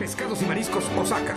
[0.00, 1.36] Pescados y Mariscos Osaka.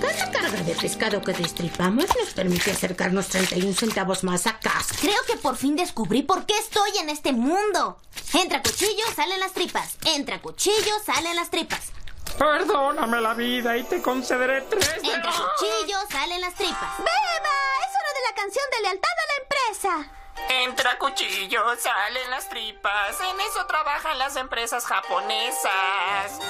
[0.00, 4.94] Cada carga de pescado que destripamos nos permite acercarnos 31 centavos más a casa.
[4.98, 7.98] Creo que por fin descubrí por qué estoy en este mundo.
[8.32, 9.98] Entra cuchillo, salen las tripas.
[10.06, 11.92] Entra cuchillo, salen las tripas.
[12.38, 14.90] Perdóname la vida y te concederé tres.
[14.96, 16.96] Entra cuchillo, salen las tripas.
[16.96, 17.56] ¡Beba!
[17.84, 20.12] Es hora de la canción de lealtad a la empresa.
[20.48, 23.20] Entra cuchillo, salen las tripas.
[23.20, 26.40] En eso trabajan las empresas japonesas.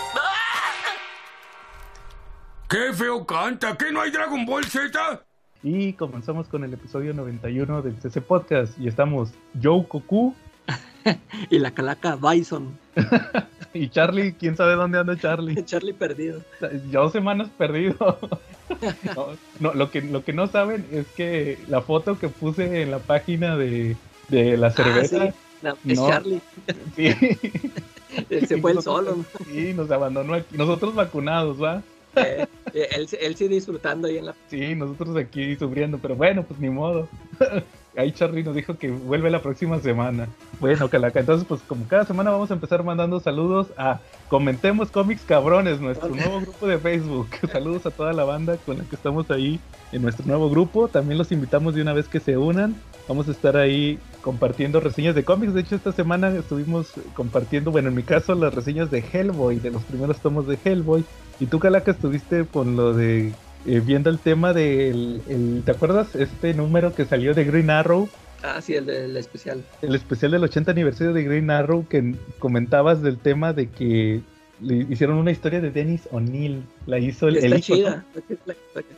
[2.68, 3.76] ¡Qué feo canta!
[3.76, 5.22] ¿Qué no hay Dragon Ball Z?
[5.62, 8.78] Y comenzamos con el episodio 91 del CC Podcast.
[8.78, 10.34] Y estamos Joe Koku.
[11.50, 12.78] y la calaca Bison.
[13.74, 15.62] y Charlie, quién sabe dónde anda Charlie.
[15.64, 16.40] Charlie perdido.
[16.90, 18.18] Yo semanas perdido.
[19.60, 22.98] no, lo, que, lo que no saben es que la foto que puse en la
[22.98, 23.96] página de,
[24.28, 25.34] de la cerveza.
[25.64, 25.92] Ah, sí.
[25.92, 26.40] no, es Charlie.
[26.96, 27.14] Sí.
[28.46, 29.24] Se fue el solo.
[29.46, 30.56] Sí, nos abandonó aquí.
[30.56, 31.82] Nosotros vacunados, ¿va?
[32.16, 34.34] Eh, él, él sí disfrutando ahí en la.
[34.48, 37.08] Sí, nosotros aquí sufriendo, pero bueno, pues ni modo.
[37.98, 40.28] Ahí Charlie nos dijo que vuelve la próxima semana.
[40.60, 45.22] Bueno, Calaca, entonces pues como cada semana vamos a empezar mandando saludos a Comentemos Cómics
[45.26, 47.28] Cabrones, nuestro nuevo grupo de Facebook.
[47.52, 49.58] Saludos a toda la banda con la que estamos ahí
[49.90, 50.86] en nuestro nuevo grupo.
[50.86, 52.76] También los invitamos de una vez que se unan.
[53.08, 55.54] Vamos a estar ahí compartiendo reseñas de cómics.
[55.54, 59.72] De hecho, esta semana estuvimos compartiendo, bueno, en mi caso, las reseñas de Hellboy, de
[59.72, 61.04] los primeros tomos de Hellboy.
[61.40, 63.32] Y tú, Calaca, estuviste con lo de
[63.68, 66.14] eh, viendo el tema del, el, ¿te acuerdas?
[66.16, 68.08] Este número que salió de Green Arrow.
[68.42, 69.62] Ah, sí, el del especial.
[69.82, 74.20] El especial del 80 aniversario de Green Arrow que comentabas del tema de que
[74.60, 76.62] le hicieron una historia de Dennis O'Neill.
[76.86, 77.74] La hizo el, Está el hijo.
[77.74, 78.04] chida.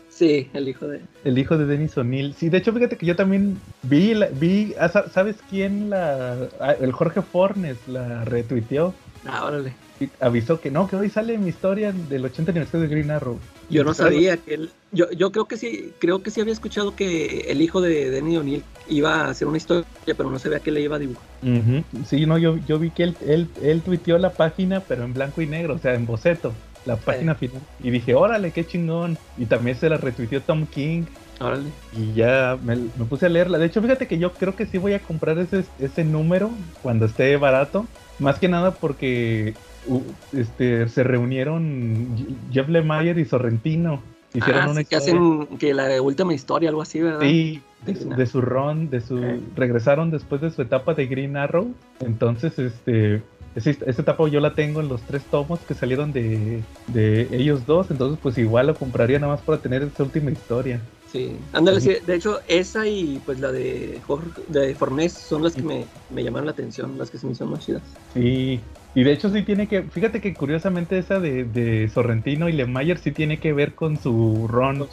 [0.08, 1.00] Sí, el hijo de.
[1.24, 2.34] El hijo de Dennis O'Neill.
[2.34, 6.74] Sí, de hecho, fíjate que yo también vi, la, vi, ah, ¿sabes quién la, ah,
[6.80, 8.94] el Jorge Fornes la retuiteó?
[9.26, 9.74] Ah, órale.
[10.20, 13.38] avisó que no, que hoy sale mi historia del 80 aniversario de Green Arrow.
[13.68, 16.96] Yo no sabía que él, yo, yo creo que sí, creo que sí había escuchado
[16.96, 20.70] que el hijo de Denny O'Neill iba a hacer una historia, pero no sabía que
[20.70, 21.24] le iba a dibujar.
[21.42, 21.84] Uh -huh.
[22.06, 25.42] Sí, no, yo, yo vi que él, él, él tuiteó la página, pero en blanco
[25.42, 26.52] y negro, o sea, en boceto,
[26.86, 27.48] la página sí.
[27.48, 27.62] final.
[27.82, 29.18] Y dije, órale, qué chingón.
[29.36, 31.04] Y también se la retuiteó Tom King.
[31.40, 31.70] Órale.
[31.96, 33.58] Y ya me, me, puse a leerla.
[33.58, 36.50] De hecho, fíjate que yo creo que sí voy a comprar ese, ese número
[36.82, 37.86] cuando esté barato.
[38.20, 39.54] Más que nada porque
[39.86, 40.00] uh,
[40.32, 42.08] este, se reunieron
[42.52, 44.02] Jeff Lemire y Sorrentino.
[44.32, 47.20] Hicieron ah, una sí, que hacen que la última historia, algo así, ¿verdad?
[47.20, 48.40] Sí, de, su, de su
[48.88, 49.44] de su okay.
[49.56, 51.74] regresaron después de su etapa de Green Arrow.
[51.98, 53.22] Entonces, este,
[53.56, 57.90] esa, etapa yo la tengo en los tres tomos que salieron de, de, ellos dos.
[57.90, 60.80] Entonces, pues igual lo compraría nada más para tener esa última historia.
[61.10, 61.96] Sí, ándale, sí.
[62.06, 66.22] de hecho, esa y pues la de Jorge, de Fornés son las que me, me,
[66.22, 67.82] llamaron la atención, las que se me hicieron más chidas.
[68.14, 68.60] Sí,
[68.94, 72.98] y de hecho sí tiene que, fíjate que curiosamente esa de, de Sorrentino y Lemayer
[72.98, 74.86] sí tiene que ver con su ron.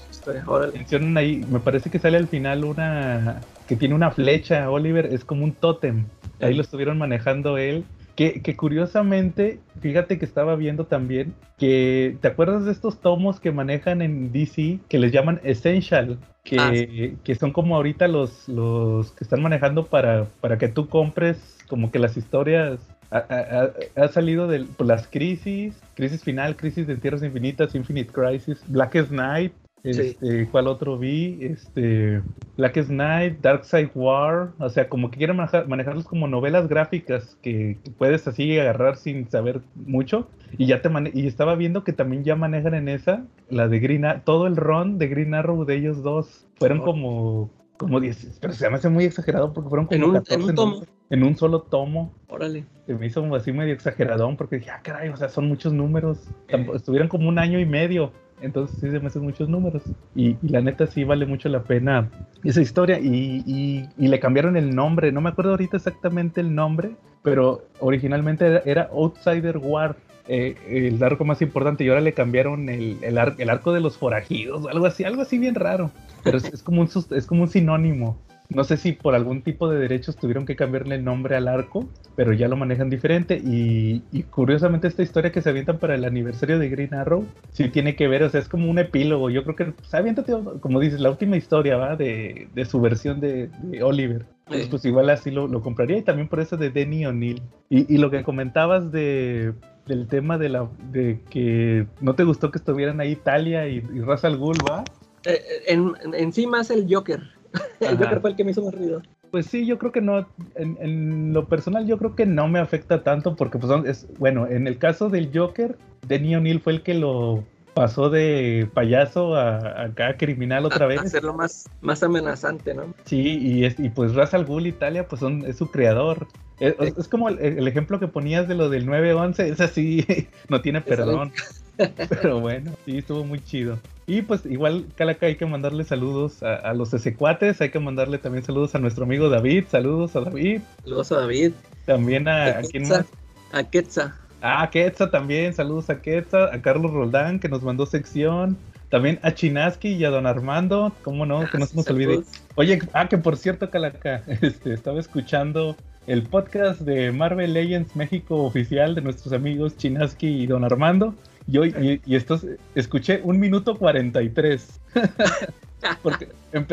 [0.74, 5.24] Mencionan ahí, me parece que sale al final una, que tiene una flecha, Oliver, es
[5.24, 6.06] como un tótem.
[6.40, 7.86] Ahí lo estuvieron manejando él
[8.18, 13.52] que, que, curiosamente, fíjate que estaba viendo también que, ¿te acuerdas de estos tomos que
[13.52, 16.18] manejan en DC que les llaman Essential?
[16.44, 17.16] Que, ah, sí.
[17.24, 21.92] que son como ahorita los, los que están manejando para, para que tú compres como
[21.92, 22.80] que las historias.
[23.12, 28.12] Ha, ha, ha salido de pues, las crisis, crisis final, crisis de tierras infinitas, Infinite
[28.12, 29.54] Crisis, Blackest Night,
[29.90, 30.50] este, sí.
[30.52, 31.38] ¿Cuál otro vi?
[31.42, 32.22] Este,
[32.58, 34.52] Blackest Night, Dark Side War.
[34.60, 38.98] O sea, como que quieren manejar, manejarlos como novelas gráficas que, que, puedes así agarrar
[38.98, 40.28] sin saber mucho.
[40.58, 44.06] Y ya te y estaba viendo que también ya manejan en esa la de Green
[44.06, 46.48] Arrow, todo el run de Green Arrow de ellos dos.
[46.58, 50.14] Fueron como como 10, pero se me hace muy exagerado porque fueron como en un,
[50.14, 50.84] 14 en un tomo.
[51.10, 52.14] En un solo tomo.
[52.28, 52.66] Órale.
[52.86, 56.28] Se me hizo así medio exageradón porque dije, ah, caray, o sea, son muchos números.
[56.50, 56.68] Eh.
[56.74, 58.12] Estuvieron como un año y medio.
[58.42, 59.84] Entonces sí se me hacen muchos números.
[60.16, 62.10] Y, y, la neta sí vale mucho la pena
[62.44, 63.00] esa historia.
[63.00, 65.12] Y, y, y, le cambiaron el nombre.
[65.12, 66.96] No me acuerdo ahorita exactamente el nombre.
[67.24, 69.96] Pero originalmente era, era Outsider War.
[70.30, 71.84] Eh, el arco más importante.
[71.84, 74.68] Y ahora le cambiaron el, el, ar, el, arco de los forajidos.
[74.68, 75.92] Algo así, algo así bien raro.
[76.24, 78.18] Pero es, es, como un, es como un sinónimo.
[78.50, 81.90] No sé si por algún tipo de derechos tuvieron que cambiarle el nombre al arco,
[82.16, 83.42] pero ya lo manejan diferente.
[83.44, 87.70] Y, y, curiosamente esta historia que se avientan para el aniversario de Green Arrow, sí
[87.70, 89.30] tiene que ver, o sea, es como un epílogo.
[89.30, 91.96] Yo creo que pues, aviéntate, como dices, la última historia, ¿va?
[91.98, 94.26] De, de su versión de, de Oliver.
[94.50, 94.66] Sí.
[94.70, 95.98] pues igual así lo, lo, compraría.
[95.98, 97.42] Y también por eso de Denny O'Neill.
[97.70, 99.54] Y, y, lo que comentabas de
[99.88, 104.02] del tema de la de que no te gustó que estuvieran ahí Talia y, y
[104.02, 104.84] Ra's al Ghul, ¿va?
[105.26, 107.37] Eh, en, en sí más el Joker.
[107.80, 107.98] El.
[107.98, 109.02] Joker fue el que me hizo más ruido.
[109.32, 112.60] Pues sí, yo creo que no, en, en, lo personal yo creo que no me
[112.60, 115.78] afecta tanto porque pues es, bueno, en el caso del Joker,
[116.08, 120.88] Denny O'Neill fue el que lo pasó de payaso a, a cada criminal otra A-
[120.88, 121.00] vez.
[121.02, 122.94] Hacerlo más, más amenazante, ¿no?
[123.04, 126.28] Sí, y, es- y pues Ra's al Ghul Italia, pues son, es su creador.
[126.60, 130.06] Es, como el, el ejemplo que ponías de lo del 911, es así,
[130.50, 131.32] no tiene perdón.
[132.22, 133.78] Pero bueno, sí, estuvo muy chido.
[134.08, 138.18] Y pues igual, Calaca, hay que mandarle saludos a, a los cuates, hay que mandarle
[138.18, 141.52] también saludos a nuestro amigo David, saludos a David, Saludos a David.
[141.86, 143.06] también a, a quién más.
[143.52, 144.16] A Quetza.
[144.42, 148.58] Ah, a Quetza también, saludos a Quetza, a Carlos Roldán que nos mandó sección,
[148.90, 152.22] también a Chinaski y a Don Armando, cómo no, que no se nos olvide.
[152.56, 155.76] Oye, ah, que por cierto, Calaca, este, estaba escuchando
[156.08, 161.16] el podcast de Marvel Legends México oficial de nuestros amigos Chinaski y Don Armando.
[161.48, 162.46] Y hoy, y, y estos,
[162.76, 164.82] escuché un minuto 43.
[166.02, 166.28] Porque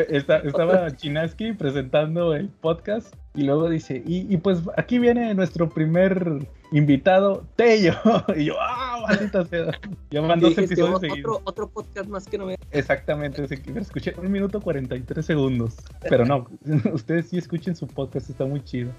[0.09, 5.69] esta- estaba Chinaski presentando el podcast y luego dice, y, y pues aquí viene nuestro
[5.69, 7.93] primer invitado, Tello.
[8.35, 9.71] Y yo, ah, maldita sea.
[10.09, 11.41] Ya van dos Dijiste, episodios otro, seguidos.
[11.43, 12.57] otro podcast más que no me...
[12.71, 15.75] Exactamente, sí, escuché un minuto 43 segundos.
[16.09, 16.47] Pero no,
[16.93, 18.89] ustedes sí escuchen su podcast, está muy chido.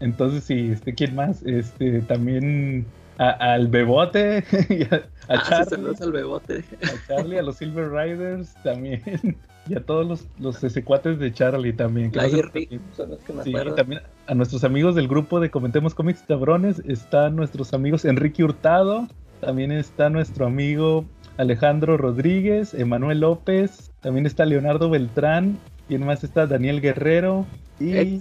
[0.00, 1.42] Entonces, sí, este, ¿quién más?
[1.44, 2.84] Este, también
[3.24, 6.64] a- al Bebote, y a, a Ah, sí, Charlie, saludos al bebote.
[6.82, 9.02] a Charlie, a los Silver Riders también,
[9.68, 12.10] y a todos los, los de Charlie también.
[12.10, 13.74] que La no se- Irri, son los que me Sí, acuerdo.
[13.74, 19.06] también a nuestros amigos del grupo de Comentemos Cómics Cabrones están nuestros amigos Enrique Hurtado,
[19.40, 21.04] también está nuestro amigo
[21.36, 25.58] Alejandro Rodríguez, Emanuel López, también está Leonardo Beltrán,
[25.88, 27.46] y más está Daniel Guerrero
[27.78, 28.20] y.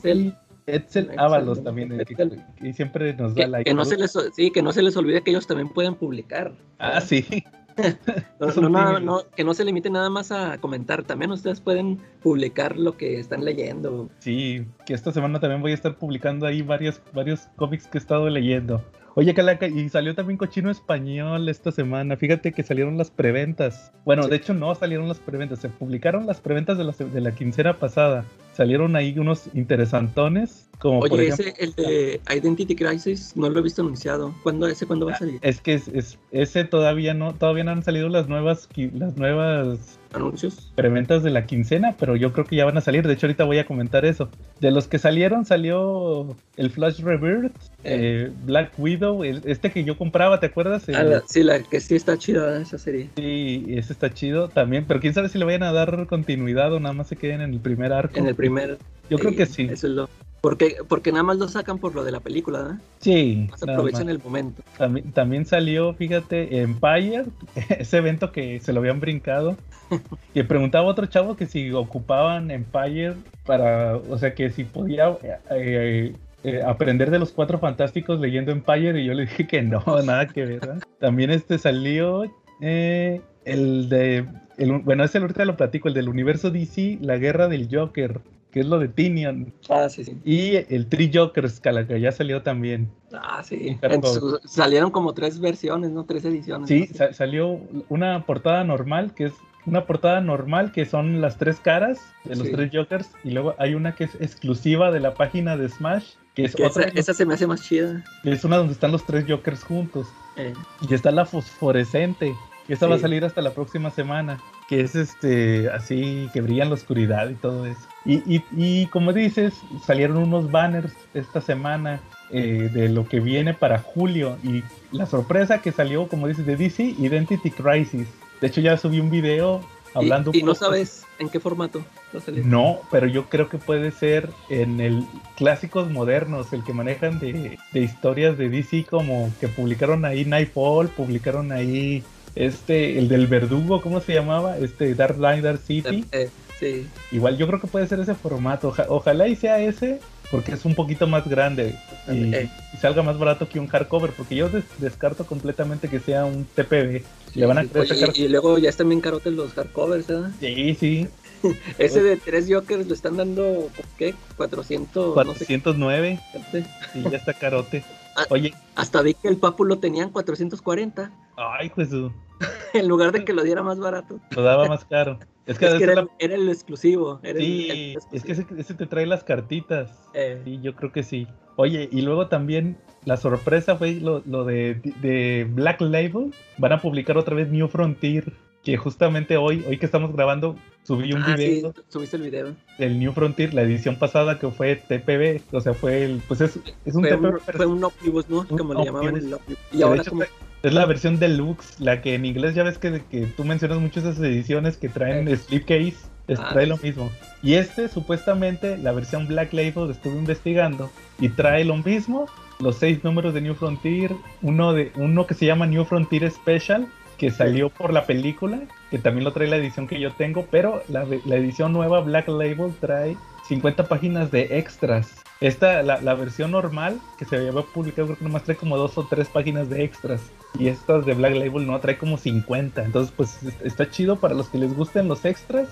[0.75, 3.69] Edsel Ábalos también, el que, que siempre nos da Que, like.
[3.69, 6.53] que no se les, sí, que no se les olvide que ellos también pueden publicar.
[6.79, 7.25] Ah, sí.
[8.39, 11.03] No, que no se limiten nada más a comentar.
[11.03, 14.09] También ustedes pueden publicar lo que están leyendo.
[14.19, 18.01] Sí, que esta semana también voy a estar publicando ahí varios, varios cómics que he
[18.01, 18.83] estado leyendo.
[19.15, 22.15] Oye, Calaca, y salió también Cochino Español esta semana.
[22.15, 23.91] Fíjate que salieron las preventas.
[24.05, 24.29] Bueno, Sí.
[24.29, 27.73] de hecho no salieron las preventas, se publicaron las preventas de la, de la quincena
[27.73, 28.23] pasada.
[28.59, 31.45] Salieron ahí unos interesantones, como por Oye, ejemplo...
[31.45, 34.35] ese, el de Identity Crisis, no lo he visto anunciado.
[34.43, 35.39] ¿Cuándo, ese cuándo va a salir?
[35.41, 39.97] Es que es, es- ese todavía no, todavía no han salido las nuevas, las nuevas
[40.13, 40.71] ¿Anuncios?
[40.75, 43.05] preventas de la quincena, pero yo creo que ya van a salir.
[43.05, 44.29] De hecho, ahorita voy a comentar eso.
[44.59, 47.53] De los que salieron, salió el Flash Rebirth,
[47.83, 50.87] eh, Black Widow, el- este que yo compraba, ¿te acuerdas?
[50.89, 53.09] El- Ah, la- sí, la que sí está chida esa serie.
[53.15, 56.79] Sí, ese está chido también, pero quién sabe si le vayan a dar continuidad o
[56.79, 58.17] nada más se queden en el primer arco.
[58.17, 58.77] En el primer.
[59.09, 59.67] Yo creo eh, que sí.
[59.71, 60.09] Eso es lo.
[60.41, 62.77] Porque, porque nada más lo sacan por lo de la película, ¿verdad?
[62.99, 64.15] Sí, Más aprovechan más.
[64.15, 64.63] el momento.
[64.77, 67.25] También, también salió, fíjate, Empire,
[67.69, 69.57] ese evento que se lo habían brincado.
[70.35, 73.15] Y preguntaba a otro chavo que si ocupaban Empire
[73.45, 75.17] para, o sea, que si podía
[75.49, 76.13] eh,
[76.43, 79.01] eh, aprender de los cuatro fantásticos leyendo Empire.
[79.01, 80.59] Y yo le dije que no, nada que ver.
[80.59, 80.83] ¿verdad?
[80.99, 82.23] También este salió
[82.61, 84.25] eh, el de,
[84.57, 88.61] el, bueno, ese ahorita lo platico, el del universo DC, la guerra del Joker, que
[88.61, 89.53] es lo de Tinian.
[89.69, 90.17] Ah, sí, sí.
[90.25, 92.89] Y el Three Jokers, que ya salió también.
[93.13, 93.77] Ah, sí.
[94.03, 96.05] Su- salieron como tres versiones, ¿no?
[96.05, 96.67] Tres ediciones.
[96.67, 96.85] Sí, ¿no?
[96.87, 96.93] Sí.
[96.93, 97.59] sa- salió
[97.89, 99.33] una portada normal, que es
[99.65, 102.53] una portada normal, que son las tres caras de los Sí.
[102.53, 106.45] tres Jokers, y luego hay una que es exclusiva de la página de Smash, que
[106.45, 108.03] es Que otra, esa, esa se me hace más chida.
[108.23, 110.07] es una donde están los tres Jokers juntos.
[110.37, 110.53] Eh,
[110.89, 112.33] Y está la fosforescente,
[112.69, 113.01] que esta va a Sí.
[113.01, 117.33] salir hasta la próxima semana, que es este así, que brilla en la oscuridad y
[117.33, 117.81] todo eso.
[118.05, 121.99] Y, y, y como dices, salieron unos banners esta semana
[122.31, 124.37] eh, de lo que viene para julio.
[124.43, 128.07] Y la sorpresa que salió, como dices, de DC, Identity Crisis.
[128.39, 129.61] De hecho, ya subí un video
[129.95, 130.29] hablando.
[130.31, 131.83] y, y no sabes en qué formato
[132.13, 132.45] va a salir.
[132.45, 135.03] No, pero yo creo que puede ser en el
[135.37, 140.87] clásicos modernos, el que manejan de, de historias de DC, como que publicaron ahí Nightfall,
[140.89, 142.03] publicaron ahí
[142.39, 144.57] este, el del verdugo, ¿cómo se llamaba?
[144.57, 146.05] Este Dark Knight Dark City.
[146.11, 146.29] Eh,
[146.59, 146.87] sí.
[147.11, 148.69] Igual yo creo que puede ser ese formato.
[148.69, 149.99] Oja- ojalá y sea ese,
[150.31, 151.75] porque es un poquito más grande
[152.07, 152.49] y, Eh.
[152.73, 156.45] y salga más barato que un hardcover, porque yo des- descarto completamente que sea un
[156.45, 157.03] TPB.
[157.35, 159.51] Le van a Sí, querer oye, sacar- y, y luego ya están bien carotes los
[159.53, 160.31] hardcovers, ¿verdad?
[160.39, 161.07] Sí, sí,
[161.77, 164.13] Ese de tres Jokers lo están dando, ¿qué?
[164.37, 166.19] 400, no sé 409,
[166.51, 166.63] qué.
[166.95, 167.83] y ya está carote.
[168.21, 168.25] Ah.
[168.29, 172.11] Oye, Hasta vi que el Papu lo tenían 440, ay, pues su-
[172.73, 174.19] en lugar de que lo diera más barato.
[174.35, 175.19] lo daba más caro.
[175.45, 177.19] Es que, Es era, la- era el exclusivo.
[177.23, 179.91] Era el- sí, es que ese, ese te trae las cartitas.
[180.13, 181.27] Eh, Sí, yo creo que sí.
[181.55, 186.33] Oye, y luego también la sorpresa fue lo, lo de, de Black Label.
[186.57, 188.31] Van a publicar otra vez New Frontier.
[188.63, 192.55] Que justamente hoy, hoy que estamos grabando, subí un ah, sí, video subiste el video.
[192.77, 195.41] del New Frontier, la edición pasada que fue TPB.
[195.55, 196.21] O sea, fue el.
[196.27, 197.25] Pues es, es un Fue TPB.
[197.25, 198.45] un, fue un ómnibus, ¿no?
[198.47, 200.23] Como le llamaban el que Y ahora como,
[200.61, 204.01] Es la versión deluxe, la que en inglés ya ves que, que tú mencionas mucho
[204.01, 205.95] esas ediciones que traen slipcase,
[206.27, 207.09] es- Ah, trae sí, lo mismo.
[207.41, 212.25] Y este, supuestamente, la versión Black Label, estuve investigando y trae lo mismo,
[212.59, 214.11] los seis números de New Frontier,
[214.41, 216.87] uno, de, uno que se llama New Frontier Special,
[217.19, 220.81] que salió por la película, que también lo trae la edición que yo tengo, pero
[220.87, 223.15] la, la edición nueva Black Label trae
[223.47, 225.23] 50 páginas de extras.
[225.41, 228.97] Esta, la, la versión normal que se había publicado, creo que nomás trae como dos
[228.97, 230.21] o tres páginas de extras.
[230.57, 232.83] Y estas de Black Label no, trae como 50.
[232.83, 235.69] Entonces, pues es- está chido para los que les gusten los extras.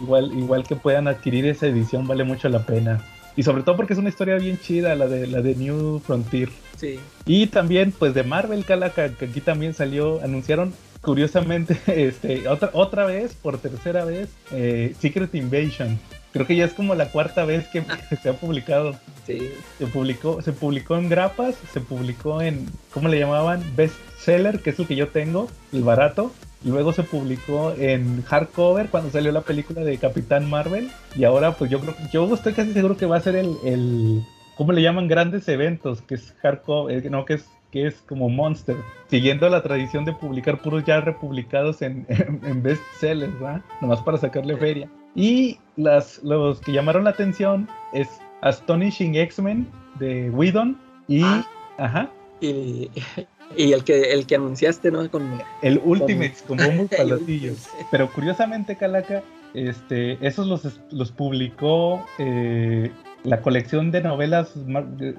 [0.00, 3.04] Igual, igual que puedan adquirir esa edición, vale mucho la pena.
[3.36, 6.48] Y sobre todo porque es una historia bien chida, la de, la de New Frontier.
[6.76, 6.98] sí.
[7.26, 13.06] Y también, pues de Marvel, Calaca, que aquí también salió, anunciaron curiosamente, este, otra, otra
[13.06, 15.98] vez, por tercera vez, eh, Secret Invasion.
[16.32, 17.82] Creo que ya es como la cuarta vez que
[18.22, 18.98] se ha publicado.
[19.26, 23.62] Sí, Se publicó, se publicó en grapas, se publicó en, ¿cómo le llamaban?
[23.74, 26.32] Bestseller, que es el que yo tengo, el barato.
[26.66, 30.90] Luego se publicó en hardcover cuando salió la película de Capitán Marvel.
[31.16, 34.20] Y ahora, pues yo creo, yo estoy casi seguro que va a ser el, el
[34.56, 35.06] ¿cómo le llaman?
[35.06, 38.76] Grandes eventos, que es hardcover, eh, no, que es que es como Monster,
[39.08, 43.62] siguiendo la tradición de publicar puros ya republicados en, en, en bestsellers, ¿verdad?
[43.80, 44.88] Nomás para sacarle feria.
[45.14, 48.08] Y las, los que llamaron la atención es
[48.42, 49.68] Astonishing X-Men
[49.98, 51.46] de Whedon y Ah.
[51.78, 52.90] ajá, y,
[53.56, 55.10] y el que el que anunciaste, ¿no?
[55.10, 57.68] Con el Ultimates con bombos palatillos.
[57.90, 59.22] Pero curiosamente, Calaca,
[59.54, 62.90] este, esos los, los publicó eh,
[63.24, 64.50] la colección de novelas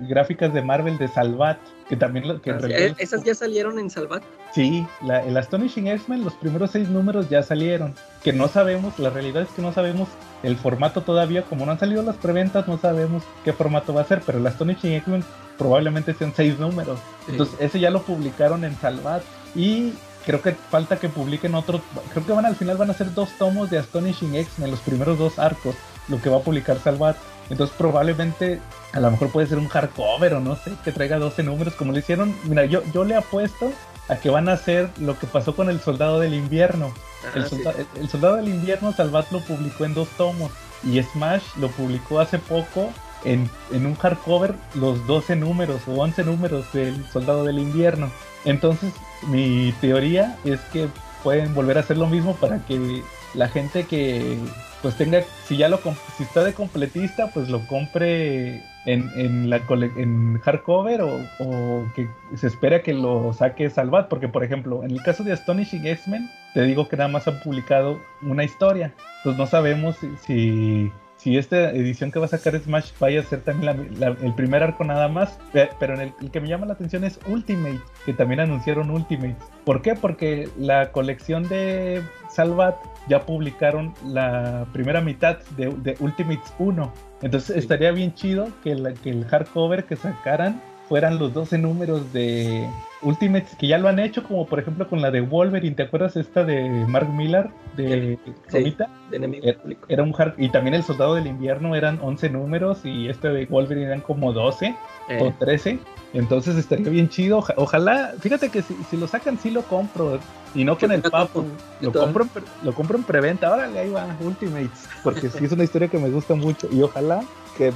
[0.07, 1.57] gráficas de Marvel de Salvat,
[1.89, 4.23] que también lo- que Ah, eh, esas ya salieron en Salvat.
[4.53, 7.93] Sí, la- el Astonishing X-Men, los primeros seis números ya salieron.
[8.23, 10.07] Que no sabemos, la realidad es que no sabemos
[10.43, 11.41] el formato todavía.
[11.43, 14.21] Como no han salido las preventas, no sabemos qué formato va a ser.
[14.25, 15.23] Pero el Astonishing X-Men
[15.57, 16.99] probablemente sean seis números.
[17.25, 17.31] Sí.
[17.33, 19.21] Entonces, ese ya lo publicaron en Salvat.
[19.53, 19.93] Y
[20.25, 21.81] creo que falta que publiquen otro.
[22.13, 25.17] Creo que van al final van a ser dos tomos de Astonishing X-Men, los primeros
[25.19, 25.75] dos arcos,
[26.07, 27.17] lo que va a publicar Salvat.
[27.49, 28.59] Entonces, probablemente
[28.93, 31.91] a lo mejor puede ser un hardcover o no sé, que traiga 12 números, como
[31.93, 32.35] le hicieron.
[32.43, 33.71] Mira, yo, yo le apuesto
[34.09, 36.91] a que van a hacer lo que pasó con el Soldado del Invierno.
[37.35, 37.55] El, Ah, sí.
[37.55, 40.51] solda- el- el Soldado del Invierno, Salvat lo publicó en dos tomos
[40.83, 42.89] y Smash lo publicó hace poco
[43.25, 48.11] en, en un hardcover los 12 números o 11 números del Soldado del Invierno.
[48.45, 50.87] Entonces, mi teoría es que
[51.23, 53.01] pueden volver a hacer lo mismo para que
[53.33, 54.37] la gente que
[54.81, 55.79] pues tenga, si ya lo
[56.17, 61.83] si está de completista, pues lo compre en, en la cole- en hardcover o, o
[61.95, 65.85] que se espera que lo saque Salvat, porque por ejemplo, en el caso de Astonishing
[65.85, 70.91] X-Men, te digo que nada más han publicado una historia, entonces no sabemos si, si,
[71.27, 73.65] si esta edición que va a sacar Smash vaya a ser también
[73.99, 76.65] la- la- el primer arco nada más, pe- pero en el, el que me llama
[76.65, 79.35] la atención es Ultimate, que también anunciaron Ultimate.
[79.65, 79.95] ¿Por qué?
[79.95, 82.77] Porque la colección de Salvat
[83.09, 86.93] ya publicaron la primera mitad de, de Ultimates 1.
[87.21, 87.59] Entonces Sí.
[87.59, 92.69] estaría bien chido que, la- que el hardcover que sacaran fueran los 12 números de
[93.01, 95.75] Ultimates, que ya lo han hecho, como por ejemplo con la de Wolverine.
[95.75, 97.49] ¿Te acuerdas esta de Mark Millar?
[97.75, 98.33] De Sí.
[98.57, 98.87] Romita?
[99.11, 102.79] de enemigo Era, era un hard y también el Soldado del Invierno eran 11 números
[102.83, 104.75] y este de Wolverine eran como 12
[105.09, 105.79] Eh, o 13.
[106.13, 107.37] Entonces estaría bien chido.
[107.37, 110.19] Oja- Ojalá, fíjate que si, si lo sacan, sí lo compro.
[110.55, 111.45] Y no con el papo.
[111.81, 112.29] Lo compro, en
[112.65, 113.51] lo compro en preventa.
[113.53, 114.87] Órale, ahí va, Ultimates.
[115.03, 116.67] Porque sí es una historia que me gusta mucho.
[116.71, 117.21] Y ojalá
[117.57, 117.73] que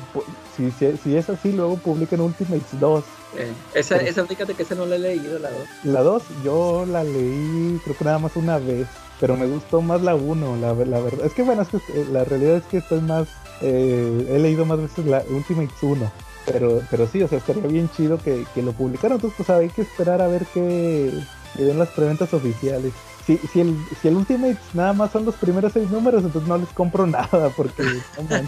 [0.55, 3.03] si, si, si es así, luego publiquen Ultimates 2.
[3.37, 5.67] eh, esa, esa, fíjate que esa no la he leído, la dos.
[5.83, 8.87] La 2 yo la leí creo que nada más una vez,
[9.19, 11.25] pero me gustó más la 1, la, la verdad.
[11.25, 13.27] Es que bueno, es que eh, la realidad es que estoy más,
[13.61, 16.11] eh, he leído más veces la Ultimates 1,
[16.45, 19.69] pero, pero sí, o sea, estaría bien chido que, que lo publicaran, entonces pues hay
[19.69, 21.11] que esperar a ver qué
[21.55, 22.93] que den las preventas oficiales.
[23.25, 26.57] Si, si, el, si el Ultimates nada más son los primeros seis números, entonces no
[26.57, 28.39] les compro nada, porque no.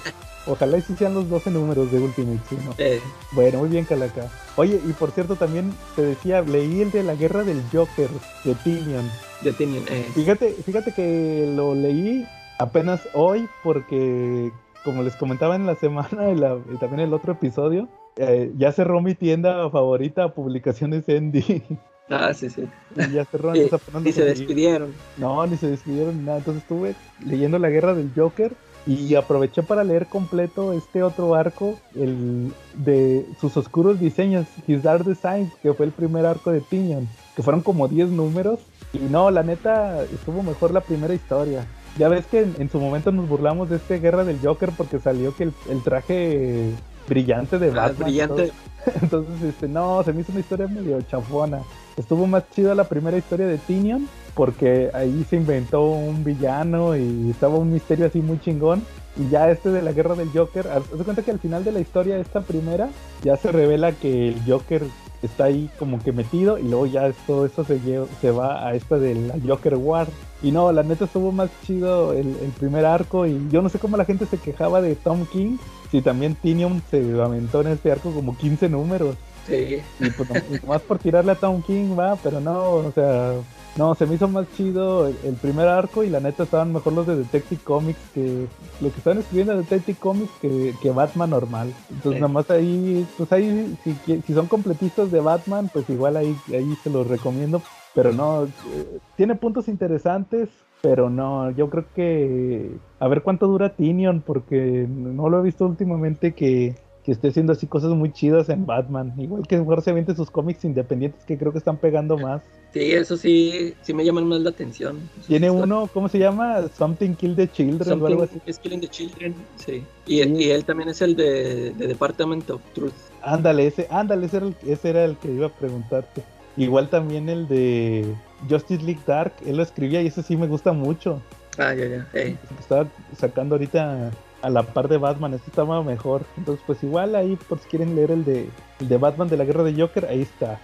[0.47, 2.75] Ojalá y sí sean los 12 números de Ultimates 1.
[2.77, 2.99] Eh,
[3.31, 4.29] Bueno, muy bien, Calaca.
[4.55, 8.09] Oye, y por cierto, también te decía, leí el de la guerra del Joker,
[8.43, 9.09] de Tinion.
[9.43, 9.83] ya tienen.
[9.89, 12.25] Eh, Fíjate, fíjate que lo leí
[12.59, 14.51] apenas hoy porque,
[14.83, 18.71] como les comentaba en la semana y, la- y también el otro episodio, eh, ya
[18.71, 21.63] cerró mi tienda favorita, Publicaciones Endy.
[22.09, 22.63] ah, sí, sí.
[22.95, 24.93] y ya cerró, Y lo se despidieron.
[25.17, 26.37] No, ni se despidieron ni nada.
[26.37, 26.95] Entonces estuve
[27.25, 28.53] leyendo la guerra del Joker
[28.85, 35.05] y aproveché para leer completo este otro arco, el de sus oscuros diseños, His Dark
[35.05, 38.59] Designs, que fue el primer arco de Tinion, que fueron como 10 números.
[38.93, 41.65] Y no, la neta, estuvo mejor la primera historia.
[41.97, 44.99] Ya ves que en, en su momento nos burlamos de este guerra del Joker porque
[44.99, 46.71] salió que el, el traje
[47.07, 48.03] brillante de Ah, Batman.
[48.03, 48.51] brillante.
[49.01, 51.61] Entonces, este, no, se me hizo una historia medio chafona.
[51.95, 57.29] Estuvo más chida la primera historia de Tinion, porque ahí se inventó un villano y
[57.31, 58.83] estaba un misterio así muy chingón.
[59.15, 61.79] Y ya este de la guerra del Joker, haz cuenta que al final de la
[61.79, 62.89] historia, esta primera,
[63.23, 64.81] ya se revela que el Joker
[65.21, 68.73] está ahí como que metido y luego ya todo eso se, lle- se va a
[68.75, 70.07] esta de la Joker War.
[70.41, 73.77] Y no, la neta estuvo más chido el, el primer arco y yo no sé
[73.77, 75.57] cómo la gente se quejaba de Tom King,
[75.91, 79.15] si también Tinium se aventó en este arco como 15 números.
[79.47, 79.77] Sí.
[79.99, 80.27] Y pues
[80.63, 83.33] nomás por tirarle a Tom King va, pero no, o sea,
[83.75, 86.93] no, se me hizo más chido el, el primer arco y la neta estaban mejor
[86.93, 88.47] los de Detective Comics que
[88.79, 91.73] lo que estaban escribiendo de Detective Comics que, que Batman normal.
[91.89, 92.21] Entonces Sí.
[92.21, 96.75] nada más ahí, pues ahí, si, si son completistas de Batman, pues igual ahí, ahí
[96.83, 97.61] se los recomiendo.
[97.93, 100.49] Pero no, eh, tiene puntos interesantes,
[100.81, 105.65] pero no, yo creo que a ver cuánto dura Tinion, porque no lo he visto
[105.65, 109.13] últimamente que, que esté haciendo así cosas muy chidas en Batman.
[109.17, 112.41] Igual que mejor se aviente sus cómics independientes que creo que están pegando más.
[112.73, 114.97] Sí, eso sí, sí me llaman más la atención.
[115.27, 116.67] Tiene uno, ¿cómo se llama?
[116.75, 118.49] Something Kill the Children o algo Something así.
[118.49, 119.83] is Killing the Children, sí.
[120.07, 122.93] Y, él- y él también es el de, de Department of Truth.
[123.21, 126.23] Ándale, ese, ándale, ese era, el, ese era el que iba a preguntarte.
[126.57, 128.05] Igual también el de
[128.49, 131.21] Justice League Dark, él lo escribía y ese sí me gusta mucho.
[131.57, 132.07] Ah, ya, ya.
[132.11, 134.09] que estaba sacando ahorita
[134.43, 136.23] a la par de Batman, este estaba mejor.
[136.37, 139.45] Entonces, pues igual ahí, por si quieren leer el de, el de Batman de la
[139.45, 140.59] Guerra de Joker, ahí está.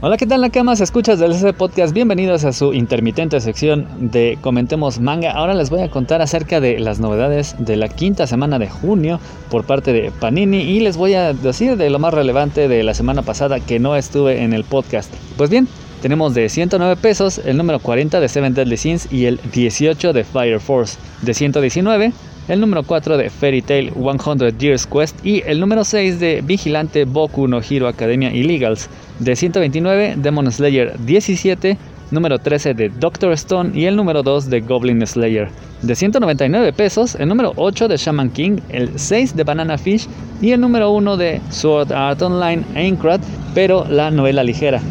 [0.00, 0.82] Hola, ¿qué tal Nakamas?
[0.82, 1.94] Escuchas del SC Podcast.
[1.94, 5.32] Bienvenidos a su intermitente sección de Comentemos Manga.
[5.32, 9.18] Ahora les voy a contar acerca de las novedades de la quinta semana de junio
[9.50, 12.92] por parte de Panini y les voy a decir de lo más relevante de la
[12.92, 15.10] semana pasada que no estuve en el podcast.
[15.38, 15.68] Pues bien,
[16.04, 20.22] tenemos de 109 pesos el número 40 de Seven Deadly Sins y el 18 de
[20.22, 20.98] Fire Force.
[21.22, 22.12] De 119
[22.48, 27.06] el número 4 de Fairy Tail 100 Years Quest y el número 6 de Vigilante
[27.06, 28.90] Boku no Hero Academia Illegals.
[29.18, 31.78] De 129 Demon Slayer 17,
[32.10, 35.48] número 13 de Doctor Stone y el número 2 de Goblin Slayer.
[35.80, 40.06] De 199 pesos, el número 8 de Shaman King, el 6 de Banana Fish
[40.42, 43.22] y el número 1 de Sword Art Online Aincrad,
[43.54, 44.82] pero la novela ligera.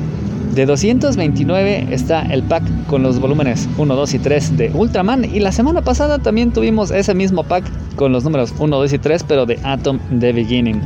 [0.54, 5.26] De 229 está el pack con los volúmenes 1, 2 y 3 de Ultraman.
[5.26, 7.64] Y la semana pasada también tuvimos ese mismo pack
[7.96, 10.80] con los números 1, 2 y 3, pero de Atom The Beginning.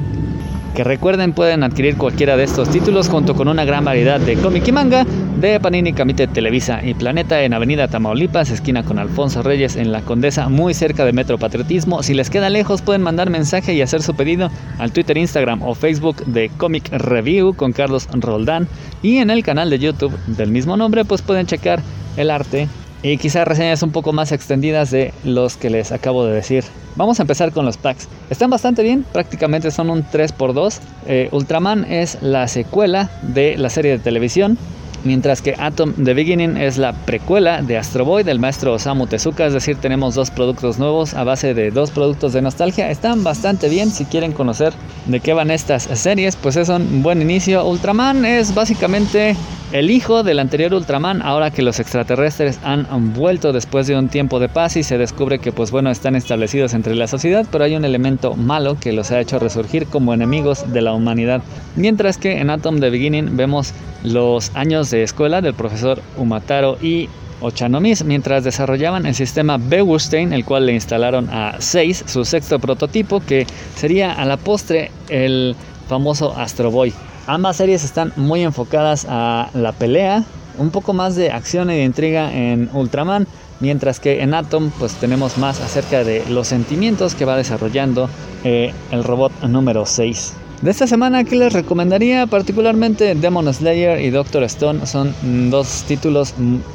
[0.78, 4.68] Que recuerden pueden adquirir cualquiera de estos títulos junto con una gran variedad de cómic
[4.68, 5.08] y manga
[5.40, 10.02] de Panini, Camite, Televisa y Planeta en Avenida Tamaulipas, esquina con Alfonso Reyes en La
[10.02, 12.04] Condesa, muy cerca de Metro Patriotismo.
[12.04, 15.74] Si les queda lejos pueden mandar mensaje y hacer su pedido al Twitter, Instagram o
[15.74, 18.68] Facebook de Comic Review con Carlos Roldán
[19.02, 21.82] y en el canal de YouTube del mismo nombre pues pueden checar
[22.18, 22.68] el arte
[23.02, 26.66] y quizás reseñas un poco más extendidas de los que les acabo de decir.
[26.98, 28.08] Vamos a empezar con los packs.
[28.32, 30.80] Están bastante bien, prácticamente son un 3x2.
[31.06, 34.58] Eh, Ultraman es la secuela de la serie de televisión.
[35.04, 39.46] Mientras que Atom The Beginning es la precuela de Astro Boy del maestro Osamu Tezuka,
[39.46, 42.90] es decir, tenemos dos productos nuevos a base de dos productos de nostalgia.
[42.90, 44.74] Están bastante bien si quieren conocer
[45.06, 47.66] de qué van estas series, pues es un buen inicio.
[47.66, 49.36] Ultraman es básicamente
[49.72, 54.40] el hijo del anterior Ultraman, ahora que los extraterrestres han vuelto después de un tiempo
[54.40, 57.76] de paz y se descubre que pues bueno están establecidos entre la sociedad, pero hay
[57.76, 61.42] un elemento malo que los ha hecho resurgir como enemigos de la humanidad.
[61.76, 67.10] Mientras que en Atom The Beginning vemos los años de escuela del profesor Umataro y
[67.40, 73.20] Ochanomis mientras desarrollaban el sistema Bewustein, el cual le instalaron a 6, su sexto prototipo,
[73.20, 75.56] que sería a la postre el
[75.88, 76.94] famoso Astro Boy.
[77.28, 80.24] Ambas series están muy enfocadas a la pelea,
[80.58, 83.28] un poco más de acción y intriga en Ultraman,
[83.60, 88.10] mientras que en Atom pues tenemos más acerca de los sentimientos que va desarrollando
[88.44, 90.34] eh, el robot número 6.
[90.62, 92.26] De esta semana, ¿qué les recomendaría?
[92.26, 95.14] Particularmente Demon Slayer y Doctor Stone son
[95.52, 96.34] dos títulos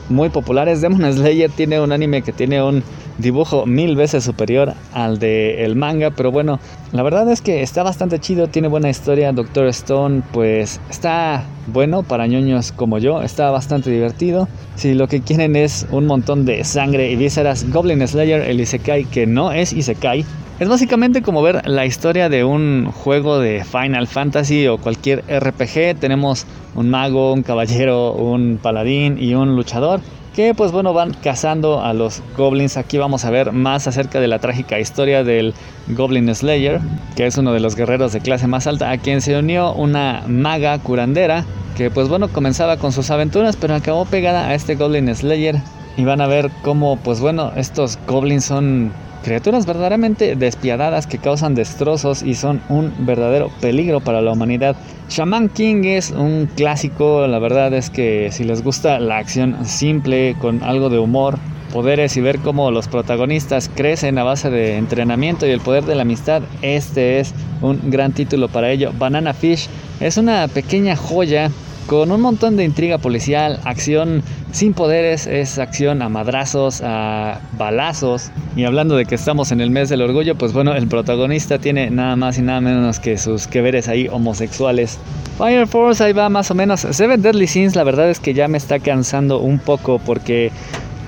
[0.09, 0.81] muy populares.
[0.83, 2.85] Demon Slayer tiene un anime que tiene un
[3.19, 6.61] dibujo mil veces superior al de manga, pero bueno,
[6.93, 9.33] la verdad es que está bastante chido, tiene buena historia.
[9.33, 14.49] Doctor Stone, pues está bueno para ñoños como yo, está bastante divertido.
[14.77, 19.07] Si lo que quieren es un montón de sangre y vísceras, Goblin Slayer, el Isekai
[19.07, 20.25] que no es Isekai,
[20.61, 25.99] es básicamente como ver la historia de un juego de Final Fantasy o cualquier RPG.
[25.99, 30.01] Tenemos un mago, un caballero, un paladín y un luchador
[30.35, 32.77] que pues bueno van cazando a los goblins.
[32.77, 35.55] Aquí vamos a ver más acerca de la trágica historia del
[35.89, 36.81] Goblin Slayer,
[37.17, 40.23] que es uno de los guerreros de clase más alta, a quien se unió una
[40.27, 41.45] maga curandera
[41.77, 45.57] que pues bueno comenzaba con sus aventuras, pero acabó pegada a este Goblin Slayer
[45.97, 51.55] y van a ver cómo, pues bueno, estos goblins son criaturas verdaderamente despiadadas que causan
[51.55, 54.77] destrozos y son un verdadero peligro para la humanidad.
[55.09, 60.37] Shaman King es un clásico, la verdad es que si les gusta la acción simple
[60.41, 61.39] con algo de humor,
[61.73, 65.95] poderes y ver cómo los protagonistas crecen a base de entrenamiento y el poder de
[65.95, 68.93] la amistad, este es un gran título para ello.
[68.99, 69.69] Banana Fish
[70.01, 71.51] es una pequeña joya
[71.87, 78.31] con un montón de intriga policial, acción sin poderes, es acción a madrazos, a balazos.
[78.57, 81.91] Y hablando de que estamos en el mes del orgullo, pues bueno, el protagonista tiene
[81.91, 84.99] nada más y nada menos que sus que veres ahí homosexuales.
[85.39, 86.81] Fire Force ahí va más o menos.
[86.81, 90.53] Seven Deadly Sins la verdad es que ya me está cansando un poco porque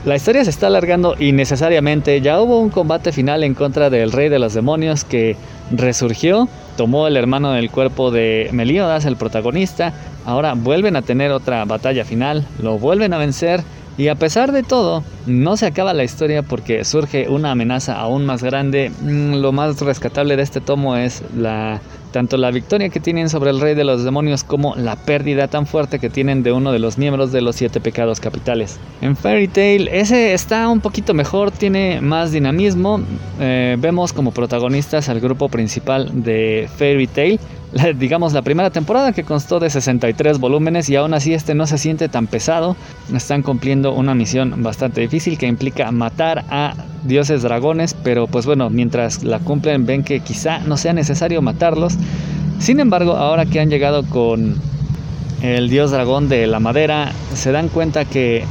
[0.04, 2.20] la historia se está alargando innecesariamente.
[2.20, 5.36] Ya hubo un combate final en contra del rey de los demonios que
[5.70, 9.94] resurgió, tomó el hermano del cuerpo de Meliodas, el protagonista.
[10.26, 13.62] Ahora vuelven a tener otra batalla final, lo vuelven a vencer.
[13.96, 18.26] Y a pesar de todo, no se acaba la historia porque surge una amenaza aún
[18.26, 18.90] más grande.
[19.00, 21.80] Mm, lo más rescatable de este tomo es la
[22.14, 25.66] tanto la victoria que tienen sobre el rey de los demonios como la pérdida tan
[25.66, 28.78] fuerte que tienen de uno de los miembros de los siete pecados capitales.
[29.00, 33.00] En Fairy Tail ese está un poquito mejor, tiene más dinamismo.
[33.40, 37.40] Eh, vemos como protagonistas al grupo principal de Fairy Tail,
[37.96, 41.78] digamos la primera temporada que constó de 63 volúmenes y aún así este no se
[41.78, 42.76] siente tan pesado.
[43.14, 48.70] Están cumpliendo una misión bastante difícil que implica matar a dioses dragones, pero pues bueno,
[48.70, 51.94] mientras la cumplen ven que quizá no sea necesario matarlos.
[52.58, 54.56] Sin embargo, ahora que han llegado con
[55.42, 58.44] el dios dragón de la madera, se dan cuenta que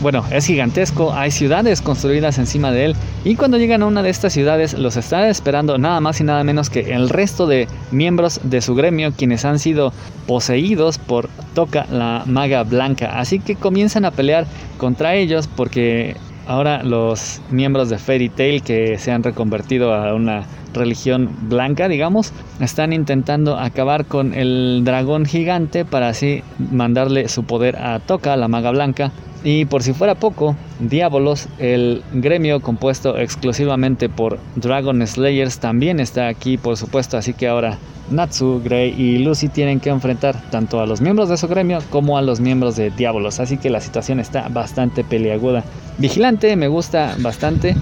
[0.00, 4.10] bueno, es gigantesco, hay ciudades construidas encima de él y cuando llegan a una de
[4.10, 8.40] estas ciudades los está esperando nada más y nada menos que el resto de miembros
[8.42, 9.92] de su gremio quienes han sido
[10.26, 13.18] poseídos por Toca la maga blanca.
[13.18, 18.98] Así que comienzan a pelear contra ellos porque ahora los miembros de Fairy Tail que
[18.98, 25.84] se han reconvertido a una religión blanca, digamos, están intentando acabar con el dragón gigante
[25.84, 29.12] para así mandarle su poder a Toca, la maga blanca.
[29.44, 36.28] Y por si fuera poco, Diabolos, el gremio compuesto exclusivamente por Dragon Slayers, también está
[36.28, 37.76] aquí, por supuesto, así que ahora
[38.10, 42.16] Natsu, Grey y Lucy tienen que enfrentar tanto a los miembros de su gremio como
[42.16, 45.62] a los miembros de Diabolos, así que la situación está bastante peliaguda.
[45.98, 47.76] Vigilante me gusta bastante.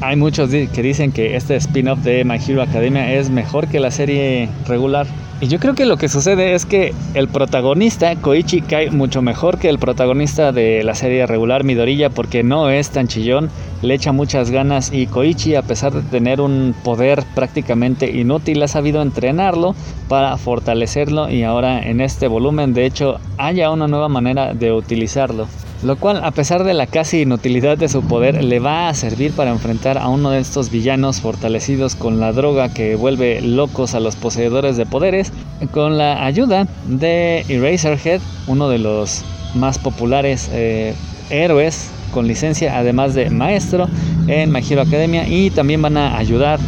[0.00, 3.90] Hay muchos que dicen que este spin-off de My Hero Academia es mejor que la
[3.90, 5.08] serie regular.
[5.42, 9.58] Y yo creo que lo que sucede es que el protagonista, Koichi, cae mucho mejor
[9.58, 13.48] que el protagonista de la serie regular Midorilla porque no es tan chillón,
[13.80, 18.68] le echa muchas ganas y Koichi, a pesar de tener un poder prácticamente inútil, ha
[18.68, 19.74] sabido entrenarlo
[20.08, 25.48] para fortalecerlo y ahora en este volumen de hecho haya una nueva manera de utilizarlo
[25.82, 29.32] lo cual a pesar de la casi inutilidad de su poder le va a servir
[29.32, 34.00] para enfrentar a uno de estos villanos fortalecidos con la droga que vuelve locos a
[34.00, 35.32] los poseedores de poderes,
[35.70, 40.94] con la ayuda de Eraserhead, uno de los más populares eh,
[41.30, 43.88] héroes con licencia además de maestro
[44.26, 46.58] en My Hero Academia y también van a ayudar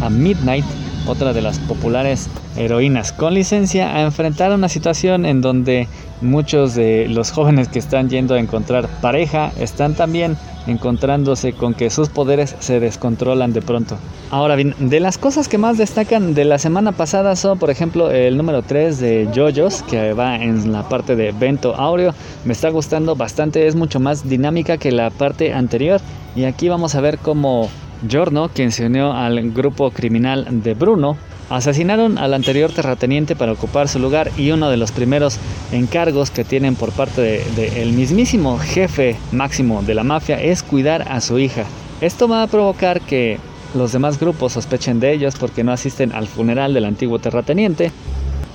[0.00, 0.64] a Midnight
[1.06, 5.88] otra de las populares heroínas con licencia, a enfrentar una situación en donde
[6.22, 11.90] muchos de los jóvenes que están yendo a encontrar pareja están también encontrándose con que
[11.90, 13.96] sus poderes se descontrolan de pronto.
[14.30, 18.10] Ahora bien, de las cosas que más destacan de la semana pasada son, por ejemplo,
[18.10, 22.14] el número 3 de JoJo's, que va en la parte de Vento Aureo.
[22.44, 26.00] Me está gustando bastante, es mucho más dinámica que la parte anterior.
[26.34, 27.68] Y aquí vamos a ver cómo
[28.08, 31.16] Giorno, quien se unió al grupo criminal de Bruno,
[31.54, 35.38] asesinaron al anterior terrateniente para ocupar su lugar y uno de los primeros
[35.72, 41.06] encargos que tienen por parte del de, mismísimo jefe máximo de la mafia es cuidar
[41.10, 41.64] a su hija.
[42.00, 43.38] Esto va a provocar que
[43.74, 47.90] los demás grupos sospechen de ellos porque no asisten al funeral del antiguo terrateniente.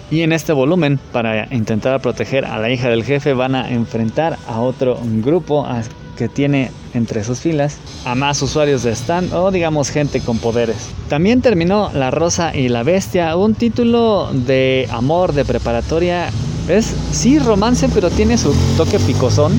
[0.10, 4.38] Y en este volumen, para intentar proteger a la hija del jefe, van a enfrentar
[4.48, 5.66] a otro grupo
[6.18, 10.90] que tiene entre sus filas a más usuarios de stand o digamos gente con poderes.
[11.10, 16.30] También terminó La Rosa y la Bestia, un título de amor de preparatoria.
[16.68, 19.54] Es sí romance, pero tiene su toque picosón.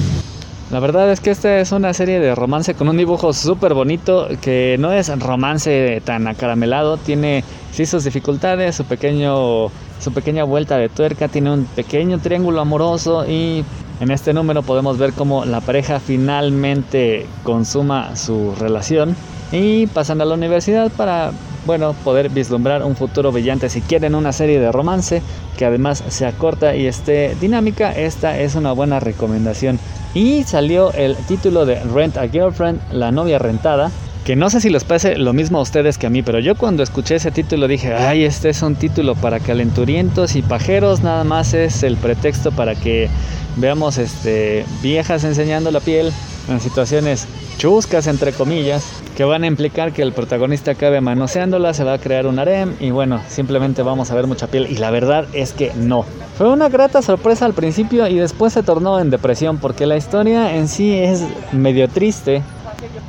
[0.71, 4.29] La verdad es que esta es una serie de romance con un dibujo súper bonito
[4.43, 7.43] que no es romance tan acaramelado, tiene
[7.73, 13.25] sí sus dificultades, su pequeño su pequeña vuelta de tuerca, tiene un pequeño triángulo amoroso
[13.29, 13.65] y
[14.01, 19.17] en este número podemos ver cómo la pareja finalmente consuma su relación
[19.53, 21.33] y pasan a la universidad para
[21.67, 23.69] bueno, poder vislumbrar un futuro brillante.
[23.69, 25.23] Si quieren una serie de romance
[25.59, 29.79] que además sea corta y esté dinámica, esta es una buena recomendación.
[30.15, 33.91] Y salió el título de Rent a Girlfriend, la novia rentada.
[34.29, 36.55] Que no sé si les pase lo mismo a ustedes que a mí, pero yo
[36.55, 41.25] cuando escuché ese título dije, ay, este es un título para calenturientos y pajeros, nada
[41.25, 43.09] más es el pretexto para que
[43.57, 46.13] veamos este, viejas enseñando la piel
[46.47, 48.85] en situaciones chuscas, entre comillas,
[49.17, 52.75] que van a implicar que el protagonista acabe manoseándola, se va a crear un harem
[52.81, 54.71] y bueno, simplemente vamos a ver mucha piel.
[54.71, 56.05] Y la verdad es que no.
[56.37, 60.55] Fue una grata sorpresa al principio y después se tornó en depresión porque la historia
[60.55, 62.43] en sí es medio triste,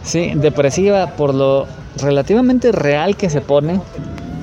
[0.03, 1.67] sí, depresiva por lo
[2.01, 3.79] relativamente real que se pone.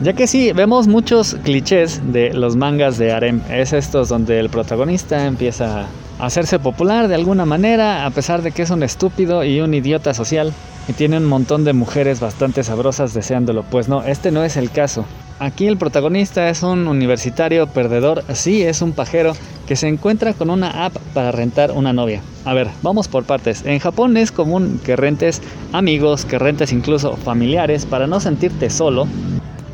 [0.03, 3.41] Ya que sí, vemos muchos clichés de los mangas de harem.
[3.51, 5.87] Es estos donde el protagonista empieza
[6.19, 10.15] hacerse popular de alguna manera, a pesar de que es un estúpido y un idiota
[10.15, 10.53] social,
[10.89, 13.65] y tiene un montón de mujeres bastante sabrosas deseándolo.
[13.65, 15.05] Pues no, este no es el caso.
[15.39, 19.35] Aquí el protagonista es un universitario perdedor, sí es un pajero,
[19.67, 22.23] que se encuentra con una app para rentar una novia.
[22.45, 23.65] A ver, vamos por partes.
[23.67, 29.07] En Japón es común que rentes amigos, que rentes incluso familiares para no sentirte solo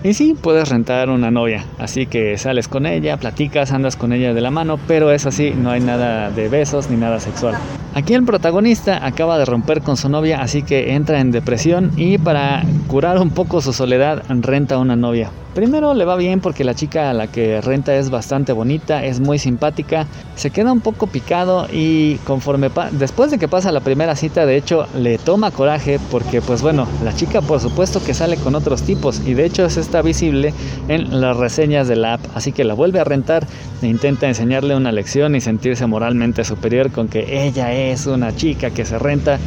[0.05, 4.35] y sí, puedes rentar una novia, así que sales con ella, platicas, andas con ella
[4.35, 7.55] de la mano, pero es así, no hay nada de besos ni nada sexual.
[7.94, 12.16] Aquí el protagonista acaba de romper con su novia, así que entra en depresión y
[12.16, 15.31] para curar un poco su soledad renta una novia.
[15.55, 19.20] Primero le va bien porque la chica a la que renta es bastante bonita, es
[19.20, 24.16] muy simpática, se queda un poco picado y conforme después de que pasa la primera
[24.16, 28.38] cita, de hecho, le toma coraje porque pues bueno, la chica por supuesto que sale
[28.38, 30.55] con otros tipos y de hecho eso está visible
[30.88, 33.46] en las reseñas de la app, así que la vuelve a rentar
[33.83, 38.71] e intenta enseñarle una lección y sentirse moralmente superior con que ella es una chica
[38.71, 39.38] que se renta,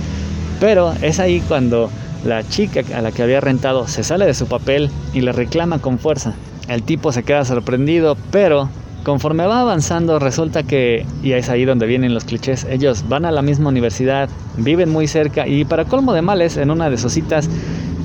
[0.60, 1.90] pero es ahí cuando
[2.26, 5.80] la chica a la que había rentado se sale de su papel y le reclama
[5.80, 6.34] con fuerza.
[6.68, 8.70] El tipo se queda sorprendido, pero
[9.04, 13.32] conforme va avanzando resulta que, y es ahí donde vienen los clichés, ellos van a
[13.32, 17.14] la misma universidad, viven muy cerca y para colmo de males, en una de sus
[17.14, 17.50] citas,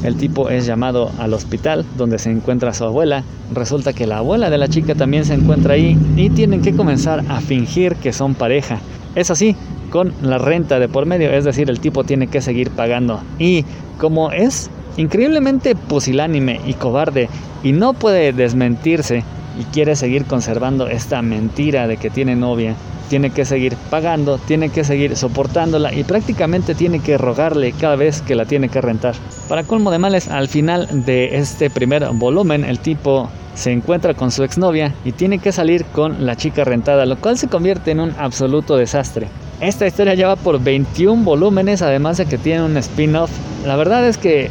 [0.04, 3.22] el tipo es llamado al hospital donde se encuentra su abuela.
[3.52, 7.22] Resulta que la abuela de la chica también se encuentra ahí y tienen que comenzar
[7.28, 8.78] a fingir que son pareja.
[9.14, 9.56] Es así,
[9.90, 13.20] con la renta de por medio, es decir, el tipo tiene que seguir pagando.
[13.38, 13.64] Y
[13.98, 17.28] como es increíblemente pusilánime y cobarde
[17.62, 19.22] y no puede desmentirse
[19.58, 22.74] y quiere seguir conservando esta mentira de que tiene novia,
[23.10, 28.22] tiene que seguir pagando, tiene que seguir soportándola y prácticamente tiene que rogarle cada vez
[28.22, 29.14] que la tiene que rentar.
[29.48, 34.30] Para colmo de males, al final de este primer volumen, el tipo se encuentra con
[34.30, 38.00] su exnovia y tiene que salir con la chica rentada, lo cual se convierte en
[38.00, 39.26] un absoluto desastre.
[39.60, 43.30] Esta historia ya va por 21 volúmenes, además de que tiene un spin-off.
[43.66, 44.48] La verdad es que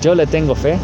[0.00, 0.78] yo le tengo fe.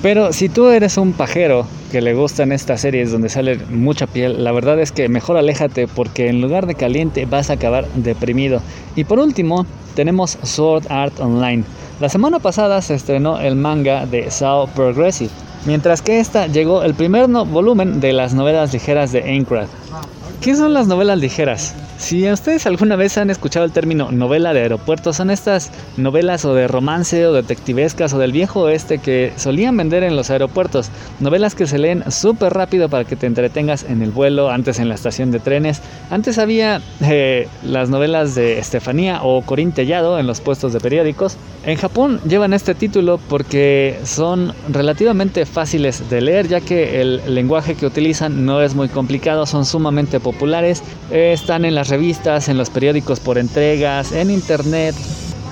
[0.00, 4.44] Pero si tú eres un pajero que le gustan estas series donde sale mucha piel,
[4.44, 8.60] la verdad es que mejor aléjate porque en lugar de caliente vas a acabar deprimido.
[8.94, 11.64] Y por último, tenemos Sword Art Online.
[12.00, 15.30] La semana pasada se estrenó el manga de Sao Progressive,
[15.66, 19.66] mientras que esta llegó el primer volumen de las novelas ligeras de Aincrad.
[20.40, 21.74] ¿Qué son las novelas ligeras?
[21.96, 26.52] Si ustedes alguna vez han escuchado el término novela de aeropuerto, son estas novelas o
[26.52, 30.90] de romance o detectivescas o del viejo oeste que solían vender en los aeropuertos.
[31.20, 34.88] Novelas que se leen súper rápido para que te entretengas en el vuelo, antes en
[34.88, 35.80] la estación de trenes.
[36.10, 41.38] Antes había eh, las novelas de Estefanía o Corín Tellado en los puestos de periódicos.
[41.64, 47.76] En Japón llevan este título porque son relativamente fáciles de leer ya que el lenguaje
[47.76, 52.70] que utilizan no es muy complicado, son sumamente populares, están en las revistas, en los
[52.70, 54.94] periódicos por entregas, en internet.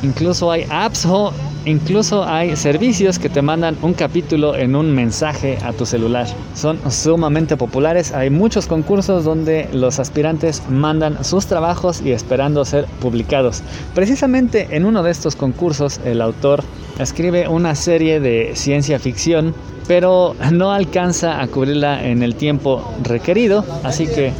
[0.02, 1.32] Incluso hay apps o
[1.64, 6.26] incluso hay servicios que te mandan un capítulo en un mensaje a tu celular.
[6.56, 8.12] Son sumamente populares.
[8.12, 13.62] Hay muchos concursos donde los aspirantes mandan sus trabajos y esperando ser publicados.
[13.94, 16.64] Precisamente en uno de estos concursos el autor
[16.98, 19.54] escribe una serie de ciencia ficción
[19.86, 24.32] pero no alcanza a cubrirla en el tiempo requerido, así que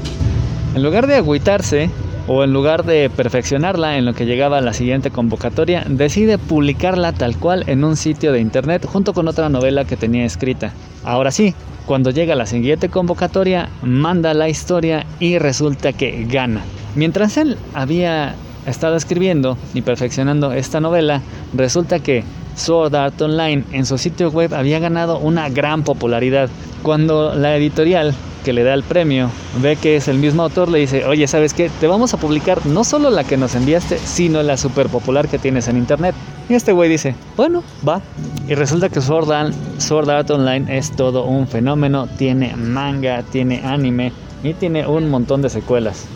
[0.75, 1.91] en lugar de agüitarse
[2.27, 7.13] o en lugar de perfeccionarla en lo que llegaba a la siguiente convocatoria, decide publicarla
[7.13, 10.73] tal cual en un sitio de internet junto con otra novela que tenía escrita.
[11.05, 11.55] Ahora sí,
[11.85, 16.63] cuando llega la siguiente convocatoria, manda la historia y resulta que gana.
[16.95, 18.35] Mientras él había
[18.67, 21.21] estado escribiendo y perfeccionando esta novela,
[21.53, 22.23] resulta que
[22.55, 26.49] Sword Art Online en su sitio web había ganado una gran popularidad.
[26.83, 30.79] Cuando la editorial que le da el premio ve que es el mismo autor, le
[30.79, 31.71] dice, oye, ¿sabes qué?
[31.81, 35.39] Te vamos a publicar no solo la que nos enviaste, sino la super popular que
[35.39, 36.15] tienes en internet.
[36.49, 38.03] Y este güey dice, bueno, va.
[38.49, 43.63] Y resulta que Sword Art, Sword Art Online es todo un fenómeno, tiene manga, tiene
[43.65, 46.07] anime y tiene un montón de secuelas.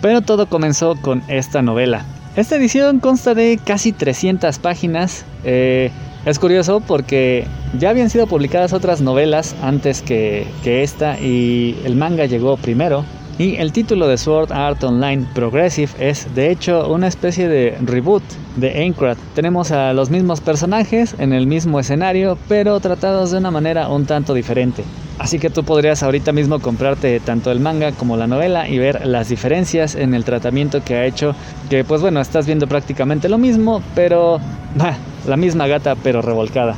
[0.00, 2.04] Pero todo comenzó con esta novela.
[2.36, 5.24] Esta edición consta de casi 300 páginas.
[5.44, 5.90] Eh,
[6.26, 7.46] es curioso porque
[7.78, 13.04] ya habían sido publicadas otras novelas antes que, que esta y el manga llegó primero.
[13.38, 18.22] Y el título de Sword Art Online Progressive es de hecho una especie de reboot
[18.56, 19.18] de Aincrad.
[19.34, 24.06] Tenemos a los mismos personajes en el mismo escenario, pero tratados de una manera un
[24.06, 24.84] tanto diferente.
[25.18, 29.06] Así que tú podrías ahorita mismo comprarte tanto el manga como la novela y ver
[29.06, 31.34] las diferencias en el tratamiento que ha hecho.
[31.70, 34.38] Que pues bueno, estás viendo prácticamente lo mismo, pero
[35.26, 36.74] la misma gata pero revolcada.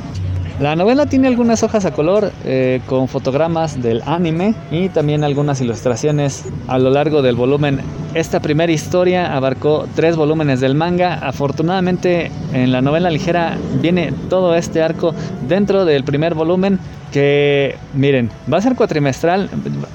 [0.59, 5.61] La novela tiene algunas hojas a color eh, con fotogramas del anime y también algunas
[5.61, 7.79] ilustraciones a lo largo del volumen.
[8.13, 11.13] Esta primera historia abarcó tres volúmenes del manga.
[11.13, 15.15] Afortunadamente en la novela ligera viene todo este arco
[15.47, 16.77] dentro del primer volumen
[17.13, 19.49] que miren, va a ser cuatrimestral,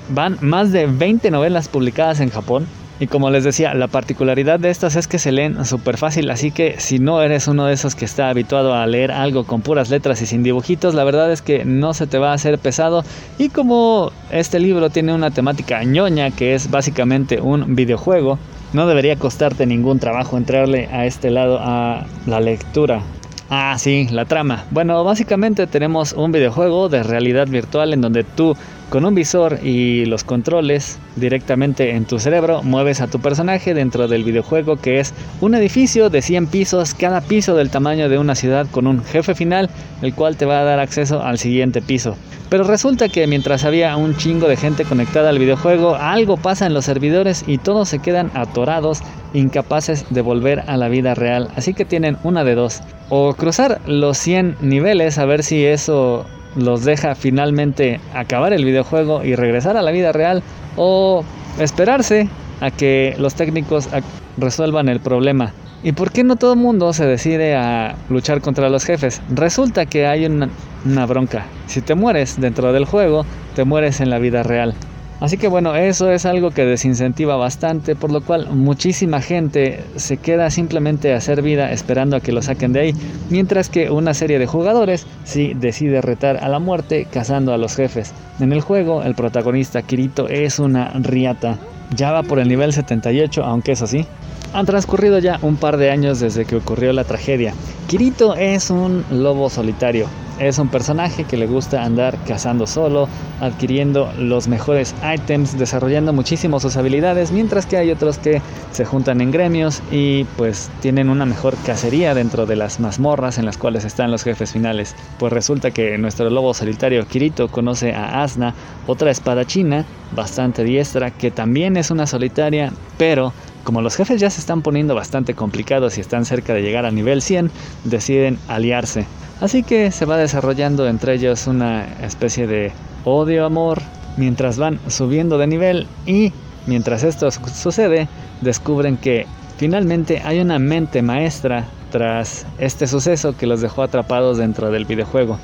[0.09, 2.67] van más de 20 novelas publicadas en Japón.
[3.01, 6.53] Y como les decía, la particularidad de estas es que se leen súper fácil, así
[6.53, 9.91] que si no eres uno de esos que está habituado a leer algo con puras
[9.91, 13.05] letras y sin dibujitos, la verdad es que no se te va a hacer pesado.
[13.37, 18.39] Y como este libro tiene una temática ñoña, que es básicamente un videojuego,
[18.73, 23.03] no debería costarte ningún trabajo entrarle a este lado a la lectura.
[23.51, 24.65] Ah, sí, la trama.
[24.71, 28.57] Bueno, básicamente tenemos un videojuego de realidad virtual en donde tú
[28.95, 34.07] con un visor y los controles directamente en tu cerebro mueves a tu personaje dentro
[34.07, 38.37] del videojuego que es un edificio de 100 pisos, cada piso del tamaño de una
[38.37, 39.69] ciudad con un jefe final,
[40.01, 42.17] el cual te va a dar acceso al siguiente piso.
[42.51, 46.75] Pero resulta que mientras había un chingo de gente conectada al videojuego, algo pasa en
[46.75, 49.01] los servidores y todos se quedan atorados,
[49.33, 51.49] incapaces de volver a la vida real.
[51.57, 52.81] Así que tienen una de dos.
[53.09, 56.27] O cruzar los 100 niveles a ver si eso
[56.57, 60.43] los deja finalmente acabar el videojuego y regresar a la vida real
[60.77, 61.25] o
[61.59, 62.29] esperarse
[62.61, 63.89] a que los técnicos
[64.37, 65.53] resuelvan el problema.
[65.83, 69.21] ¿Y por qué no todo el mundo se decide a luchar contra los jefes?
[69.29, 70.49] Resulta que hay una,
[70.87, 71.45] una bronca.
[71.67, 74.75] Si te mueres dentro del juego, te mueres en la vida real.
[75.21, 80.17] Así que bueno, eso es algo que desincentiva bastante, por lo cual muchísima gente se
[80.17, 82.95] queda simplemente a hacer vida esperando a que lo saquen de ahí,
[83.31, 87.77] mientras que una serie de jugadores sí decide retar a la muerte cazando a los
[87.77, 88.13] jefes.
[88.41, 91.59] En el juego, el protagonista Kirito es una riata.
[91.95, 94.07] Ya va por el nivel 78, aunque eso sí,
[94.53, 97.55] han transcurrido ya un par de años desde que ocurrió la tragedia.
[97.89, 100.07] Kirito es un lobo solitario,
[100.39, 103.09] es un personaje que le gusta andar cazando solo,
[103.41, 108.43] adquiriendo los mejores items, desarrollando muchísimo sus habilidades, mientras que hay otros que
[108.73, 113.47] se juntan en gremios y pues tienen una mejor cacería dentro de las mazmorras en
[113.47, 114.95] las cuales están los jefes finales.
[115.19, 118.55] Pues resulta que nuestro lobo solitario Kirito conoce a Asna,
[118.87, 123.33] otra espadachina bastante diestra, que también es una solitaria, pero
[123.65, 126.91] como los jefes ya se están poniendo bastante complicados y están cerca de llegar a
[126.91, 127.51] nivel 100,
[127.85, 129.07] deciden aliarse.
[129.41, 132.73] Así que se va desarrollando entre ellos una especie de
[133.05, 133.83] odio-amor
[134.17, 136.33] mientras van subiendo de nivel y
[136.67, 138.09] mientras esto sucede
[138.41, 144.71] descubren que finalmente hay una mente maestra tras este suceso que los dejó atrapados dentro
[144.71, 145.39] del videojuego.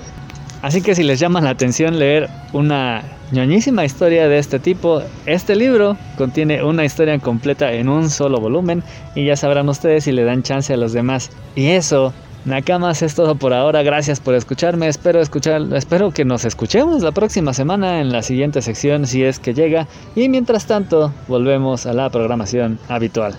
[0.62, 5.57] Así que si les llama la atención leer una ñoñísima historia de este tipo, este
[5.57, 8.83] libro contiene una historia completa en un solo volumen
[9.14, 11.31] y ya sabrán ustedes si le dan chance a los demás.
[11.55, 12.12] Y eso
[12.46, 17.12] Nakamas es todo por ahora, gracias por escucharme, espero escuchar, espero que nos escuchemos la
[17.12, 21.92] próxima semana en la siguiente sección si es que llega y mientras tanto volvemos a
[21.92, 23.35] la programación habitual.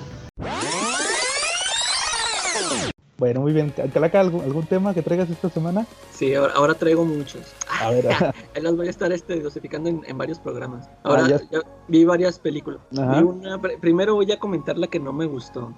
[3.17, 3.71] Bueno, muy bien.
[3.93, 5.85] Calaca, ¿algún, ¿algún tema que traigas esta semana?
[6.11, 7.41] Sí, ahora, ahora traigo muchos.
[7.79, 8.07] A ver.
[8.55, 10.89] Ahí los voy a estar este, dosificando en, en varios programas.
[11.03, 11.39] Ahora, Ah, ya.
[11.51, 12.79] ya vi varias películas.
[12.89, 15.71] Vi una- pr- primero voy a comentar la que no me gustó.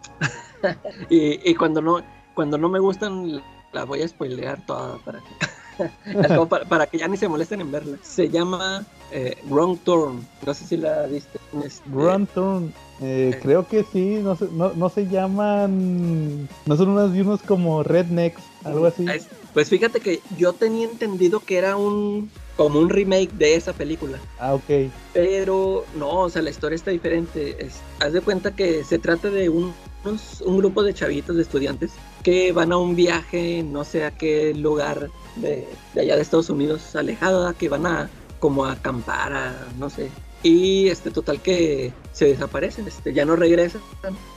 [1.09, 2.01] y, y cuando no
[2.33, 3.41] cuando no me gustan,
[3.71, 7.71] la voy a spoilear toda para que, para, para que ya ni se molesten en
[7.71, 7.97] verla.
[8.03, 10.25] Se llama eh, Wrong Turn.
[10.45, 11.39] No sé si la viste.
[11.63, 12.73] Este, Run Turn.
[13.01, 16.47] Eh, creo que sí, no se, no, no se llaman.
[16.65, 19.05] No son unos, unos como rednecks, algo así.
[19.09, 23.73] es- Pues fíjate que yo tenía entendido que era un como un remake de esa
[23.73, 24.19] película.
[24.39, 24.91] Ah, ok.
[25.11, 27.55] Pero no, o sea, la historia está diferente.
[27.65, 29.73] Es- haz de cuenta que se trata de un,
[30.05, 31.91] unos- un grupo de chavitos, de estudiantes,
[32.23, 36.95] que van a un viaje, no sé a qué lugar de, allá de Estados Unidos,
[36.95, 38.09] alejada, que van a
[38.39, 40.09] como a acampar, a, no sé.
[40.41, 43.81] Y este total que se desaparecen, este, ya no regresan.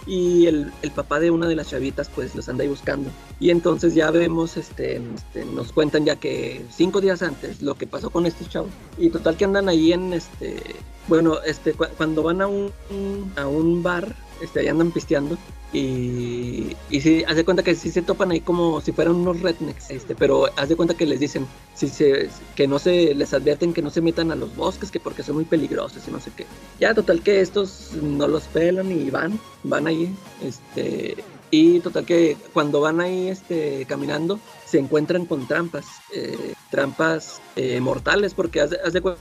[0.06, 3.10] Y el, el papá de una de las chavitas pues los anda ahí buscando.
[3.40, 7.88] Y entonces ya vemos, este, este, nos cuentan ya que cinco días antes lo que
[7.88, 8.70] pasó con estos chavos.
[8.98, 10.62] Y total que andan ahí en este,
[11.08, 12.72] bueno, este, cu- cuando van a un,
[13.34, 15.36] a un bar, este, ahí andan pisteando.
[15.72, 19.40] Y, y sí, haz de cuenta que sí se topan ahí como si fueran unos
[19.42, 23.34] rednecks, este, pero haz de cuenta que les dicen si se, que no se, les
[23.34, 26.20] advierten que no se metan a los bosques, que porque son muy peligrosos y no
[26.20, 26.46] sé qué.
[26.80, 31.16] Ya, total que estos no los pelan y van, van ahí, este,
[31.50, 37.80] y total que cuando van ahí este, caminando, se encuentran con trampas, eh, trampas eh,
[37.80, 39.20] mortales, porque haz, haz de cuenta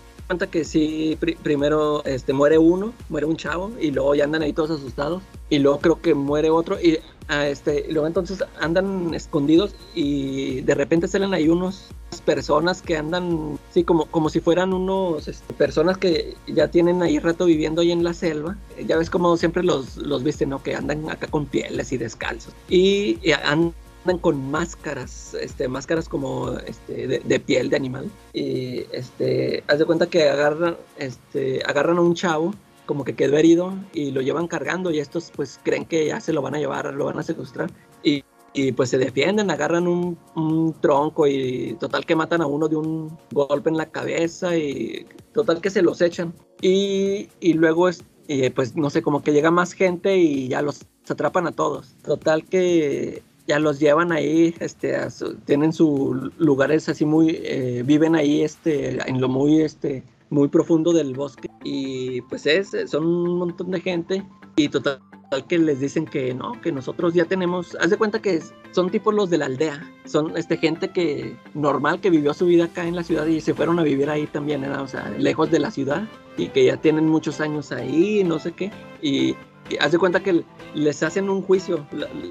[0.51, 4.71] que sí, primero este, muere uno, muere un chavo, y luego ya andan ahí todos
[4.71, 9.75] asustados, y luego creo que muere otro, y ah, este, y luego entonces andan escondidos,
[9.93, 11.89] y de repente salen ahí unos
[12.25, 17.19] personas que andan, sí, como, como si fueran unos este, personas que ya tienen ahí
[17.19, 18.57] rato viviendo ahí en la selva.
[18.87, 20.63] Ya ves como siempre los, los viste, ¿no?
[20.63, 22.53] Que andan acá con pieles y descalzos.
[22.69, 23.73] Y, y andan
[24.21, 28.09] con máscaras, este, máscaras como este, de, de, piel de animal.
[28.33, 32.53] Y este, haz de cuenta que agarran, este, agarran a un chavo
[32.85, 36.33] como que quedó herido y lo llevan cargando y estos pues creen que ya se
[36.33, 37.71] lo van a llevar, lo van a secuestrar.
[38.03, 38.23] Y
[38.55, 42.77] y pues se defienden, agarran un, un, tronco y total que matan a uno de
[42.77, 46.33] un golpe en la cabeza y total que se los echan.
[46.61, 50.61] Y, y luego es, y pues no sé, como que llega más gente y ya
[50.61, 51.95] los atrapan a todos.
[52.01, 58.15] Total que ya los llevan ahí, este, su, tienen sus lugares así muy, eh, viven
[58.15, 61.49] ahí este, en lo muy, este, muy profundo del bosque.
[61.63, 64.23] Y pues es, son un montón de gente
[64.55, 64.99] y total
[65.47, 68.41] que les dicen que no, que nosotros ya tenemos, haz de cuenta que
[68.71, 72.65] son tipos los de la aldea, son este gente que normal que vivió su vida
[72.65, 74.83] acá en la ciudad y se fueron a vivir ahí también, ¿no?
[74.83, 78.53] o sea, lejos de la ciudad y que ya tienen muchos años ahí, no sé
[78.53, 78.71] qué,
[79.01, 79.35] y
[79.79, 80.43] haz de cuenta que
[80.73, 81.85] les hacen un juicio,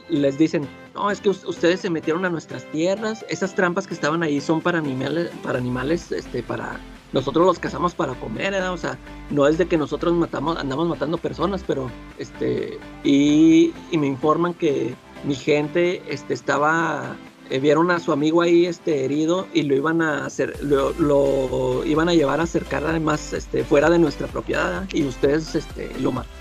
[0.08, 4.22] les dicen, no, es que ustedes se metieron a nuestras tierras, esas trampas que estaban
[4.22, 6.78] ahí son para animales, para animales, este, para
[7.12, 8.62] nosotros los cazamos para comer, ¿eh?
[8.68, 8.98] o sea,
[9.30, 14.54] no es de que nosotros matamos, andamos matando personas, pero este, y, y me informan
[14.54, 17.16] que mi gente este, estaba
[17.50, 22.08] eh, vieron a su amigo ahí este herido y lo iban a hacer lo, iban
[22.08, 26.34] a llevar a acercar además este fuera de nuestra propiedad y ustedes este lo mataron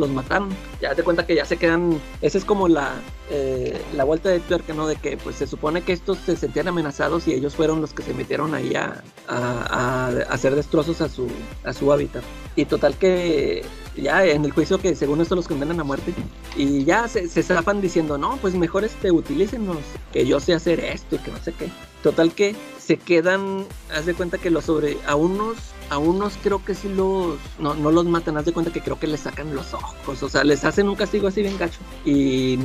[0.00, 0.48] los mataron.
[0.80, 2.94] Ya te cuenta que ya se quedan esa es como la
[3.30, 6.68] eh, la vuelta de tuerca no de que pues se supone que estos se sentían
[6.68, 11.08] amenazados y ellos fueron los que se metieron ahí a, a, a hacer destrozos a
[11.08, 11.28] su
[11.64, 12.24] a su hábitat.
[12.56, 13.64] Y total que
[14.00, 16.14] ya en el juicio que según esto los condenan a muerte
[16.56, 19.78] y ya se, se zafan diciendo no pues mejor este utilícenos
[20.12, 21.68] que yo sé hacer esto y que no sé qué
[22.02, 25.56] total que se quedan haz de cuenta que los sobre a unos
[25.90, 28.98] a unos creo que sí los no, no los matan haz de cuenta que creo
[28.98, 31.80] que les sacan los ojos o sea les hacen un castigo así bien gacho.
[32.04, 32.56] Y,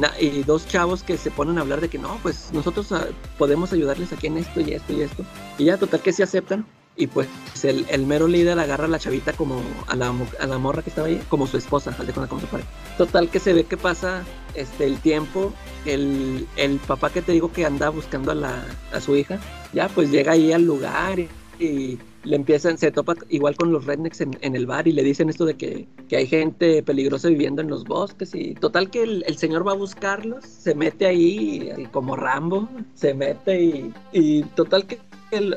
[0.46, 2.98] dos chavos que se ponen a hablar de que no pues nosotros uh,
[3.38, 5.24] podemos ayudarles aquí en esto y esto y esto
[5.58, 6.66] y ya total que se aceptan
[6.98, 7.28] y pues
[7.64, 10.90] el, el, mero líder agarra a la chavita como a la, a la morra que
[10.90, 12.70] estaba ahí, como su esposa, de cuenta como su pareja.
[12.98, 14.24] Total que se ve que pasa
[14.54, 15.54] este, el tiempo,
[15.86, 19.40] el, el papá que te digo que anda buscando a, la, a su hija,
[19.74, 21.20] ya pues llega ahí al lugar
[21.60, 25.04] y, le empiezan, se topa igual con los rednecks en, en, el bar y le
[25.04, 29.04] dicen esto de que, que, hay gente peligrosa viviendo en los bosques y total que
[29.04, 33.94] el, el señor va a buscarlos, se mete ahí y, como Rambo, se mete y,
[34.12, 34.98] y total que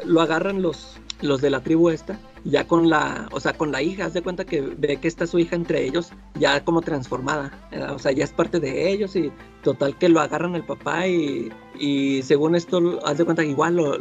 [0.05, 3.83] lo agarran los, los de la tribu esta, ya con la, o sea, con la
[3.83, 7.53] hija, haz de cuenta que ve que está su hija entre ellos, ya como transformada,
[7.93, 11.51] o sea, ya es parte de ellos y total que lo agarran el papá y,
[11.79, 13.97] y según esto, haz de cuenta que igual lo,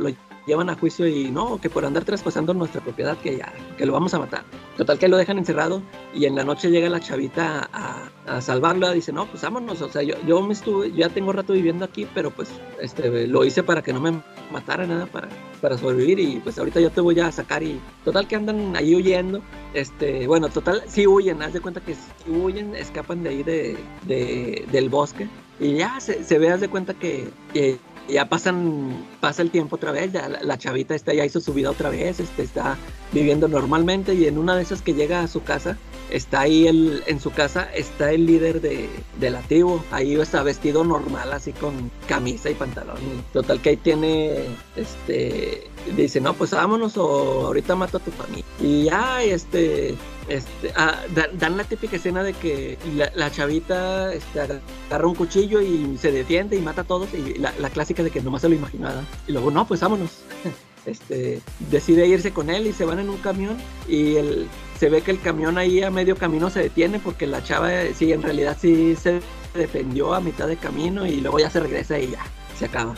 [0.47, 3.91] llevan a juicio y no, que por andar traspasando nuestra propiedad, que ya, que lo
[3.91, 4.45] vamos a matar.
[4.77, 5.81] Total que lo dejan encerrado
[6.13, 10.03] y en la noche llega la chavita a, salvarla, dice, no, pues vámonos, o sea,
[10.03, 12.49] yo, yo me estuve, ya tengo rato viviendo aquí, pero pues
[12.81, 15.27] este, lo hice para que no me matara nada, para,
[15.57, 18.95] para sobrevivir y pues ahorita yo te voy a sacar y total que andan ahí
[18.95, 19.41] huyendo,
[19.73, 23.77] este, bueno, total, sí huyen, haz de cuenta que sí huyen, escapan de ahí de,
[24.05, 25.27] de del bosque
[25.59, 27.29] y ya se, se ve, haz de cuenta que,
[28.07, 31.53] ya pasan, pasa el tiempo otra vez, ya la, la, chavita está, ya hizo su
[31.53, 32.77] vida otra vez, este, está
[33.11, 35.77] viviendo normalmente y en una de esas que llega a su casa,
[36.09, 38.89] está ahí el, en su casa, está el líder de,
[39.19, 39.41] de la
[39.91, 42.97] ahí está vestido normal, así con camisa y pantalón,
[43.33, 44.45] total que ahí tiene,
[44.75, 48.45] este, dice, no, pues vámonos o ahorita mato a tu familia.
[48.59, 49.95] Y ya, este,
[50.27, 50.99] este, ah,
[51.33, 52.77] dan la típica escena de que
[53.15, 57.53] la, chavita este, agarra un cuchillo y se defiende y mata a todos y la,
[57.59, 59.03] la clásica de que nomás se lo imaginaba.
[59.27, 60.23] Y luego no pues vámonos
[60.85, 61.41] este
[61.71, 64.47] decide irse con él y se van en un camión y el,
[64.79, 68.11] se ve que el camión ahí a medio camino se detiene porque la chava sí
[68.11, 69.21] en realidad sí se
[69.53, 72.25] defendió a mitad de camino y luego ya se regresa y ya
[72.57, 72.95] se acaba.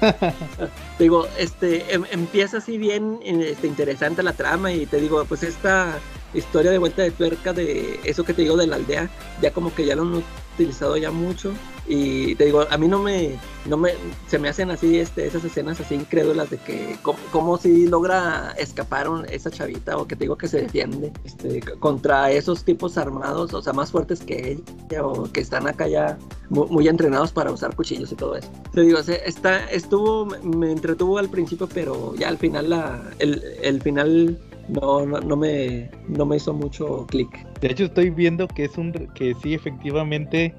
[0.98, 5.98] Digo, este, em, empieza así bien este, interesante la trama y te digo, pues esta,
[6.34, 9.10] historia de vuelta de tuerca de eso que te digo de la aldea,
[9.40, 10.22] ya como que ya lo
[10.60, 11.52] utilizado ya mucho
[11.88, 13.92] y te digo, a mí no me, no me,
[14.28, 16.96] se me hacen así este, esas escenas así incrédulas de que
[17.32, 22.30] cómo, si logra escapar esa chavita o que te digo que se defiende este, contra
[22.30, 24.58] esos tipos armados, o sea, más fuertes que
[24.88, 26.18] ella o que están acá ya
[26.50, 28.48] muy, entrenados para usar cuchillos y todo eso.
[28.74, 33.80] Te digo, está, estuvo, me entretuvo al principio, pero ya al final la, el, el
[33.80, 34.38] final
[34.68, 37.28] no, no, no, me, no me hizo mucho clic.
[37.60, 40.54] De hecho, estoy viendo que es un que sí, efectivamente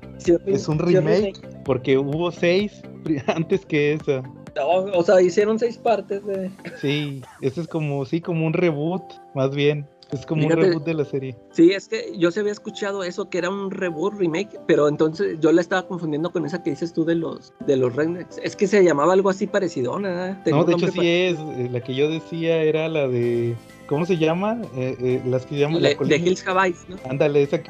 [0.45, 2.81] es un remake, porque hubo seis
[3.27, 4.23] antes que esa.
[4.63, 6.51] o sea, hicieron seis partes de.
[6.79, 9.87] Sí, eso es como, sí, como un reboot, más bien.
[10.11, 11.37] Es como un reboot de la serie.
[11.51, 15.37] Sí, es que yo se había escuchado eso, que era un reboot, remake, pero entonces
[15.39, 17.93] yo la estaba confundiendo con esa que dices tú de los de los.
[18.43, 20.09] Es que se llamaba algo así parecido, ¿no?
[20.45, 21.39] no, de hecho sí es.
[21.39, 23.55] Eh, la que yo decía era la de
[23.91, 24.57] ¿Cómo se llama?
[24.73, 26.95] Eh, eh, las que llaman la De Hills Have ¿no?
[27.09, 27.61] Ándale, esa,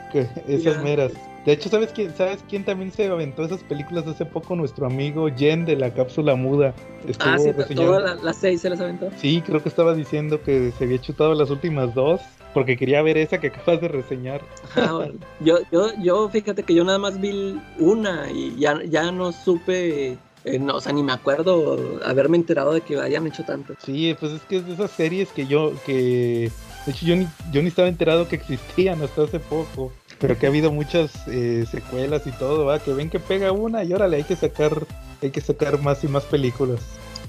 [0.47, 1.13] esas meras.
[1.47, 4.55] De hecho, ¿sabes quién, ¿sabes quién también se aventó esas películas hace poco?
[4.55, 6.75] Nuestro amigo Jen de la cápsula muda.
[7.21, 9.09] ah, sí, todas las seis se las aventó.
[9.17, 12.21] Sí, creo que estaba diciendo que se había chutado las últimas dos
[12.53, 14.41] porque quería ver esa que acabas de reseñar.
[14.75, 15.07] Ah,
[15.39, 20.19] yo, yo, yo, fíjate que yo nada más vi una y ya, ya no supe
[20.43, 23.75] eh, no, o sea, ni me acuerdo haberme enterado de que hayan hecho tanto.
[23.83, 26.51] Sí, pues es que es de esas series que yo, que
[26.85, 29.91] de hecho yo ni, yo ni estaba enterado que existían hasta hace poco.
[30.19, 32.77] Pero que ha habido muchas eh, secuelas y todo, ¿va?
[32.77, 34.85] que ven que pega una y órale, hay que sacar,
[35.19, 36.79] hay que sacar más y más películas.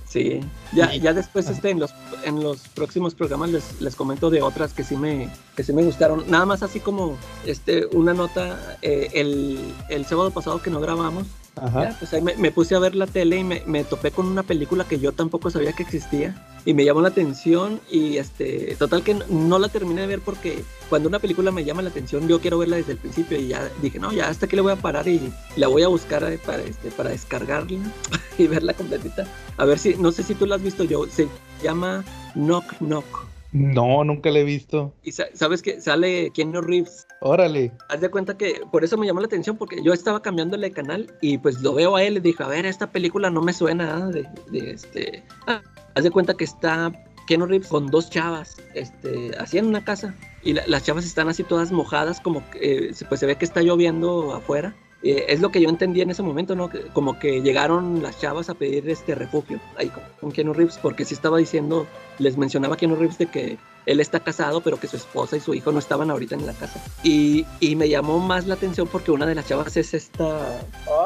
[0.07, 0.41] Sí,
[0.75, 4.75] ya, ya después este, en los en los próximos programas les, les comento de otras
[4.75, 6.25] que sí me que sí me gustaron.
[6.29, 9.59] Nada más así como este una nota eh, el,
[9.89, 11.27] el sábado pasado que no grabamos,
[11.57, 11.95] Ajá.
[11.99, 14.85] pues ahí me, puse a ver la tele y me, me, topé con una película
[14.85, 16.35] que yo tampoco sabía que existía
[16.65, 20.65] y me llamó la atención y este total que no, la terminé de ver porque
[20.89, 23.69] cuando una película me llama la atención yo quiero verla desde el principio y ya
[23.81, 26.39] dije no ya hasta que le voy a parar y la voy a buscar eh,
[26.39, 27.81] para este para descargarla
[28.39, 29.27] y verla completita
[29.57, 31.29] a ver si no sé si tú la has visto yo se
[31.63, 34.95] llama Knock Knock no, nunca la he visto.
[35.03, 37.07] Y sabes que sale Keanu Reeves.
[37.21, 37.71] Órale.
[37.89, 40.75] Haz de cuenta que por eso me llamó la atención, porque yo estaba cambiándole de
[40.75, 43.53] canal y pues lo veo a él y dije, a ver, esta película no me
[43.53, 45.23] suena de, de este.
[45.47, 45.61] Ah,
[45.95, 46.93] haz de cuenta que está
[47.27, 50.15] Keanu Reeves con dos chavas, este, así en una casa.
[50.43, 53.63] Y las chavas están así todas mojadas, como que eh, pues se ve que está
[53.63, 54.75] lloviendo afuera.
[55.03, 56.71] Eh, es lo que yo entendí en ese momento, ¿no?
[56.93, 59.91] Como que llegaron las chavas a pedir este refugio ahí
[60.21, 61.87] con, Keanu Reeves, porque sí estaba diciendo,
[62.19, 65.55] les mencionaba Keanu Reeves de que él está casado, pero que su esposa y su
[65.55, 66.81] hijo no estaban ahorita en la casa.
[67.03, 70.61] Y, y me llamó más la atención porque una de las chavas es esta.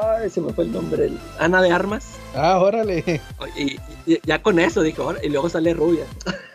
[0.04, 1.10] Ay, se me fue el nombre.
[1.38, 2.06] Ana de Armas.
[2.36, 3.20] Ah, órale.
[3.56, 3.78] Y,
[4.24, 6.04] ya con eso dije, y luego sale rubia.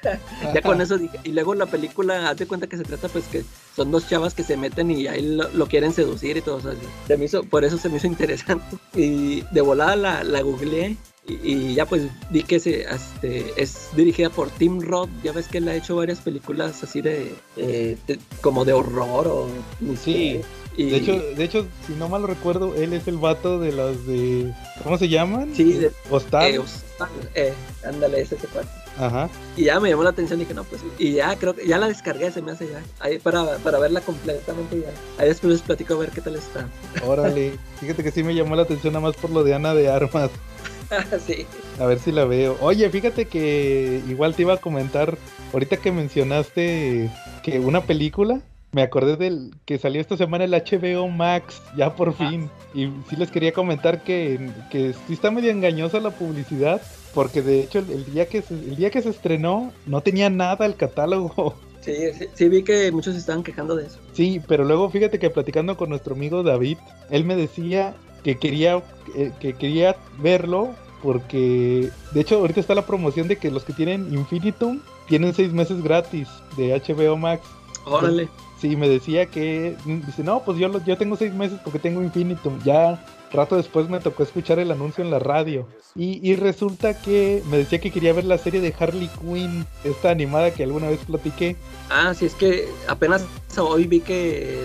[0.54, 1.20] ya con eso dije.
[1.24, 3.44] Y luego la película, haz de cuenta que se trata, pues que
[3.76, 6.60] son dos chavas que se meten y ahí lo, quieren seducir y todo.
[6.60, 6.74] eso.
[7.08, 8.78] se me hizo, por eso se me hizo interesante.
[8.94, 10.98] Y de volada la, la googleé
[11.44, 15.10] y, ya pues vi que se, este, es dirigida por Tim Roth.
[15.24, 17.98] Ya ves que él ha hecho varias películas así de, eh,
[18.42, 19.50] como de horror o
[20.04, 20.42] sí.
[20.78, 24.54] De hecho, de hecho, si no mal recuerdo, él es el vato de las de
[24.84, 25.54] ¿cómo se llaman?
[25.54, 26.56] Sí, de Hostal.
[26.56, 26.62] Eh,
[27.36, 27.54] eh,
[27.86, 28.48] ándale, ese se
[28.98, 29.30] Ajá.
[29.58, 31.78] Y ya me llamó la atención y dije, no, pues, y ya creo que ya
[31.78, 35.22] la descargué, se me hace ya, ahí para, para verla completamente ya.
[35.22, 36.68] Ahí después les platico a ver qué tal está.
[37.06, 39.90] Órale, fíjate que sí me llamó la atención nada más por lo de Ana de
[39.90, 40.32] Armas.
[41.26, 41.46] sí.
[41.80, 42.58] A ver si la veo.
[42.62, 45.18] Oye, fíjate que igual te iba a comentar,
[45.54, 47.10] ahorita que mencionaste
[47.44, 48.42] que una película,
[48.74, 52.50] me acordé del que salió esta semana el HBO Max, ya por fin.
[52.74, 56.82] Y sí les quería comentar que, que sí está medio engañosa la publicidad,
[57.14, 60.66] porque de hecho el, día que se, el día que se estrenó no tenía nada
[60.66, 61.56] el catálogo.
[61.82, 61.96] Sí,
[62.36, 63.98] sí, vi que muchos estaban quejando de eso.
[64.14, 66.78] Sí, pero luego fíjate que platicando con nuestro amigo David,
[67.10, 68.82] él me decía que quería,
[69.15, 70.69] eh, que quería verlo
[71.01, 75.51] porque de hecho ahorita está la promoción de que los que tienen Infinitum tienen seis
[75.51, 77.43] meses gratis de HBO Max.
[77.86, 78.30] Órale.
[78.59, 82.59] Sí, me decía que dice, no, pues yo, yo tengo seis meses porque tengo Infinitum.
[82.63, 85.68] Ya rato después me tocó escuchar el anuncio en la radio.
[85.96, 90.10] Y, y, resulta que me decía que quería ver la serie de Harley Quinn, esta
[90.10, 91.58] animada que alguna vez platiqué.
[91.90, 93.26] Ah, sí, es que apenas
[93.58, 94.64] hoy vi que,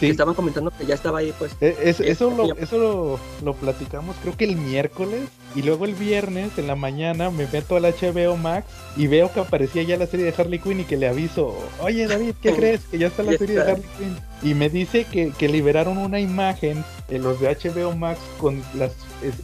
[0.00, 1.56] estaban comentando que ya estaba ahí, pues.
[1.60, 5.28] E, eso lo, eso lo, platicamos creo que el miércoles.
[5.56, 8.66] Y luego el viernes en la mañana me meto al HBO Max
[8.96, 12.06] y veo que aparecía ya la serie de Harley Quinn y que le aviso, oye
[12.06, 12.82] David, ¿qué crees?
[12.84, 14.16] Que ya está la serie de Harley Quinn.
[14.42, 18.92] Y me dice que, que liberaron una imagen en los de HBO Max con las,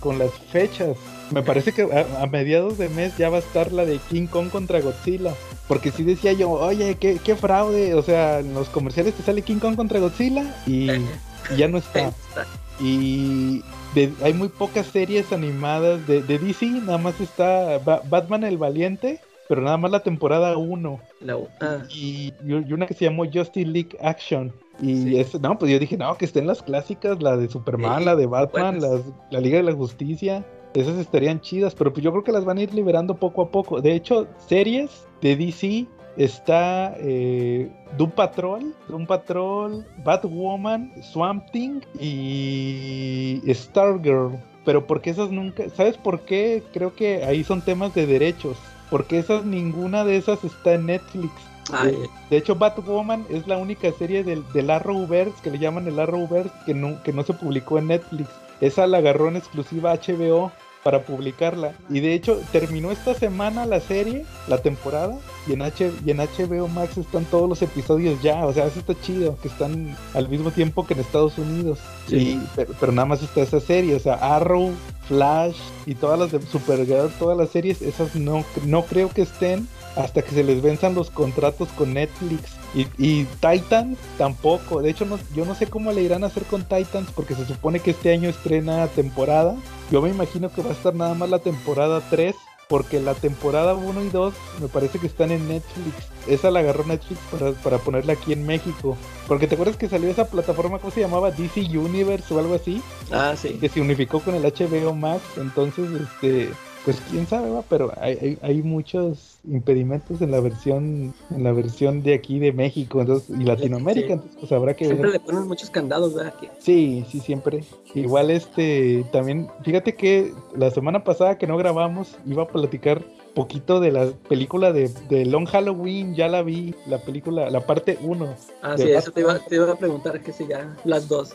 [0.01, 0.97] con las fechas.
[1.33, 4.51] Me parece que a, mediados de mes ya va a estar la de King Kong
[4.51, 5.33] contra Godzilla.
[5.67, 7.95] Porque sí decía yo, oye, qué, qué fraude.
[7.95, 11.79] O sea, en los comerciales te sale King Kong contra Godzilla y, y ya no
[11.79, 12.13] está.
[12.81, 13.63] Y
[13.95, 18.59] de- hay muy pocas series animadas de, de DC, nada más está Ba- Batman el
[18.59, 21.01] Valiente, pero nada más la temporada 1.
[21.21, 24.53] La- ah, Y, y una que se llamó Justice League Action.
[24.81, 25.19] Y Sí.
[25.19, 28.17] es- no, pues yo dije, no, que estén las clásicas, la de Superman, Sí, la
[28.17, 30.45] de Batman, las- la Liga de la Justicia.
[30.75, 33.51] Esas estarían chidas, pero pues yo creo que las van a ir liberando poco a
[33.51, 33.81] poco.
[33.81, 43.41] De hecho, series de DC está eh, Doom Patrol, Doom Patrol, Batwoman, Swamp Thing y
[43.53, 44.39] Stargirl.
[44.65, 46.63] Pero porque esas nunca, ¿sabes por qué?
[46.73, 48.57] Creo que ahí son temas de derechos.
[48.91, 51.33] Porque esas, ninguna de esas está en Netflix.
[51.73, 51.97] Ay,
[52.31, 56.51] De hecho, Batwoman es la única serie del, del Arrowverse, que le llaman el Arrowverse,
[56.67, 58.29] que no, que no se publicó en Netflix.
[58.61, 60.53] Esa la agarró en exclusiva HBO
[60.83, 61.73] para publicarla.
[61.89, 66.19] Y de hecho, terminó esta semana la serie, la temporada, y en, H, y en
[66.19, 68.45] HBO Max están todos los episodios ya.
[68.45, 71.79] O sea, eso está chido, que están al mismo tiempo que en Estados Unidos.
[72.07, 72.17] Sí.
[72.17, 74.73] Y- pero, pero nada más está esa serie, o sea, Arrow,
[75.09, 75.57] Flash
[75.87, 79.67] y todas las de Supergirl, todas las series, esas no, no creo que estén
[79.97, 82.57] hasta que se les venzan los contratos con Netflix.
[82.75, 84.83] Y, y Titans tampoco.
[84.83, 87.47] De hecho, no, yo no sé cómo le irán a hacer con Titans porque se
[87.47, 89.57] supone que este año estrena temporada.
[89.91, 92.35] Yo me imagino que va a estar nada más la temporada 3.
[92.67, 96.09] Porque la temporada 1 y 2 me parece que están en Netflix.
[96.27, 98.97] Esa la agarró Netflix para, para ponerla aquí en México.
[99.29, 101.31] Porque te acuerdas que salió esa plataforma, ¿cómo se llamaba?
[101.31, 102.83] DC Universe o algo así
[103.13, 103.59] ah, sí.
[103.61, 106.51] que se unificó con el HBO Max, entonces este
[106.85, 111.53] pues quién sabe, va, pero hay, hay, hay muchos impedimentos en la versión en la
[111.53, 114.13] versión de aquí de México entonces y Latinoamérica, Sí.
[114.15, 115.21] entonces pues habrá que Siempre ver.
[115.21, 116.33] le ponen muchos candados, ¿verdad?
[116.37, 116.49] Aquí.
[116.59, 117.65] Sí, sí, siempre.
[117.95, 123.03] Igual este también, fíjate que la semana pasada que no grabamos iba a platicar
[123.35, 127.99] poquito de la película de, de Long Halloween, ya la vi, la película, la parte
[128.01, 128.29] 1.
[128.63, 131.35] Ah, sí, eso te iba, te iba a preguntar que si ya las dos.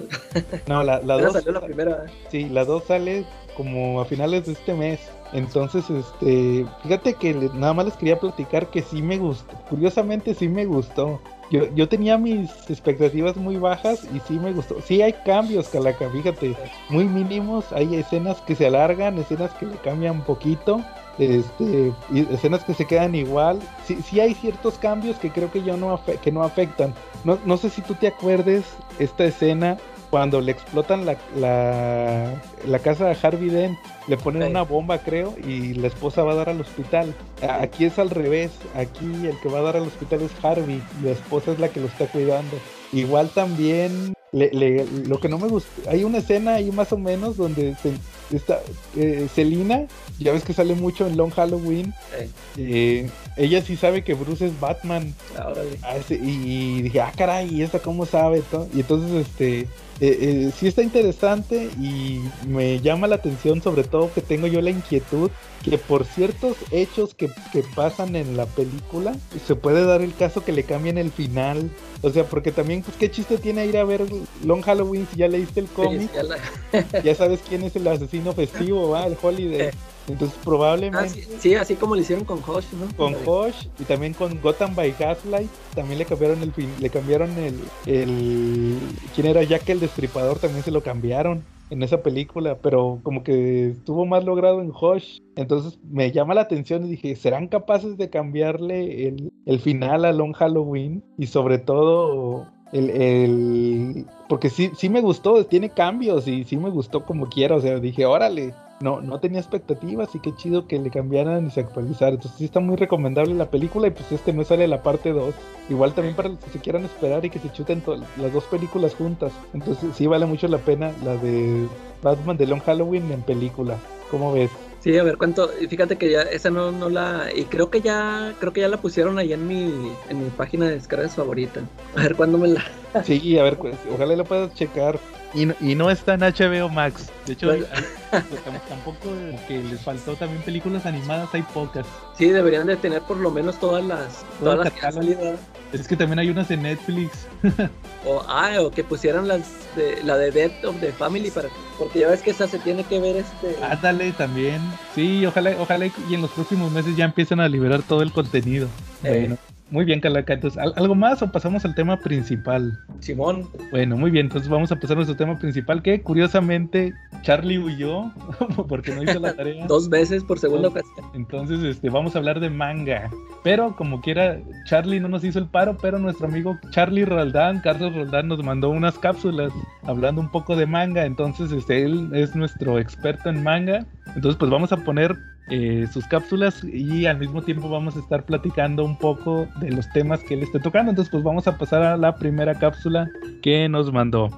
[0.68, 2.06] No, la, la 2 salió la primera.
[2.32, 3.26] Sí, la 2 sale
[3.58, 5.00] como a finales de este mes.
[5.32, 9.56] Entonces, este, fíjate que nada más les quería platicar que sí me gustó.
[9.70, 11.20] Curiosamente sí me gustó.
[11.52, 14.82] Yo, yo tenía mis expectativas muy bajas y sí me gustó.
[14.82, 16.56] Sí hay cambios, Calaca, fíjate,
[16.90, 17.72] muy mínimos.
[17.74, 20.84] Hay escenas que se alargan, escenas que le cambian un poquito.
[21.18, 23.60] Este, y escenas que se quedan igual.
[23.86, 26.94] Sí, sí hay ciertos cambios que creo que yo no que no afectan.
[27.24, 28.66] No, no sé si tú te acuerdes
[29.00, 29.78] esta escena
[30.10, 34.50] cuando le explotan la, la, la casa de Harvey Dent, le ponen Sí.
[34.50, 37.14] una bomba, creo, y la esposa va a dar al hospital.
[37.48, 40.82] A- Aquí es al revés, aquí el que va a dar al hospital es Harvey,
[41.02, 42.58] y la esposa es la que lo está cuidando.
[42.92, 46.98] Igual también, le- le- lo que no me gusta, hay una escena ahí más o
[46.98, 47.92] menos donde se,
[48.36, 48.60] está,
[48.96, 49.86] eh, Selina,
[50.20, 54.46] ya ves que sale mucho en Long Halloween, Eh, eh, ella sí sabe que Bruce
[54.48, 55.14] es Batman.
[55.38, 55.54] ah.
[55.84, 58.42] Ah, y, y dije, ah, caray, ¿y esta cómo sabe?
[58.52, 59.68] to-?" Y entonces, este, eh,
[60.02, 64.70] eh, sí está interesante y me llama la atención, sobre todo que tengo yo la
[64.70, 65.30] inquietud
[65.64, 69.14] que por ciertos hechos que, que pasan en la película,
[69.46, 71.70] se puede dar el caso que le cambien el final.
[72.02, 74.06] O sea, porque también, pues, ¿qué chiste tiene ir a ver
[74.46, 76.10] Long Halloween si ya leíste el cómic?
[76.10, 79.06] sí, ya la- Ya sabes quién es el asesino festivo, ¿va?
[79.06, 79.72] El Holiday.
[80.10, 82.88] Entonces, Ah, probablemente sí, sí, así como lo hicieron con Hosh, ¿no?
[82.96, 86.52] con Hosh y también con Gotham by Gaslight también le cambiaron el
[86.82, 87.56] le cambiaron el,
[87.86, 88.78] el
[89.14, 93.70] quién era Jack el Destripador también se lo cambiaron en esa película pero como que
[93.70, 95.20] estuvo más logrado en Hosh.
[95.36, 100.12] Entonces me llama la atención y dije serán capaces de cambiarle el, el final a
[100.12, 106.44] Long Halloween y sobre todo el, el- porque sí, sí me gustó, tiene cambios y
[106.44, 110.36] sí me gustó como quiera, o sea, dije, órale, no, no tenía expectativas y qué
[110.36, 112.16] chido que le cambiaran y se actualizaran.
[112.16, 115.34] Entonces sí está muy recomendable la película y pues este no sale la parte 2.
[115.70, 117.84] Igual también para los que se quieran esperar y que se chuten
[118.18, 119.34] las dos películas juntas.
[119.54, 121.68] Entonces sí vale mucho la pena la de
[122.02, 123.76] Batman de Long Halloween en película.
[124.10, 124.50] ¿Cómo ves?
[124.80, 125.50] Sí, a ver cuánto.
[125.50, 127.28] Fíjate que ya esa no, no la.
[127.36, 128.34] Y creo que ya.
[128.40, 129.92] Creo que ya la pusieron ahí en mi.
[130.10, 131.62] en mi página de descargas favorita.
[131.96, 132.64] A ver cuándo me la.
[133.04, 134.98] Sí, a ver, pues, ojalá la puedas checar.
[135.34, 137.12] Y no, y no está en HBO Max.
[137.28, 137.66] De hecho, Bueno.
[137.72, 137.84] hay-
[138.30, 139.10] pues, tam- tampoco
[139.48, 141.86] que les faltó también películas animadas, hay pocas.
[142.18, 144.26] Sí, deberían de tener por lo menos todas las.
[144.40, 145.14] Todas las que han catálogo.
[145.14, 145.36] salido.
[145.72, 147.28] Es que también hay unas en Netflix.
[148.06, 149.42] O, ah, o que pusieran las
[149.76, 151.50] de, la de Death of the Family para.
[151.78, 153.62] Porque ya ves que esa se tiene que ver este.
[153.62, 154.62] Ándale también.
[154.96, 158.68] Sí, ojalá, ojalá y en los próximos meses ya empiecen a liberar todo el contenido.
[159.04, 159.10] Eh.
[159.28, 159.38] Bueno,
[159.72, 160.34] Muy bien, Calaca.
[160.34, 162.78] Entonces, ¿algo más o pasamos al tema principal?
[163.00, 163.48] Simón.
[163.70, 164.26] Bueno, muy bien.
[164.26, 168.12] Entonces vamos a pasar a nuestro tema principal que curiosamente Charlie huyó
[168.68, 169.66] porque no hizo la tarea.
[169.68, 171.06] Dos veces por segunda ocasión.
[171.14, 173.12] Entonces, este, vamos a hablar de manga.
[173.44, 177.94] Pero como quiera, Charlie no nos hizo el paro, pero nuestro amigo Charlie Roldán, Carlos
[177.94, 179.54] Roldán, nos mandó unas cápsulas
[179.84, 181.06] hablando un poco de manga.
[181.06, 183.86] Entonces, este, él es nuestro experto en manga.
[184.16, 185.16] Entonces, pues vamos a poner
[185.50, 189.90] eh, sus cápsulas y al mismo tiempo vamos a estar platicando un poco de los
[189.90, 190.92] temas que él esté tocando.
[190.92, 193.10] Entonces, pues vamos a pasar a la primera cápsula
[193.42, 194.30] que nos mandó.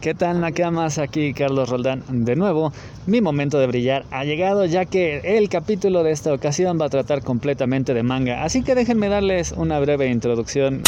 [0.00, 0.98] ¿Qué tal Nakamas?
[0.98, 2.72] Aquí Carlos Roldán de nuevo.
[3.06, 6.90] Mi momento de brillar ha llegado ya que el capítulo de esta ocasión va a
[6.90, 8.44] tratar completamente de manga.
[8.44, 10.82] Así que déjenme darles una breve introducción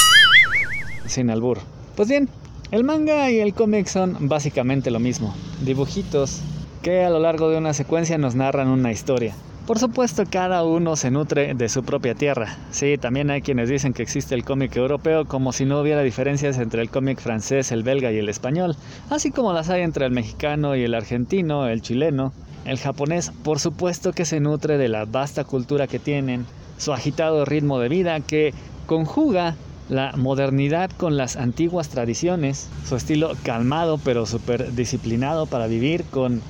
[1.06, 1.58] sin albur.
[1.96, 2.28] Pues bien,
[2.70, 5.34] el manga y el cómic son básicamente lo mismo.
[5.64, 6.40] Dibujitos,
[6.82, 9.34] que a lo largo de una secuencia nos narran una historia.
[9.68, 12.56] Por supuesto, cada uno se nutre de su propia tierra.
[12.70, 16.56] Sí, también hay quienes dicen que existe el cómic europeo como si no hubiera diferencias
[16.56, 18.76] entre el cómic francés, el belga y el español,
[19.10, 22.32] así como las hay entre el mexicano y el argentino, el chileno.
[22.64, 26.46] El japonés, por supuesto que se nutre de la vasta cultura que tienen,
[26.78, 28.54] su agitado ritmo de vida que
[28.86, 29.54] conjuga
[29.90, 36.40] la modernidad con las antiguas tradiciones, su estilo calmado pero súper disciplinado para vivir con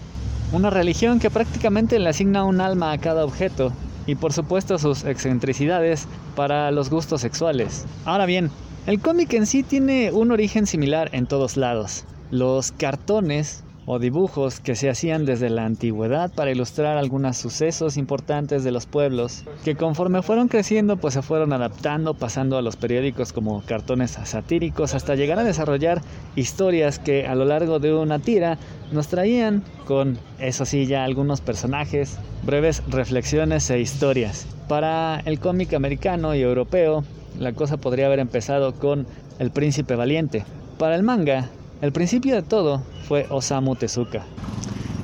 [0.52, 3.72] una religión que prácticamente le asigna un alma a cada objeto
[4.06, 7.84] y por supuesto sus excentricidades para los gustos sexuales.
[8.06, 8.50] Ahora bien,
[8.86, 12.04] el cómic en sí tiene un origen similar en todos lados.
[12.30, 18.62] Los cartones o dibujos que se hacían desde la antigüedad para ilustrar algunos sucesos importantes
[18.62, 23.32] de los pueblos, que conforme fueron creciendo pues se fueron adaptando, pasando a los periódicos
[23.32, 26.02] como cartones satíricos, hasta llegar a desarrollar
[26.36, 28.58] historias que a lo largo de una tira
[28.92, 34.46] nos traían con, eso sí, ya algunos personajes, breves reflexiones e historias.
[34.68, 37.04] Para el cómic americano y europeo,
[37.38, 39.06] la cosa podría haber empezado con
[39.38, 40.44] El Príncipe Valiente.
[40.76, 41.48] Para el manga,
[41.80, 44.24] el principio de todo fue Osamu Tezuka,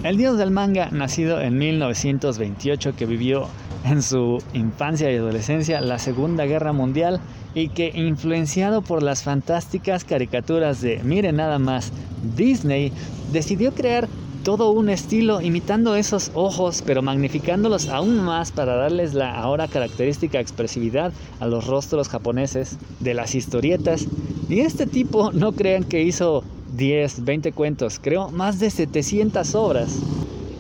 [0.02, 3.46] el dios del manga nacido en 1928 que vivió
[3.84, 7.20] en su infancia y adolescencia la Segunda Guerra Mundial
[7.54, 11.92] y que influenciado por las fantásticas caricaturas de Mire nada más
[12.36, 12.92] Disney,
[13.32, 14.08] decidió crear
[14.42, 20.40] todo un estilo imitando esos ojos pero magnificándolos aún más para darles la ahora característica
[20.40, 24.06] expresividad a los rostros japoneses de las historietas.
[24.48, 26.44] Y este tipo no crean que hizo
[26.76, 30.00] 10, 20 cuentos, creo más de 700 obras.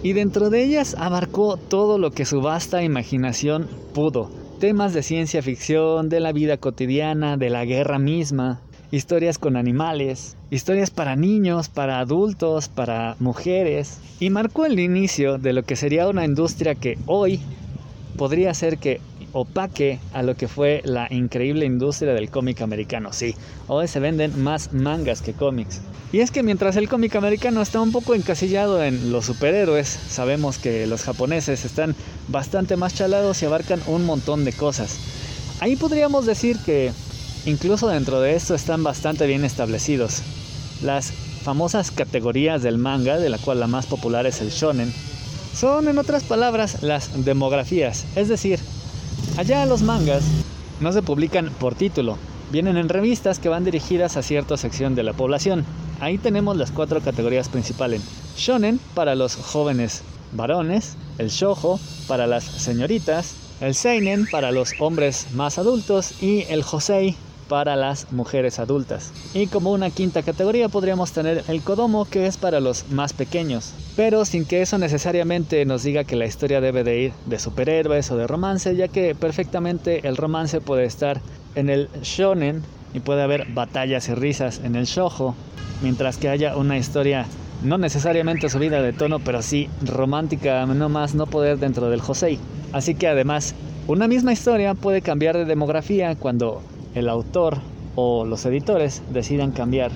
[0.02, 4.30] Y dentro de ellas abarcó todo lo que su vasta imaginación pudo.
[4.60, 8.60] Temas de ciencia ficción, de la vida cotidiana, de la guerra misma,
[8.90, 13.98] historias con animales, historias para niños, para adultos, para mujeres.
[14.20, 17.40] Y marcó el inicio de lo que sería una industria que hoy
[18.16, 19.00] podría ser que
[19.34, 23.12] opaque a lo que fue la increíble industria del cómic americano.
[23.12, 23.34] Sí,
[23.66, 25.80] hoy se venden más mangas que cómics.
[26.12, 30.58] Y es que mientras el cómic americano está un poco encasillado en los superhéroes, sabemos
[30.58, 31.96] que los japoneses están
[32.28, 34.96] bastante más chalados y abarcan un montón de cosas.
[35.60, 36.92] Ahí podríamos decir que
[37.44, 40.22] incluso dentro de esto están bastante bien establecidos.
[40.80, 44.92] Las famosas categorías del manga, de la cual la más popular es el shonen,
[45.54, 48.58] son en otras palabras las demografías, es decir,
[49.36, 50.22] Allá los mangas
[50.78, 52.16] no se publican por título,
[52.52, 55.64] vienen en revistas que van dirigidas a cierta sección de la población.
[56.00, 58.02] Ahí tenemos las cuatro categorías principales.
[58.36, 65.26] Shonen para los jóvenes varones, el shojo para las señoritas, el seinen para los hombres
[65.34, 67.16] más adultos y el josei
[67.48, 69.12] para las mujeres adultas.
[69.34, 73.72] Y como una quinta categoría podríamos tener el Kodomo que es para los más pequeños.
[73.96, 78.10] Pero sin que eso necesariamente nos diga que la historia debe de ir de superhéroes
[78.10, 81.20] o de romance, ya que perfectamente el romance puede estar
[81.54, 85.34] en el shonen y puede haber batallas y risas en el shojo,
[85.82, 87.26] mientras que haya una historia
[87.62, 92.38] no necesariamente subida de tono, pero sí romántica, no más no poder dentro del josei.
[92.72, 93.54] Así que además,
[93.86, 96.62] una misma historia puede cambiar de demografía cuando
[96.94, 97.58] el autor
[97.96, 99.90] o los editores decidan cambiar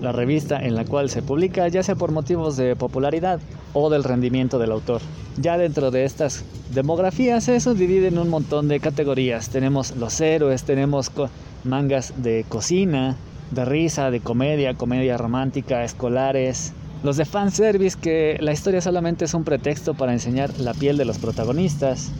[0.00, 3.40] la revista en la cual se publica, ya sea por motivos de popularidad
[3.74, 5.00] o del rendimiento del autor.
[5.36, 9.50] Ya dentro de estas demografías divide en un montón de categorías.
[9.50, 11.10] Tenemos los héroes, tenemos
[11.64, 13.16] mangas de cocina,
[13.50, 16.72] de risa, de comedia, comedia romántica, escolares.
[17.02, 21.04] Los de fanservice que la historia solamente es un pretexto para enseñar la piel de
[21.04, 22.10] los protagonistas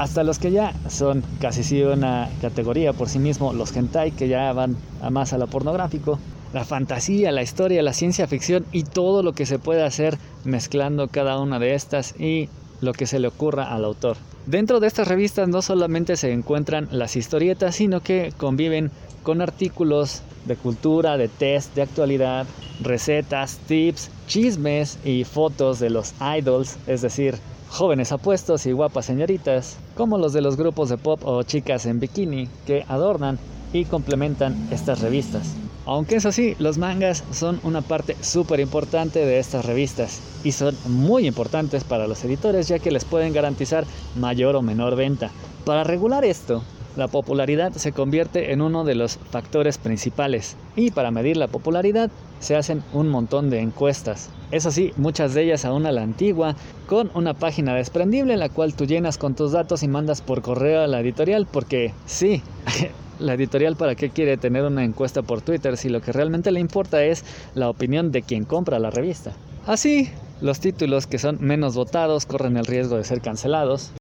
[0.00, 4.28] hasta los que ya son casi sí una categoría por sí mismo, los hentai que
[4.28, 6.18] ya van a más a lo pornográfico,
[6.54, 11.08] la fantasía, la historia, la ciencia ficción y todo lo que se puede hacer mezclando
[11.08, 12.48] cada una de estas y
[12.80, 14.16] lo que se le ocurra al autor.
[14.46, 18.90] Dentro de estas revistas no solamente se encuentran las historietas, sino que conviven
[19.22, 22.46] con artículos de cultura, de test, de actualidad,
[22.82, 27.34] recetas, tips, chismes y fotos de los idols, es decir,
[27.70, 32.00] jóvenes apuestos y guapas señoritas, como los de los grupos de pop o chicas en
[32.00, 33.38] bikini que adornan
[33.72, 35.54] y complementan estas revistas.
[35.86, 40.76] Aunque es así, los mangas son una parte súper importante de estas revistas y son
[40.86, 43.84] muy importantes para los editores ya que les pueden garantizar
[44.16, 45.30] mayor o menor venta.
[45.64, 46.62] Para regular esto,
[46.96, 52.10] la popularidad se convierte en uno de los factores principales y para medir la popularidad
[52.40, 54.30] se hacen un montón de encuestas.
[54.50, 56.56] Eso sí, muchas de ellas aún a la antigua,
[56.88, 60.42] con una página desprendible en la cual tú llenas con tus datos y mandas por
[60.42, 62.42] correo a la editorial porque sí,
[63.20, 66.60] la editorial para qué quiere tener una encuesta por Twitter si lo que realmente le
[66.60, 67.24] importa es
[67.54, 69.32] la opinión de quien compra la revista.
[69.66, 70.10] Así,
[70.40, 73.92] los títulos que son menos votados corren el riesgo de ser cancelados.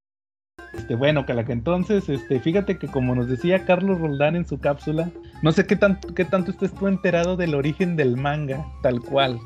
[0.90, 5.12] Este, bueno, Calaca, entonces, este, fíjate que como nos decía Carlos Roldán en su cápsula,
[5.44, 9.40] no sé qué, tanto qué tanto estés tú enterado del origen del manga, tal cual.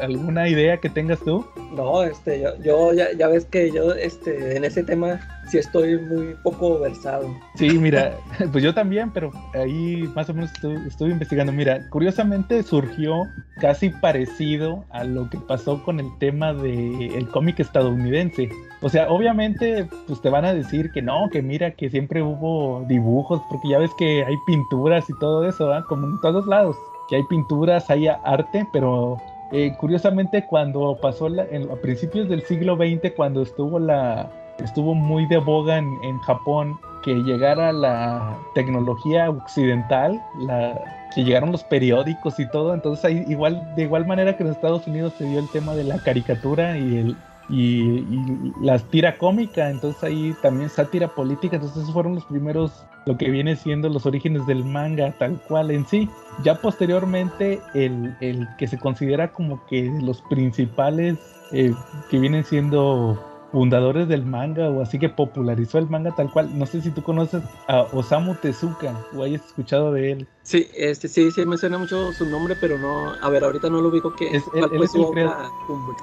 [0.00, 1.46] alguna idea que tengas tú?
[1.76, 5.98] No, este, yo, yo ya, ya, ves que yo este, en ese tema sí estoy
[5.98, 7.32] muy poco versado.
[7.54, 8.16] Sí, mira,
[8.52, 10.50] pues yo también, pero ahí más o menos
[10.86, 11.52] estuve, investigando.
[11.52, 13.22] Mira, curiosamente surgió
[13.60, 18.48] casi parecido a lo que pasó con el tema del el cómic estadounidense.
[18.80, 22.84] O sea, obviamente, pues te van a decir que no, que mira, que siempre hubo
[22.88, 26.76] dibujos, porque ya ves que hay pinturas y todo eso, como en todos lados,
[27.08, 29.18] que hay pinturas, hay arte, pero
[29.52, 35.26] eh, curiosamente cuando pasó la, a principios del siglo XX, cuando estuvo la estuvo muy
[35.26, 40.80] de boga en, en Japón que llegara la tecnología occidental, la,
[41.14, 44.86] que llegaron los periódicos y todo, entonces ahí igual de igual manera que en Estados
[44.86, 47.16] Unidos se dio el tema de la caricatura y el
[47.52, 52.72] y, la tira cómica, entonces ahí también sátira política, entonces esos fueron los primeros,
[53.04, 56.08] lo que viene siendo los orígenes del manga tal cual en sí.
[56.42, 61.18] Ya posteriormente el, el que se considera como que los principales
[61.52, 61.74] eh,
[62.10, 63.22] que vienen siendo
[63.52, 66.58] fundadores del manga o así que popularizó el manga tal cual.
[66.58, 70.28] No sé si tú conoces a Osamu Tezuka o hayas escuchado de él.
[70.42, 73.82] Sí, este sí, sí me suena mucho su nombre, pero no, a ver, ahorita no
[73.82, 75.28] lo ubico que es él, es el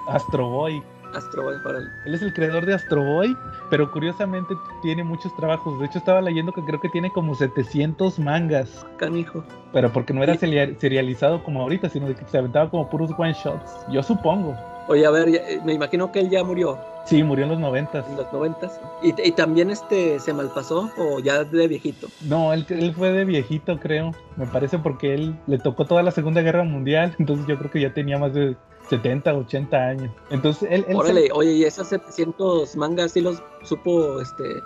[0.07, 0.83] Astro Boy.
[1.13, 1.89] Astro Boy para él.
[2.05, 3.35] Él es el creador de Astro Boy,
[3.69, 5.79] pero curiosamente tiene muchos trabajos.
[5.79, 8.85] De hecho, estaba leyendo que creo que tiene como 700 mangas.
[8.97, 9.43] Canijo.
[9.73, 13.71] Pero porque no era serializado como ahorita, sino que se aventaba como puros one shots.
[13.91, 14.55] Yo supongo.
[14.89, 16.79] Oye, a ver, eh, me imagino que él ya murió.
[17.05, 18.07] Sí, murió en los noventas.
[18.09, 18.81] En los noventas.
[19.03, 22.07] ¿Y, ¿Y, también este se malpasó o ya de viejito?
[22.21, 24.15] No, él, él fue de viejito, creo.
[24.35, 27.15] Me parece porque él le tocó toda la Segunda Guerra Mundial.
[27.19, 28.55] Entonces yo creo que ya tenía más de
[28.89, 30.11] 70, 80 años.
[30.29, 30.85] Entonces él...
[30.93, 34.61] Órale, oye, y esos 700 mangas sí los supo este,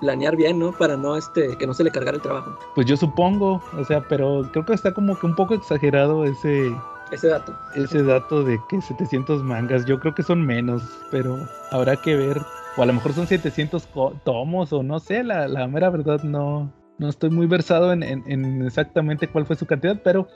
[0.00, 0.72] planear bien, ¿no?
[0.72, 2.58] Para no, este, que no se le cargara el trabajo.
[2.74, 6.74] Pues yo supongo, o sea, pero creo que está como que un poco exagerado ese...
[7.12, 7.56] Ese dato.
[7.76, 10.82] Ese dato de que 700 mangas, yo creo que son menos,
[11.12, 11.38] pero
[11.70, 12.42] habrá que ver.
[12.76, 13.88] O a lo mejor son 700
[14.24, 19.28] tomos, o no sé, la, la mera verdad no, no estoy muy versado en, exactamente
[19.28, 20.28] cuál fue su cantidad, pero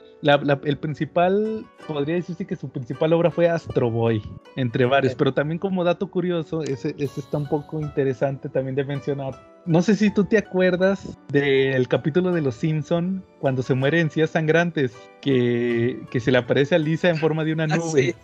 [0.65, 4.23] el principal, podría decirse que su principal obra fue Astro Boy,
[4.57, 8.85] entre varios, pero también como dato curioso, ese, ese está un poco interesante también de
[8.85, 9.35] mencionar,
[9.67, 14.11] no sé si tú te acuerdas del capítulo de Los Simpson cuando se muere en
[14.11, 18.15] Cías Sangrantes, que, se le aparece a Lisa en forma de una ah, nube.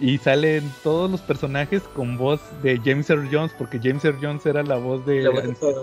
[0.00, 4.46] Y salen todos los personajes con voz de James Earl Jones, porque James Earl Jones
[4.46, 5.28] era la voz de.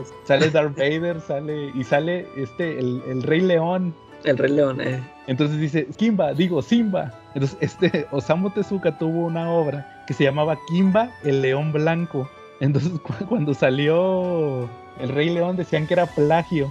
[0.25, 1.71] sale Darth Vader, sale.
[1.75, 3.93] Y sale este, el, Rey León.
[4.23, 4.99] El Rey León, eh.
[5.27, 7.13] Entonces dice, Kimba, digo, Simba.
[7.35, 12.27] Entonces, este Osamu Tezuka tuvo una obra que se llamaba Kimba, el León Blanco
[12.59, 12.91] entonces
[13.29, 16.69] cuando salió El Rey León decían que era plagio.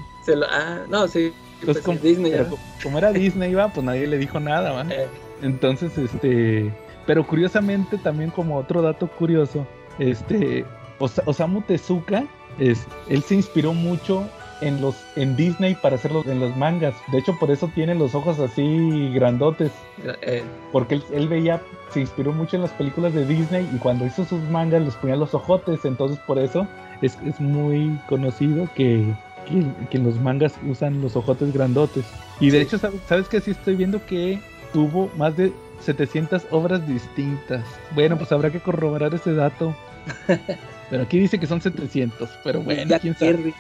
[0.51, 1.33] ah, no, sí.
[1.61, 2.33] Entonces, pues, como, Disney,
[2.83, 4.83] como, era Disney, iba, pues nadie le dijo nada, ¿va?
[4.83, 5.09] Eh.
[5.43, 6.73] Entonces, este,
[7.07, 9.67] pero curiosamente también como otro dato curioso,
[9.99, 10.65] este,
[10.99, 12.25] Osamu Tezuka,
[12.59, 14.29] es, él se inspiró mucho
[14.61, 16.95] en los en Disney para hacerlo en los mangas.
[17.13, 19.73] De hecho, por eso tiene los ojos así grandotes.
[20.23, 20.43] Eh.
[20.73, 24.41] Porque él, veía, se inspiró mucho en las películas de Disney y cuando hizo sus
[24.51, 25.85] mangas les ponía los ojotes.
[25.85, 26.67] Entonces, por eso
[27.03, 29.05] es, muy conocido que,
[29.91, 32.05] que, los mangas usan los ojotes grandotes.
[32.41, 34.41] Y de hecho, ¿sabes, ¿sabes que sí estoy viendo que
[34.73, 37.65] tuvo más de 700 obras distintas?
[37.95, 39.75] Bueno, pues habrá que corroborar ese dato.
[40.91, 43.55] Pero aquí dice que son 700, pero bueno, quién sabe.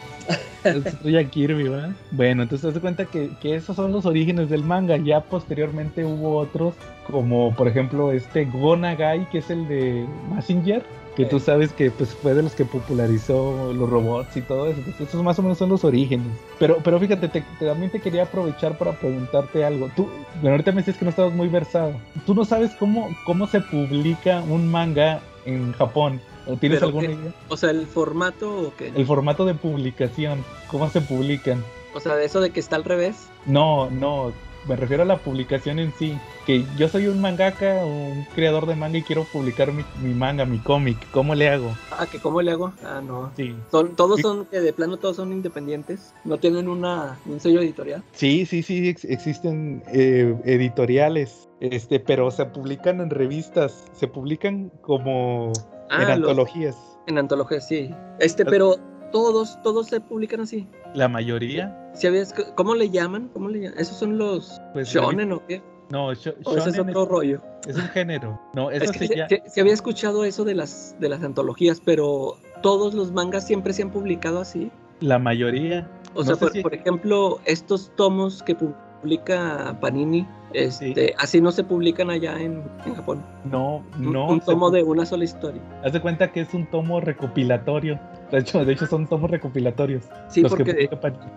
[0.64, 1.29] Kirby.
[1.31, 1.91] Kirby, ¿verdad?
[2.11, 4.97] Bueno, entonces te das cuenta que, que, esos son los orígenes del manga.
[4.97, 6.74] Ya posteriormente hubo otros,
[7.07, 10.83] como por ejemplo este Gonagai, que es el de Messenger,
[11.16, 14.79] que tú sabes que pues fue de los que popularizó los robots y todo eso.
[14.79, 16.26] Entonces, esos más o menos son los orígenes.
[16.59, 19.91] Pero, pero fíjate, te- te- también te quería aprovechar para preguntarte algo.
[19.97, 20.09] Tú,
[20.41, 21.93] bueno, ahorita me dices que no estabas muy versado.
[22.24, 26.20] ¿Tú no sabes cómo, cómo se publica un manga en Japón?
[26.49, 27.34] ¿O tienes alguna qué- idea?
[27.49, 28.88] O sea, el formato o qué?
[28.94, 31.62] El formato de publicación, ¿cómo se publican?
[31.94, 33.28] O sea, de eso de que está al revés.
[33.46, 34.32] No, no,
[34.66, 36.16] me refiero a la publicación en sí.
[36.46, 40.14] Que yo soy un mangaka o un creador de manga y quiero publicar mi, mi
[40.14, 40.96] manga, mi cómic.
[41.11, 41.70] ¿Cómo le hago?
[41.90, 42.72] Ah, que cómo le hago?
[42.84, 43.30] Ah, no.
[43.36, 43.55] Sí.
[43.70, 46.14] Son, todos son, que de plano todos son independientes.
[46.24, 48.03] No tienen una, un sello editorial.
[48.12, 54.70] Sí, sí, sí, ex- existen eh, editoriales, este, pero se publican en revistas, se publican
[54.82, 55.53] como
[55.91, 56.76] en Ah, los- antologías.
[57.07, 57.95] en antología, sí.
[58.18, 58.76] Este, pero
[59.12, 60.66] todos, todos se publican así.
[60.95, 63.28] La mayoría, ¿Sí habías- ¿Cómo le llaman?
[63.32, 63.78] ¿Cómo le llaman?
[63.78, 65.62] ¿Esos son los pues shonen o qué?
[65.91, 67.41] no, sho- ¿O ese es shonen otro rollo?
[67.66, 68.39] es, un género.
[68.55, 71.80] No, eso Es que se sí- sí había escuchado eso de las, de las antologías,
[71.84, 74.70] pero todos los mangas siempre se han publicado así.
[75.01, 75.89] la mayoría.
[76.14, 81.40] O No sea, sé por, si- por ejemplo, estos tomos que publica Panini, este, así
[81.40, 83.22] no se publican allá en, en Japón.
[83.44, 84.28] No, Un- no.
[84.28, 85.61] un se tomo de una sola historia.
[85.84, 87.99] Haz de cuenta que es un tomo recopilatorio.
[88.30, 90.05] De hecho, de hecho son tomos recopilatorios.
[90.28, 90.88] Sí, porque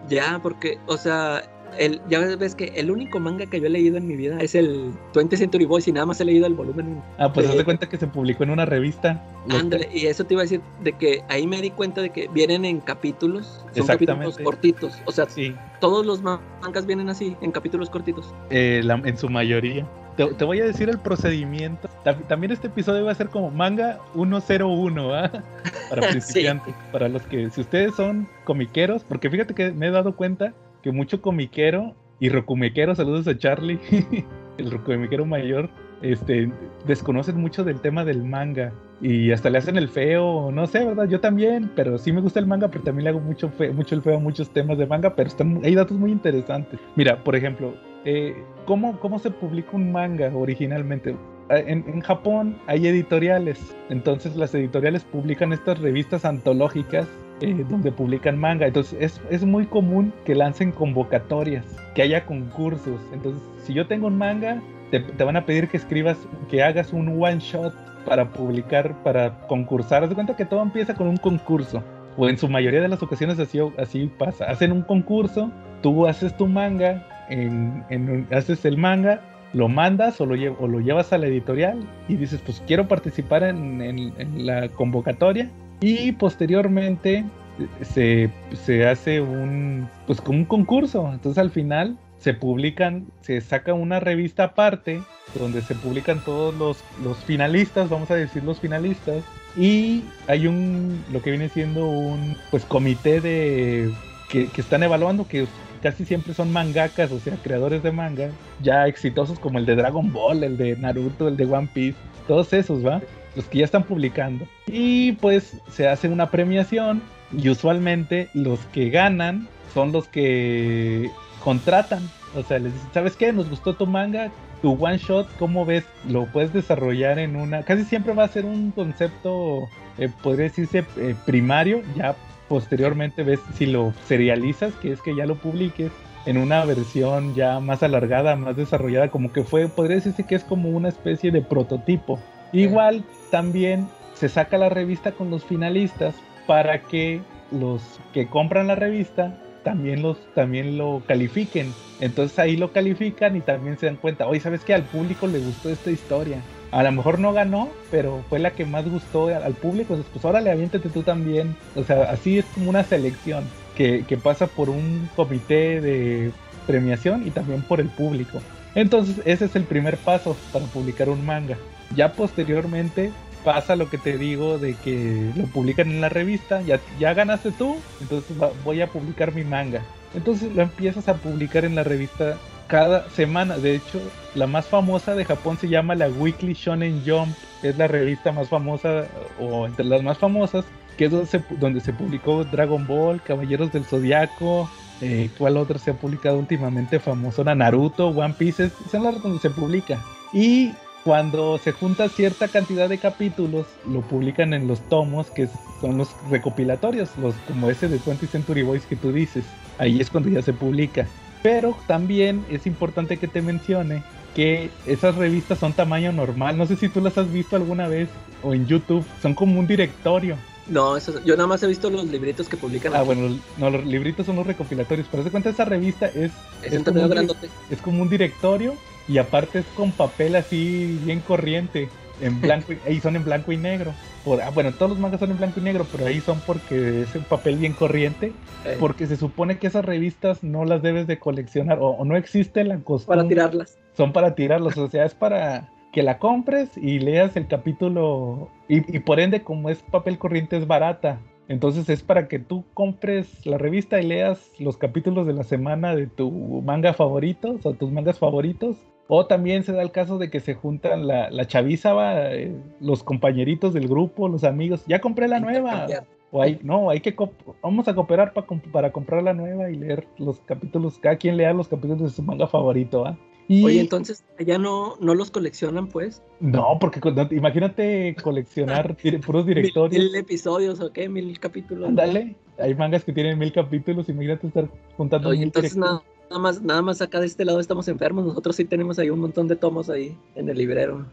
[0.09, 1.41] ya, porque, o sea,
[1.79, 4.55] el, ya ves que el único manga que yo he leído en mi vida es
[4.55, 7.03] el 20 Century Boys y nada más he leído el volumen 1.
[7.17, 9.23] Ah, pues haz de cuenta que se publicó en una revista.
[9.49, 12.27] Ándale, y eso te iba a decir de que ahí me di cuenta de que
[12.29, 14.93] vienen en capítulos, son capítulos cortitos.
[15.05, 18.33] O sea, Sí, todos los ma- mangas vienen así, en capítulos cortitos.
[18.49, 19.87] eh, la- en su mayoría.
[20.17, 21.87] Te, te voy a decir el procedimiento.
[22.03, 25.31] Ta- También este episodio va a ser como manga 101, ¿ah?
[25.89, 26.09] Para Sí.
[26.11, 26.75] principiantes.
[26.91, 30.91] Para los que, si ustedes son comiqueros, porque fíjate que me he dado cuenta que
[30.91, 33.79] mucho comiquero y rocumequero, saludos a Charlie,
[34.57, 35.69] el rocumequero mayor,
[36.01, 36.51] este,
[36.85, 41.07] desconocen mucho del tema del manga y hasta le hacen el feo, no sé, ¿verdad?
[41.07, 43.95] Yo también, pero sí me gusta el manga, pero también le hago mucho, fe- mucho
[43.95, 46.79] el feo a muchos temas de manga, pero están, hay datos muy interesantes.
[46.95, 47.73] Mira, por ejemplo,
[48.05, 51.11] eh, ¿cómo, ¿cómo se publica un manga originalmente?
[51.49, 57.07] Eh, En, en Japón hay editoriales, entonces las editoriales publican estas revistas antológicas
[57.41, 58.67] eh, donde publican manga.
[58.67, 61.65] Entonces es, es muy común que lancen convocatorias,
[61.95, 62.99] que haya concursos.
[63.13, 64.61] Entonces, si yo tengo un manga,
[64.91, 66.17] te, te van a pedir que escribas,
[66.49, 67.73] que hagas un one shot
[68.05, 70.03] para publicar, para concursar.
[70.03, 71.83] Haz de cuenta que todo empieza con un concurso.
[72.17, 74.45] O en su mayoría de las ocasiones así, así pasa.
[74.45, 75.49] Hacen un concurso,
[75.81, 79.21] tú haces tu manga, en, en haces el manga,
[79.53, 81.79] lo mandas o lo, lle- o lo llevas a la editorial
[82.09, 85.49] y dices, pues quiero participar en- en la convocatoria.
[85.81, 87.25] Y posteriormente
[87.59, 91.11] eh, se, se hace un, pues como un concurso.
[91.11, 95.01] Entonces al final se publican, se saca una revista aparte
[95.39, 99.23] donde se publican todos los, los finalistas, vamos a decir los finalistas,
[99.57, 103.91] y hay un, lo que viene siendo un, pues comité de,
[104.29, 105.47] que, que están evaluando, que
[105.81, 108.29] casi siempre son mangakas, o sea, creadores de manga,
[108.61, 112.53] ya exitosos como el de Dragon Ball, el de Naruto, el de One Piece, todos
[112.53, 113.01] esos, ¿va?
[113.35, 114.45] Los que ya están publicando.
[114.67, 117.01] Y pues se hace una premiación
[117.35, 121.09] y usualmente los que ganan son los que
[121.43, 122.09] contratan.
[122.35, 123.31] O sea, les dicen, ¿sabes qué?
[123.33, 125.85] Nos gustó tu manga, tu one shot, ¿cómo ves?
[126.07, 127.63] Lo puedes desarrollar en una...
[127.63, 129.67] Casi siempre va a ser un concepto,
[129.97, 131.81] eh, podría decirse, eh, primario.
[131.95, 132.15] Ya
[132.47, 135.91] posteriormente ves si lo serializas, que es que ya lo publiques
[136.25, 140.43] en una versión ya más alargada, más desarrollada, como que fue, podría decirse que es
[140.43, 142.19] como una especie de prototipo.
[142.53, 146.15] Igual también se saca la revista con los finalistas
[146.47, 147.21] para que
[147.51, 147.81] los
[148.13, 151.73] que compran la revista también los también lo califiquen.
[151.99, 154.73] Entonces ahí lo califican y también se dan cuenta, oye, ¿sabes qué?
[154.73, 156.41] Al público le gustó esta historia.
[156.71, 159.93] A lo mejor no ganó, pero fue la que más gustó al, público.
[159.93, 161.55] Entonces, pues órale, aviéntate tú también.
[161.75, 163.43] O sea, así es como una selección
[163.75, 166.31] que, que pasa por un comité de
[166.65, 168.41] premiación y también por el público.
[168.73, 171.57] Entonces, ese es el primer paso para publicar un manga.
[171.95, 173.11] Ya posteriormente
[173.43, 177.51] pasa lo que te digo de que lo publican en la revista, ya, ya ganaste
[177.51, 179.81] tú, entonces voy a publicar mi manga.
[180.13, 182.37] Entonces lo empiezas a publicar en la revista
[182.67, 183.57] cada semana.
[183.57, 183.99] De hecho,
[184.35, 187.35] la más famosa de Japón se llama la Weekly Shonen Jump.
[187.63, 189.05] Es la revista más famosa
[189.39, 190.65] o entre las más famosas,
[190.97, 194.69] que es donde se, donde se publicó Dragon Ball, Caballeros del Zodiaco.
[195.01, 197.43] Eh, ¿Cuál otra se ha publicado últimamente famoso?
[197.43, 199.99] Naruto, One Piece, es- son las donde se publica.
[200.33, 200.71] Y
[201.03, 205.49] cuando se junta cierta cantidad de capítulos, lo publican en los tomos, que
[205.79, 209.43] son los recopilatorios, los como ese de 20 Century Boys que tú dices.
[209.77, 211.07] Ahí es cuando ya se publica.
[211.41, 214.03] Pero también es importante que te mencione
[214.35, 216.57] que esas revistas son tamaño normal.
[216.57, 218.09] No sé si tú las has visto alguna vez
[218.43, 219.03] o en YouTube.
[219.21, 220.37] Son como un directorio.
[220.67, 222.93] No, eso, yo nada más he visto los libritos que publican.
[222.93, 223.07] Ah, aquí.
[223.07, 225.07] bueno, no, los libritos son los recopilatorios.
[225.09, 226.31] Pero se cuenta, esa revista es,
[226.61, 227.31] es un como un,
[227.71, 228.75] es como un directorio
[229.07, 231.89] y aparte es con papel así bien corriente.
[232.21, 233.93] En blanco y, son en blanco y negro.
[234.23, 237.01] Por, ah, bueno, todos los mangas son en blanco y negro, pero ahí son porque
[237.01, 238.31] es un papel bien corriente.
[238.63, 242.15] Eh, Porque se supone que esas revistas no las debes de coleccionar o, o no
[242.15, 243.17] existe la costumbre.
[243.17, 243.79] para tirarlas.
[243.97, 248.49] Son para tirarlos, o sea, es para que la compres y leas el capítulo.
[248.67, 251.19] Y, y por ende, como es papel corriente, es barata.
[251.47, 255.95] Entonces es para que tú compres la revista y leas los capítulos de la semana
[255.95, 256.31] de tu
[256.63, 258.77] manga favorito, o tus mangas favoritos.
[259.13, 262.55] O también se da el caso de que se juntan la, la chaviza, va, eh,
[262.79, 264.83] los compañeritos del grupo, los amigos.
[264.87, 265.85] Ya compré la nueva.
[266.31, 267.13] O hay, no, hay que
[267.61, 271.35] vamos a cooperar pa comp- para comprar la nueva y leer los capítulos, cada quien
[271.35, 273.17] lea los capítulos de su manga favorito, ¿ah?
[273.49, 276.23] Y Oye, entonces allá no, no los coleccionan, pues.
[276.39, 278.95] no, porque no- imagínate coleccionar
[279.25, 280.05] puros Mil, directorios.
[280.05, 281.89] mil episodios o qué, mil capítulos.
[281.89, 286.01] Ándale, hay mangas que tienen mil capítulos, imagínate estar juntando Oye, mil entonces directorios.
[286.05, 288.25] nada, nada más, nada más acá de este lado estamos enfermos.
[288.25, 291.05] Nosotros sí tenemos ahí un montón de tomos ahí en el librero.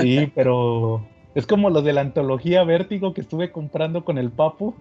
[0.00, 4.74] Sí, pero es como los de la antología Vértigo que estuve comprando con el Papu.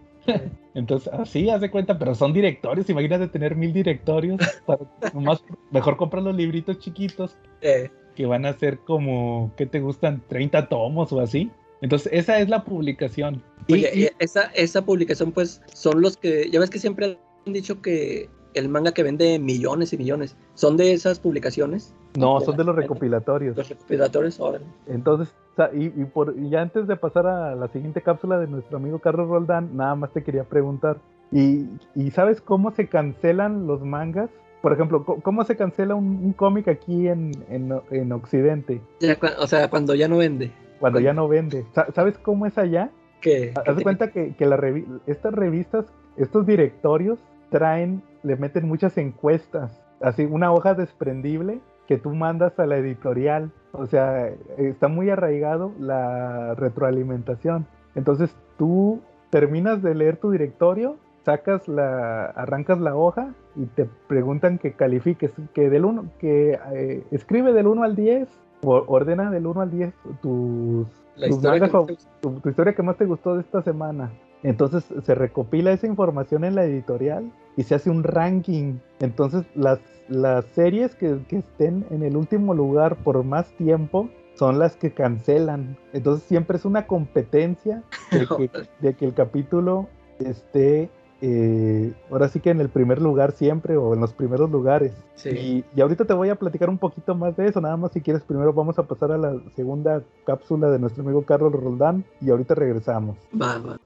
[0.74, 2.90] Entonces, así, haz de cuenta, pero son directorios.
[2.90, 4.40] Imagínate tener mil directorios.
[4.66, 4.82] Para,
[5.14, 10.22] nomás, mejor comprar los libritos chiquitos Eh, que van a ser como, ¿qué te gustan?
[10.28, 11.50] 30 tomos o así.
[11.82, 13.44] Entonces, esa es la publicación.
[13.72, 16.50] Oye, y- y esa, esa publicación, pues, son los que.
[16.52, 20.36] Ya ves que siempre han dicho que el manga que vende millones y millones.
[20.54, 21.94] ¿Son de esas publicaciones?
[22.16, 23.56] no, son de los recopilatorios.
[23.56, 24.66] Los recopilatorios, órale.
[24.88, 25.36] Entonces,
[25.74, 28.98] y, y por, y ya antes de pasar a la siguiente cápsula de nuestro amigo
[29.00, 30.98] Carlos Roldán, nada más te quería preguntar.
[31.32, 34.30] ¿Y, y sabes cómo se cancelan los mangas?
[34.62, 38.82] Por ejemplo, ¿cómo se cancela un, un cómic aquí en, en, en Occidente?
[39.00, 40.52] Ya o sea, cuando ya no vende.
[40.80, 41.66] Cuando ya no vende.
[41.74, 42.90] Sa- ¿Sabes cómo es allá?
[43.22, 45.86] Que, Haz de cuenta que, que la revi- estas revistas,
[46.18, 47.20] estos directorios,
[47.52, 49.82] traen, le meten muchas encuestas.
[50.02, 53.52] Así, una hoja desprendible que tú mandas a la editorial.
[53.72, 57.66] O sea, está muy arraigado la retroalimentación.
[57.96, 64.58] Entonces tú terminas de leer tu directorio, sacas la, arrancas la hoja y te preguntan
[64.60, 68.28] que califiques, que del uno, que eh, escribe del 1 al 10,
[68.64, 70.88] o ordena del 1 al 10 tus,
[71.30, 74.12] historia que- tu, tu historia que más te gustó de esta semana.
[74.44, 78.76] Entonces se recopila esa información en la editorial y se hace un ranking.
[79.00, 84.60] Entonces las, las series que, que estén en el último lugar por más tiempo son
[84.60, 85.78] las que cancelan.
[85.94, 89.88] Entonces siempre es una competencia de que, de que el capítulo
[90.20, 94.94] esté eh, ahora sí que en el primer lugar siempre o en los primeros lugares.
[95.16, 95.30] Sí.
[95.30, 98.02] Y, y ahorita te voy a platicar un poquito más de eso, nada más si
[98.02, 102.30] quieres primero vamos a pasar a la segunda cápsula de nuestro amigo Carlos Roldán y
[102.30, 103.18] ahorita regresamos.
[103.34, 103.80] Va, va.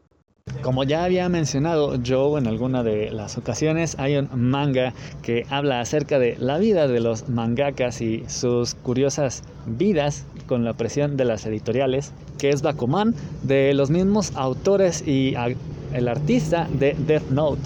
[0.62, 4.94] Como ya había mencionado Joe en alguna de las ocasiones, hay un manga
[5.24, 10.74] que habla acerca de la vida de los mangakas y sus curiosas vidas con la
[10.74, 15.34] presión de las editoriales, que es Bakuman, de los mismos autores y
[15.94, 17.62] el artista de Death Note.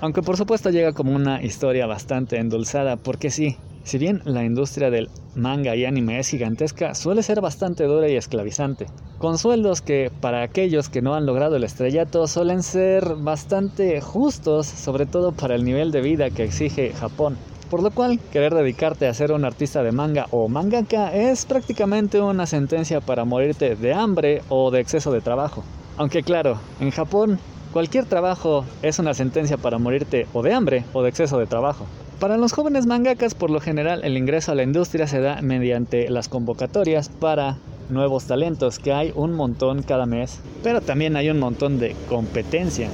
[0.00, 3.56] Aunque por supuesto llega como una historia bastante endulzada, porque sí,
[3.86, 8.16] si bien la industria del manga y anime es gigantesca, suele ser bastante dura y
[8.16, 8.86] esclavizante,
[9.18, 14.66] con sueldos que para aquellos que no han logrado el estrellato suelen ser bastante justos,
[14.66, 17.36] sobre todo para el nivel de vida que exige Japón.
[17.70, 22.20] Por lo cual, querer dedicarte a ser un artista de manga o mangaka es prácticamente
[22.20, 25.62] una sentencia para morirte de hambre o de exceso de trabajo.
[25.96, 27.38] Aunque claro, en Japón
[27.72, 31.86] cualquier trabajo es una sentencia para morirte o de hambre o de exceso de trabajo.
[32.20, 36.08] Para los jóvenes mangakas, por lo general, el ingreso a la industria se da mediante
[36.08, 37.58] las convocatorias para
[37.90, 42.88] nuevos talentos, que hay un montón cada mes, pero también hay un montón de competencia.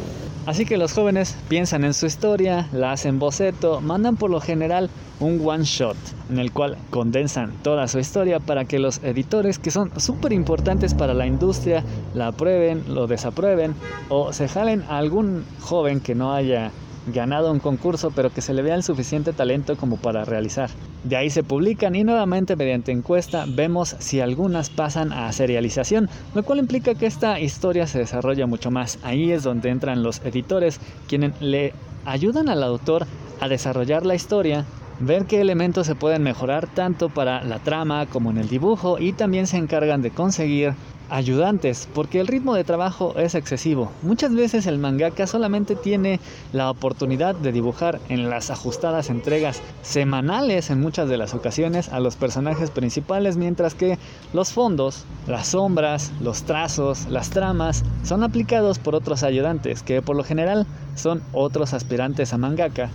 [0.44, 4.90] Así que los jóvenes piensan en su historia, la hacen boceto, mandan por lo general
[5.20, 5.97] un one shot
[6.28, 10.94] en el cual condensan toda su historia para que los editores que son súper importantes
[10.94, 13.76] para la industria la aprueben, lo desaprueben
[14.09, 16.72] o se jalen a algún joven que no haya
[17.06, 20.70] ganado un concurso pero que se le vea el suficiente talento como para realizar.
[21.04, 26.42] De ahí se publican y nuevamente mediante encuesta vemos si algunas pasan a serialización, lo
[26.42, 28.98] cual implica que esta historia se desarrolla mucho más.
[29.02, 31.72] Ahí es donde entran los editores quienes le
[32.04, 33.06] ayudan al autor
[33.40, 34.64] a desarrollar la historia
[35.00, 39.12] ver qué elementos se pueden mejorar tanto para la trama como en el dibujo y
[39.12, 40.74] también se encargan de conseguir
[41.10, 43.92] ayudantes, porque el ritmo de trabajo es excesivo.
[44.02, 46.20] Muchas veces el mangaka solamente tiene
[46.52, 52.00] la oportunidad de dibujar en las ajustadas entregas semanales en muchas de las ocasiones a
[52.00, 53.98] los personajes principales, mientras que
[54.32, 60.16] los fondos, las sombras, los trazos, las tramas son aplicados por otros ayudantes, que por
[60.16, 62.90] lo general son otros aspirantes a mangaka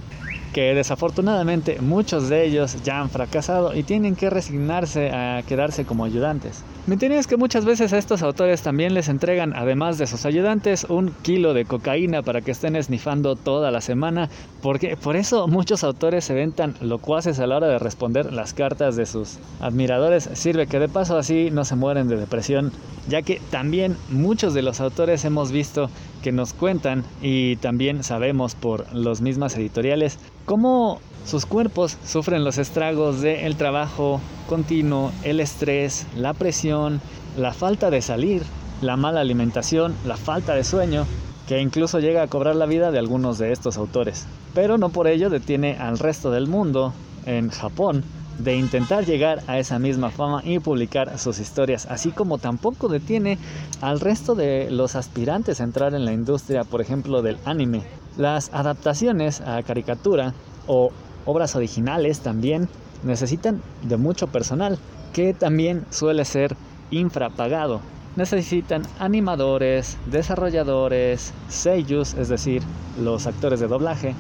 [0.57, 6.03] que desafortunadamente muchos de ellos ya han fracasado y tienen que resignarse a quedarse como
[6.03, 6.63] ayudantes.
[6.88, 10.85] Me es que muchas veces a estos autores también les entregan, además de sus ayudantes,
[10.85, 14.29] un kilo de cocaína para que estén esnifando toda la semana,
[14.63, 18.53] porque por eso muchos autores se ven tan locuaces a la hora de responder las
[18.55, 20.27] cartas de sus admiradores.
[20.34, 22.71] Sirve que de paso así no se mueren de depresión,
[23.07, 25.91] ya que también muchos de los autores hemos visto
[26.22, 32.57] que nos cuentan y también sabemos por los mismas editoriales cómo sus cuerpos sufren los
[32.57, 37.02] estragos del trabajo continuo, el estrés, la presión,
[37.38, 38.44] la falta de salir,
[38.81, 41.06] la mala alimentación, la falta de sueño,
[41.48, 44.26] que incluso llega a cobrar la vida de algunos de estos autores.
[44.53, 46.94] Pero no por ello detiene al resto del mundo,
[47.26, 48.03] en Japón,
[48.39, 53.38] de intentar llegar a esa misma fama y publicar sus historias, así como tampoco detiene
[53.81, 57.81] al resto de los aspirantes a entrar en la industria, por ejemplo, del anime.
[58.18, 60.34] Las adaptaciones a caricatura
[60.68, 60.91] o
[61.26, 62.68] obras originales también
[63.03, 64.77] necesitan de mucho personal,
[65.14, 66.55] que también suele ser
[66.91, 67.81] infrapagado.
[68.15, 72.64] Necesitan animadores, desarrolladores, seiyus, es decir,
[72.99, 74.15] los actores de doblaje,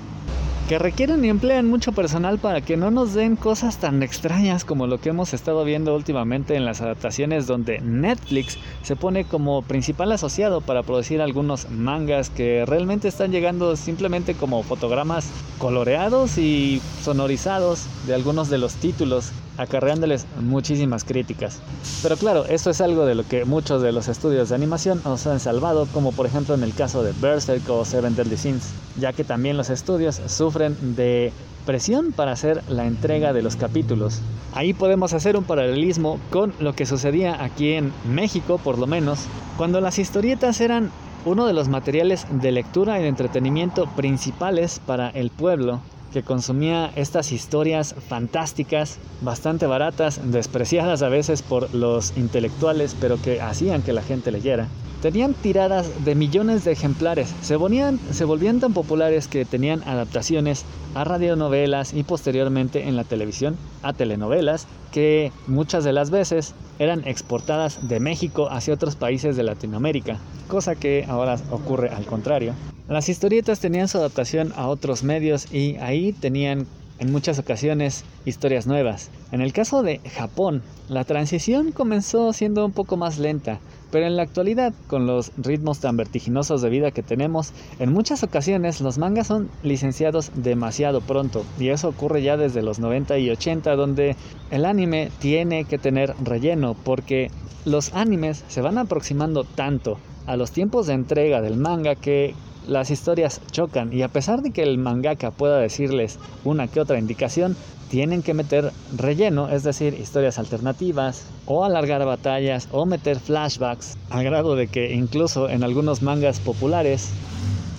[0.67, 4.85] que requieren y emplean mucho personal para que no nos den cosas tan extrañas como
[4.85, 10.11] lo que hemos estado viendo últimamente en las adaptaciones donde Netflix se pone como principal
[10.11, 17.85] asociado para producir algunos mangas que realmente están llegando simplemente como fotogramas coloreados y sonorizados
[18.05, 21.59] de algunos de los títulos acarreándoles muchísimas críticas.
[22.03, 25.25] Pero claro, esto es algo de lo que muchos de los estudios de animación nos
[25.27, 29.13] han salvado, como por ejemplo en el caso de Berserk o Seven Deadly Sins, ya
[29.13, 31.31] que también los estudios sufren de
[31.65, 34.21] presión para hacer la entrega de los capítulos.
[34.53, 39.19] Ahí podemos hacer un paralelismo con lo que sucedía aquí en México, por lo menos,
[39.57, 40.91] cuando las historietas eran
[41.25, 45.81] uno de los materiales de lectura y de entretenimiento principales para el pueblo
[46.11, 53.41] que consumía estas historias fantásticas, bastante baratas, despreciadas a veces por los intelectuales, pero que
[53.41, 54.67] hacían que la gente leyera.
[55.01, 60.65] Tenían tiradas de millones de ejemplares, se volvían, se volvían tan populares que tenían adaptaciones
[60.95, 67.07] a radionovelas y posteriormente en la televisión a telenovelas que muchas de las veces eran
[67.07, 70.17] exportadas de México hacia otros países de Latinoamérica,
[70.47, 72.53] cosa que ahora ocurre al contrario.
[72.89, 76.67] Las historietas tenían su adaptación a otros medios y ahí tenían
[76.99, 79.11] en muchas ocasiones historias nuevas.
[79.33, 83.59] En el caso de Japón, la transición comenzó siendo un poco más lenta,
[83.91, 88.23] pero en la actualidad, con los ritmos tan vertiginosos de vida que tenemos, en muchas
[88.23, 93.29] ocasiones los mangas son licenciados demasiado pronto, y eso ocurre ya desde los 90 y
[93.31, 94.15] 80, donde
[94.49, 97.31] el anime tiene que tener relleno, porque
[97.65, 102.33] los animes se van aproximando tanto a los tiempos de entrega del manga que
[102.67, 106.99] las historias chocan y a pesar de que el mangaka pueda decirles una que otra
[106.99, 107.55] indicación,
[107.89, 114.23] tienen que meter relleno, es decir, historias alternativas, o alargar batallas, o meter flashbacks, al
[114.23, 117.09] grado de que incluso en algunos mangas populares,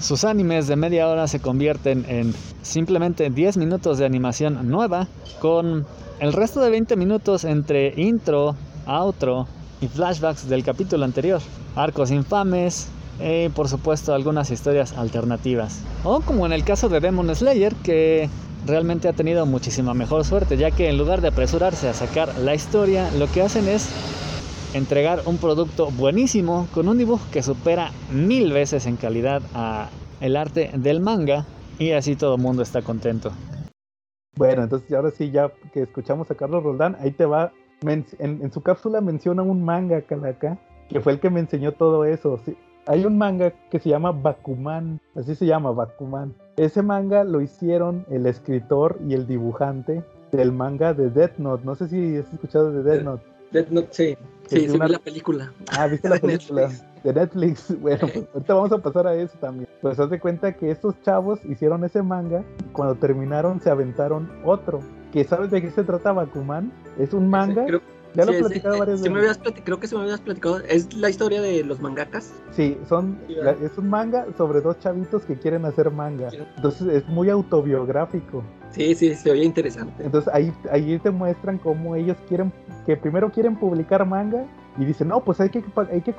[0.01, 5.09] sus animes de media hora se convierten en simplemente 10 minutos de animación nueva,
[5.40, 5.86] con
[6.20, 8.56] el resto de 20 minutos entre intro,
[8.86, 9.47] outro
[9.81, 11.40] y flashbacks del capítulo anterior.
[11.77, 12.89] Arcos infames,
[13.20, 15.82] y por supuesto algunas historias alternativas.
[16.05, 18.28] O como en el caso de Demon Slayer, que
[18.66, 22.55] realmente ha tenido muchísima mejor suerte, ya que en lugar de apresurarse a sacar la
[22.55, 23.89] historia, lo que hacen es
[24.74, 29.89] entregar un producto buenísimo con un dibujo que supera mil veces en calidad a
[30.20, 31.47] el arte del manga
[31.78, 33.32] y así todo el mundo está contento.
[34.36, 38.62] Bueno, entonces ahora sí, ya que escuchamos a Carlos Roldán, ahí te va, en, su
[38.62, 40.59] cápsula menciona un manga, Calaca,
[40.89, 42.40] que fue el que me enseñó todo eso.
[42.89, 46.35] Hay un manga que se llama Bakuman, así se llama Bakuman.
[46.56, 50.02] Ese manga lo hicieron el escritor y el dibujante
[50.32, 51.66] del manga de Death Note.
[51.66, 53.24] No sé si has escuchado de Death Note.
[53.52, 54.16] Death Note, sí.
[54.47, 55.52] Sí, sí vi la película.
[55.77, 56.70] Ah, ¿viste la película?
[57.05, 57.77] de Netflix.
[57.81, 59.69] Bueno, pues ahorita vamos a pasar a eso también.
[59.82, 62.43] Pues haz de cuenta que estos chavos hicieron ese manga.
[62.73, 64.81] Cuando terminaron, se aventaron otro.
[65.12, 66.73] ¿Que sabes de qué se trata Bakuman?
[66.98, 67.66] Es un manga.
[68.14, 69.62] Ya lo he platicado eh, varias veces.
[69.64, 70.59] creo que se me habías platicado.
[70.60, 72.32] ¿Es la historia de los mangakas?
[72.52, 76.30] Sí, son, es un manga sobre dos chavitos que quieren hacer manga.
[76.56, 78.43] Entonces es muy autobiográfico.
[78.70, 80.05] Sí, sí, se oye interesante.
[80.05, 82.52] Entonces ahí, ahí te muestran cómo ellos quieren,
[82.86, 84.44] que primero quieren publicar manga
[84.78, 86.14] y dicen, no, pues hay que, hay que,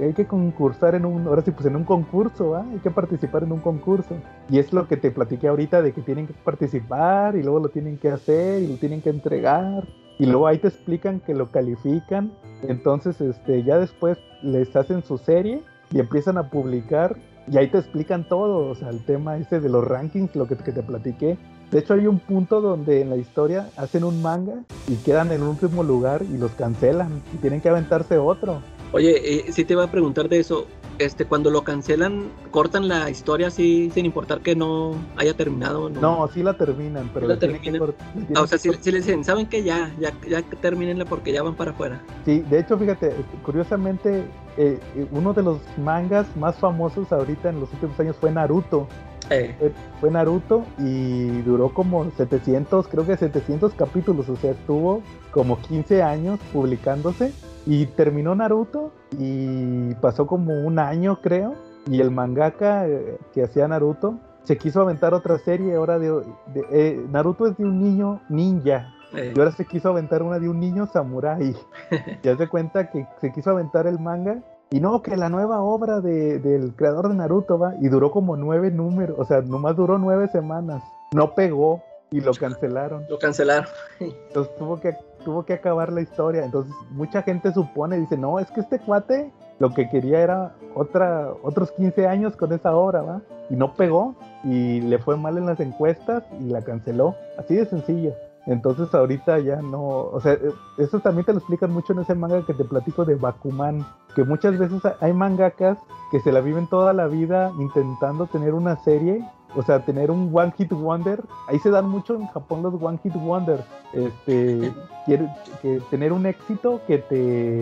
[0.00, 3.52] hay que concursar en un, ahora sí, pues en un concurso, hay que participar en
[3.52, 4.16] un concurso.
[4.48, 7.68] Y es lo que te platiqué ahorita de que tienen que participar y luego lo
[7.70, 9.84] tienen que hacer y lo tienen que entregar.
[10.18, 12.32] Y luego ahí te explican que lo califican.
[12.62, 17.16] Entonces, este, ya después les hacen su serie y empiezan a publicar.
[17.50, 20.56] Y ahí te explican todo, o sea, el tema ese de los rankings, lo que,
[20.56, 21.36] te platiqué,
[21.70, 25.42] de hecho, hay un punto donde en la historia hacen un manga y quedan en
[25.42, 28.60] un último lugar y los cancelan y tienen que aventarse otro.
[28.92, 30.66] Oye, eh, si te iba a preguntar de eso.
[30.98, 35.88] Este, cuando lo cancelan, cortan la historia así sin importar que no haya terminado.
[35.90, 37.94] No, no sí la terminan, pero la terminan.
[38.34, 41.42] Ah, o sea, si, si, les dicen, saben que ya, ya, ya terminenla porque ya
[41.42, 42.00] van para afuera.
[42.24, 43.12] Sí, de hecho, fíjate,
[43.44, 44.24] curiosamente,
[44.56, 44.78] eh,
[45.10, 48.88] uno de los mangas más famosos ahorita en los últimos años fue Naruto.
[49.30, 49.72] Eh.
[50.00, 56.02] Fue Naruto y duró como 700, creo que 700 capítulos, o sea, estuvo como 15
[56.02, 57.32] años publicándose
[57.66, 61.54] y terminó Naruto y pasó como un año, creo,
[61.90, 66.22] y el mangaka eh, que hacía Naruto se quiso aventar otra serie ahora de,
[66.70, 70.60] eh, Naruto es de un niño ninja y ahora se quiso aventar una de un
[70.60, 71.56] niño samurái.
[72.22, 76.00] ya se cuenta que se quiso aventar el manga y no, que la nueva obra
[76.00, 79.98] de, del creador de Naruto va, y duró como nueve números, o sea, nomás duró
[79.98, 80.82] nueve semanas.
[81.12, 83.04] No pegó y lo cancelaron.
[83.08, 83.68] Lo cancelaron.
[84.00, 86.44] Entonces tuvo que, tuvo que acabar la historia.
[86.44, 91.32] Entonces mucha gente supone, dice, no, es que este cuate lo que quería era otra,
[91.42, 93.22] otros 15 años con esa obra, ¿va?
[93.50, 94.14] Y no pegó
[94.44, 97.14] y le fue mal en las encuestas y la canceló.
[97.38, 98.12] Así de sencillo.
[98.46, 102.14] Entonces ahorita ya no, o sea, eh, eso también te lo explican mucho en ese
[102.14, 105.78] manga que te platico de Bakuman, que muchas veces hay mangakas
[106.10, 109.24] que se la viven toda la vida intentando tener una serie,
[109.56, 111.22] o sea, tener un One Hit Wonder.
[111.48, 113.64] Ahí se dan mucho en Japón los One Hit Wonder.
[113.92, 114.72] Este,
[115.06, 115.28] quiere,
[115.62, 117.60] que tener un éxito que te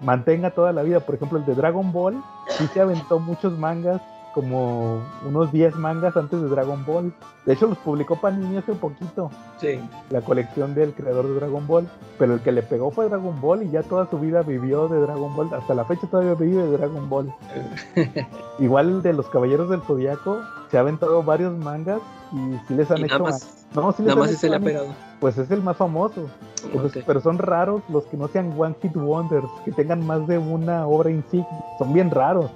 [0.00, 1.00] mantenga toda la vida.
[1.00, 4.00] Por ejemplo, el de Dragon Ball sí se aventó muchos mangas
[4.36, 7.10] como unos 10 mangas antes de Dragon Ball.
[7.46, 9.30] De hecho, los publicó Panini hace poquito.
[9.58, 9.80] Sí.
[10.10, 11.88] La colección del creador de Dragon Ball.
[12.18, 15.00] Pero el que le pegó fue Dragon Ball y ya toda su vida vivió de
[15.00, 15.54] Dragon Ball.
[15.54, 17.32] Hasta la fecha todavía vive de Dragon Ball.
[18.58, 23.06] Igual de los Caballeros del Zodiaco, se ha aventado varios mangas y sí les han
[23.06, 23.20] hecho.
[23.20, 24.88] Más, no, sí nada más ese le ha pegado.
[25.18, 26.26] Pues es el más famoso.
[27.06, 30.86] pero son raros los que no sean One Hit Wonders, que tengan más de una
[30.86, 31.48] obra insignia.
[31.78, 32.50] Son bien raros.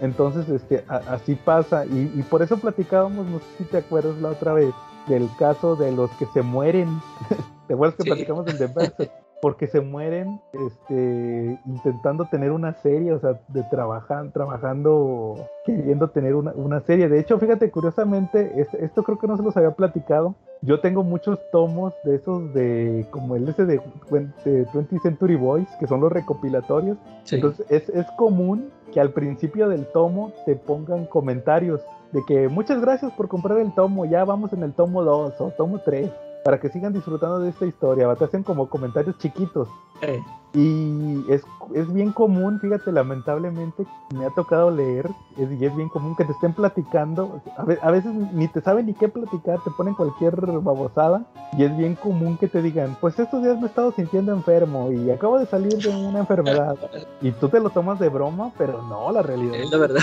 [0.00, 1.84] Entonces, este, así pasa.
[1.86, 4.74] Y, por eso platicábamos, no sé si te acuerdas la otra vez,
[5.08, 7.00] del caso de los que se mueren.
[7.68, 9.10] ¿Te acuerdas que platicamos en The
[9.46, 16.34] Porque se mueren este, intentando tener una serie, o sea, de trabajar, trabajando, queriendo tener
[16.34, 17.08] una, una serie.
[17.08, 20.34] De hecho, fíjate, curiosamente, esto creo que no se los había platicado.
[20.62, 25.86] Yo tengo muchos tomos de esos de, como el ese de, 20th Century Boys, que
[25.86, 26.98] son los recopilatorios.
[27.30, 32.80] Entonces, es, es común que al principio del tomo te pongan comentarios de que muchas
[32.80, 36.10] gracias por comprar el tomo, ya vamos en el tomo 2 o tomo 3,
[36.46, 39.66] para que sigan disfrutando de esta historia, te hacen como comentarios chiquitos.
[40.00, 40.22] Eh.
[40.54, 41.42] Y es,
[41.74, 46.24] es, bien común, fíjate, lamentablemente me ha tocado leer, es, y es bien común que
[46.24, 51.26] te estén platicando, a, veces ni te saben ni qué platicar, te ponen cualquier babosada,
[51.58, 54.92] y es bien común que te digan, pues estos días me he estado sintiendo enfermo
[54.92, 56.76] y acabo de salir de una enfermedad,
[57.22, 60.02] y tú te lo tomas de broma, pero no, la realidad es la verdad.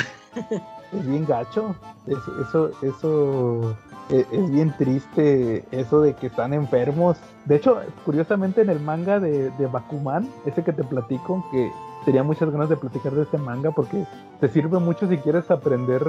[0.98, 1.76] Es bien gacho,
[2.08, 3.76] eso, eso
[4.10, 7.18] e, es, bien triste eso de que están enfermos.
[7.46, 11.72] De hecho, curiosamente en el manga de, de Bakuman, ese que te platico, que
[12.06, 14.06] tenía muchas ganas de platicar de este manga porque
[14.40, 16.04] te sirve mucho si quieres aprender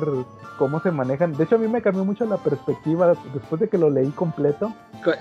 [0.59, 1.37] cómo se manejan.
[1.37, 4.73] De hecho, a mí me cambió mucho la perspectiva después de que lo leí completo.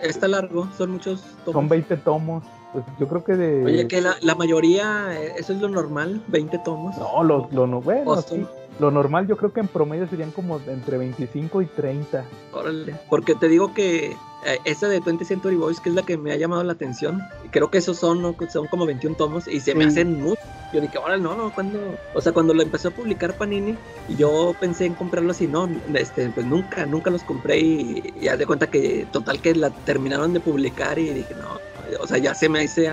[0.01, 1.53] Está largo, son muchos tomos.
[1.53, 2.43] Son 20 tomos.
[2.71, 3.65] Pues yo creo que de...
[3.65, 6.23] Oye, que la, la mayoría, eh, ¿eso es lo normal?
[6.31, 6.97] ¿20 tomos?
[6.97, 8.47] No, lo, lo no, bueno, sí.
[8.79, 12.25] Lo normal yo creo que en promedio serían como entre 25 y 30.
[12.53, 12.95] Órale.
[13.09, 16.31] Porque te digo que eh, esa de 20 Century Boys, que es la que me
[16.31, 17.21] ha llamado la atención,
[17.51, 20.41] creo que esos son, son como 21 tomos y se me hacen mucho.
[20.73, 21.79] Yo dije, órale, no, no, cuando,
[22.15, 23.77] o sea, cuando lo empezó a publicar Panini,
[24.17, 28.47] yo pensé en comprarlos y no, este, pues nunca, nunca los compré y ya de
[28.47, 31.59] cuenta que total que la terminaron de publicar y dije, no,
[32.01, 32.89] o sea, ya se me hace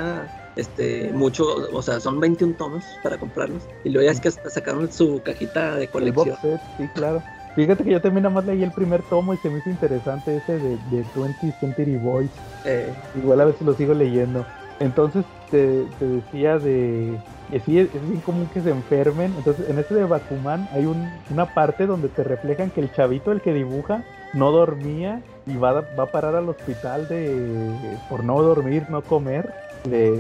[0.61, 3.63] este, mucho, o sea, son 21 tomos para comprarlos.
[3.85, 6.37] Y luego ya es que sacaron su cajita de colección.
[6.79, 7.23] sí, claro.
[7.57, 10.37] Fíjate que yo también nada más leí el primer tomo y se me hizo interesante
[10.37, 12.31] ese de, de 20 Century Boys.
[12.65, 12.93] Eh.
[13.17, 14.47] Igual a si lo sigo leyendo.
[14.79, 17.19] Entonces te, decía de
[17.51, 19.35] que sí es, bien común que se enfermen.
[19.37, 20.87] Entonces en este de Bakuman hay
[21.31, 25.81] una parte donde te reflejan que el chavito, el que dibuja, no dormía y va,
[25.81, 29.53] va a parar al hospital de por no dormir, no comer.
[29.85, 30.11] Le,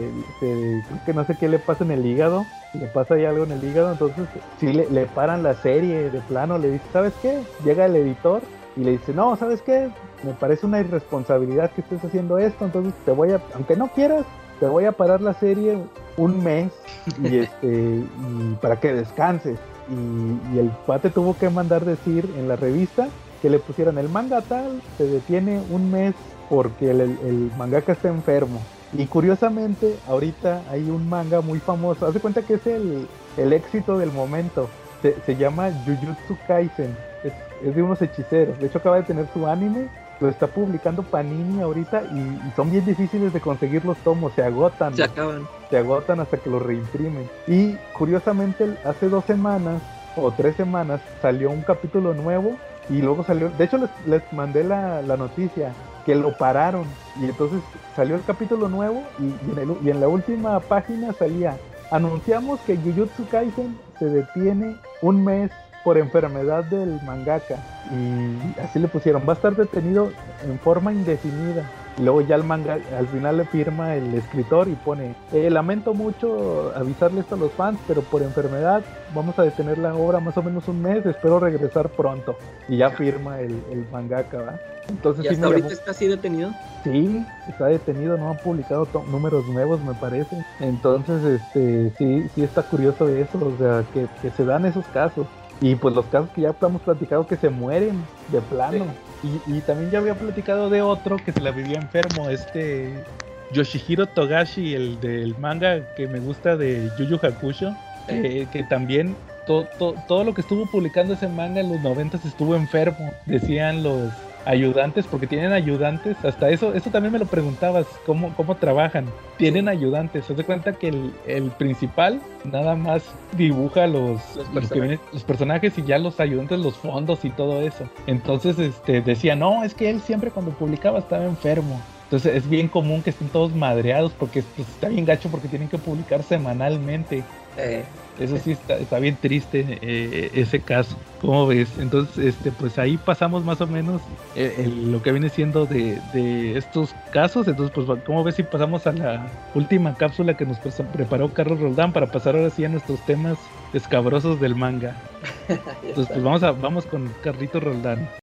[0.41, 3.45] le- creo que no sé qué le pasa en el hígado, le pasa ahí algo
[3.45, 4.27] en el hígado, entonces
[4.59, 7.43] sí le, le paran la serie de plano, le dice, ¿sabes qué?
[7.65, 8.43] Llega el editor
[8.77, 9.91] y le dice, no, ¿sabes qué?
[10.23, 14.25] Me parece una irresponsabilidad que estés haciendo esto, entonces te voy a, aunque no quieras,
[14.61, 15.79] te voy a parar la serie
[16.17, 16.73] un mes
[17.19, 19.59] y este y para que descanses.
[19.91, 23.09] Y, y el cuate tuvo que mandar decir en la revista
[23.43, 26.15] que le pusieran el manga tal, se detiene un mes
[26.49, 28.65] porque el, el- el mangaka está enfermo.
[28.93, 33.07] Y curiosamente, ahorita hay un manga muy famoso, haz de cuenta que es el,
[33.37, 34.69] el éxito del momento.
[35.01, 36.95] Se, se llama Jujutsu Kaisen,
[37.25, 37.33] es,
[37.65, 38.59] es de unos hechiceros.
[38.59, 39.89] De hecho, acaba de tener su anime,
[40.21, 44.43] lo está publicando Panini ahorita y, y son bien difíciles de conseguir los tomos, se
[44.43, 45.49] agotan Se acaban.
[45.71, 47.31] se agotan hasta que los reimprimen.
[47.47, 49.81] Y curiosamente, hace dos semanas
[50.17, 52.57] o tres semanas salió un capítulo nuevo
[52.91, 55.73] y luego salió, de hecho les, les mandé la, la noticia
[56.11, 56.87] que lo pararon
[57.21, 57.63] y entonces
[57.95, 61.57] salió el capítulo nuevo y, en la última página salía,
[61.93, 65.53] anunciamos que Jujutsu Kaisen se detiene un mes
[65.85, 67.59] por enfermedad del mangaka
[67.93, 70.11] y así le pusieron, va a estar detenido
[70.43, 71.65] en forma indefinida.
[72.01, 75.93] Y luego ya el manga, al final le firma el escritor y pone, "Eh, lamento
[75.93, 78.83] mucho avisarle esto a los fans, pero por enfermedad
[79.15, 82.37] vamos a detener la obra más o menos un mes, espero regresar pronto.
[82.69, 84.55] Y ya firma el, el mangaka, ¿va?
[84.89, 86.51] Entonces Y sí hasta me ahorita llamó- está así detenido.
[86.85, 90.43] Sí, está detenido, no han publicado números nuevos, me parece.
[90.59, 95.27] Entonces, este, sí, sí está curioso eso, o sea, que, que se dan esos casos.
[95.61, 98.87] Y pues los casos que ya hemos platicado que se mueren de plano.
[99.23, 103.07] Y, y también ya había platicado de otro que se la vivía enfermo, este
[103.51, 107.77] Yoshihiro Togashi, el del manga que me gusta de Yu Yu Hakusho,
[108.07, 112.17] que, que también to- to- todo lo que estuvo publicando ese manga en los 90
[112.25, 117.87] estuvo enfermo, decían los ayudantes, porque tienen ayudantes, hasta eso, eso también me lo preguntabas,
[118.07, 119.07] ¿cómo, cómo trabajan?
[119.37, 123.03] Tienen ayudantes, se de cuenta que el, el principal nada más
[123.37, 124.81] dibuja los, Los los, que personajes.
[124.83, 127.85] vienen- los personajes y ya los ayudantes los fondos y todo eso.
[128.07, 131.81] Entonces este decía, no, es que él siempre cuando publicaba estaba enfermo.
[132.05, 135.69] Entonces es bien común que estén todos madreados porque pues, está bien gacho porque tienen
[135.69, 137.23] que publicar semanalmente.
[137.57, 137.85] Eh,
[138.21, 141.07] Eso sí está, está bien triste eh, ese caso.
[141.17, 141.79] ¿Cómo ves?
[141.79, 146.03] Entonces, este, pues ahí pasamos más o menos eh, el- lo que viene siendo de,
[146.03, 147.49] de estos casos.
[147.49, 151.61] Entonces, pues, ¿cómo ves si pasamos a la última cápsula que nos pre- preparó Carlos
[151.61, 155.03] Roldán para pasar ahora sí a nuestros temas escabrosos del manga?
[155.95, 158.15] Entonces, pues vamos a vamos con Carlito Roldán.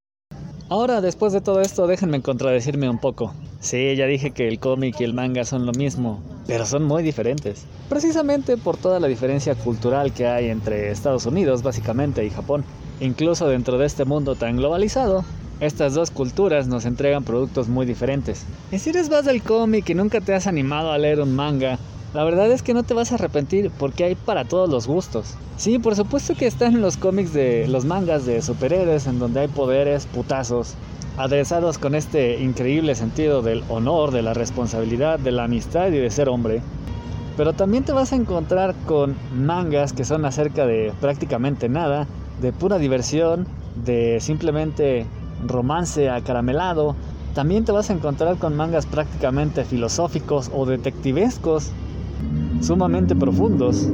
[0.70, 3.32] Ahora, después de todo esto, déjenme contradecirme un poco.
[3.58, 7.02] Sí, ya dije que el cómic y el manga son lo mismo, pero son muy
[7.02, 7.64] diferentes.
[7.88, 12.64] Precisamente por toda la diferencia cultural que hay entre Estados Unidos, básicamente, y Japón.
[13.00, 15.24] Incluso dentro de este mundo tan globalizado,
[15.60, 18.44] estas dos culturas nos entregan productos muy diferentes.
[18.70, 21.78] Y si eres más del cómic y nunca te has animado a leer un manga,
[22.14, 25.34] la verdad es que no te vas a arrepentir porque hay para todos los gustos.
[25.56, 29.48] Sí, por supuesto que están los cómics de los mangas de superhéroes en donde hay
[29.48, 30.74] poderes, putazos,
[31.18, 36.10] aderezados con este increíble sentido del honor, de la responsabilidad, de la amistad y de
[36.10, 36.62] ser hombre.
[37.36, 42.06] Pero también te vas a encontrar con mangas que son acerca de prácticamente nada,
[42.40, 43.46] de pura diversión,
[43.84, 45.06] de simplemente
[45.46, 46.96] romance acaramelado.
[47.34, 51.72] También te vas a encontrar con mangas prácticamente filosóficos o detectivescos,
[52.60, 53.88] sumamente profundos.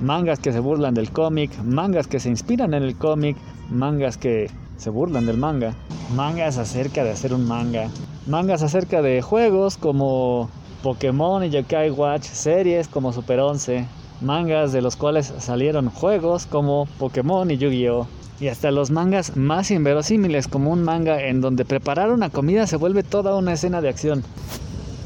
[0.00, 3.36] Mangas que se burlan del cómic, mangas que se inspiran en el cómic,
[3.70, 5.74] mangas que se burlan del manga,
[6.16, 7.88] mangas acerca de hacer un manga,
[8.26, 10.50] mangas acerca de juegos como
[10.82, 13.86] Pokémon y Yokai Watch, series como Super 11,
[14.20, 18.06] mangas de los cuales salieron juegos como Pokémon y Yu-Gi-Oh!
[18.40, 22.76] Y hasta los mangas más inverosímiles como un manga en donde preparar una comida se
[22.76, 24.24] vuelve toda una escena de acción.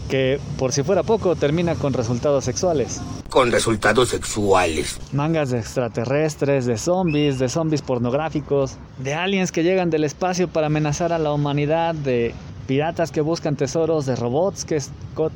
[0.09, 3.01] Que, por si fuera poco, termina con resultados sexuales.
[3.29, 4.99] Con resultados sexuales.
[5.13, 10.69] Mangas de extraterrestres, de zombies, de zombies pornográficos, de aliens que llegan del espacio para
[10.69, 12.35] amenazar a la humanidad, de
[12.69, 14.81] piratas que buscan tesoros, de robots que
[15.15, 15.31] co-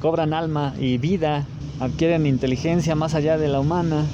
[0.00, 1.44] cobran alma y vida,
[1.80, 4.06] adquieren inteligencia más allá de la humana,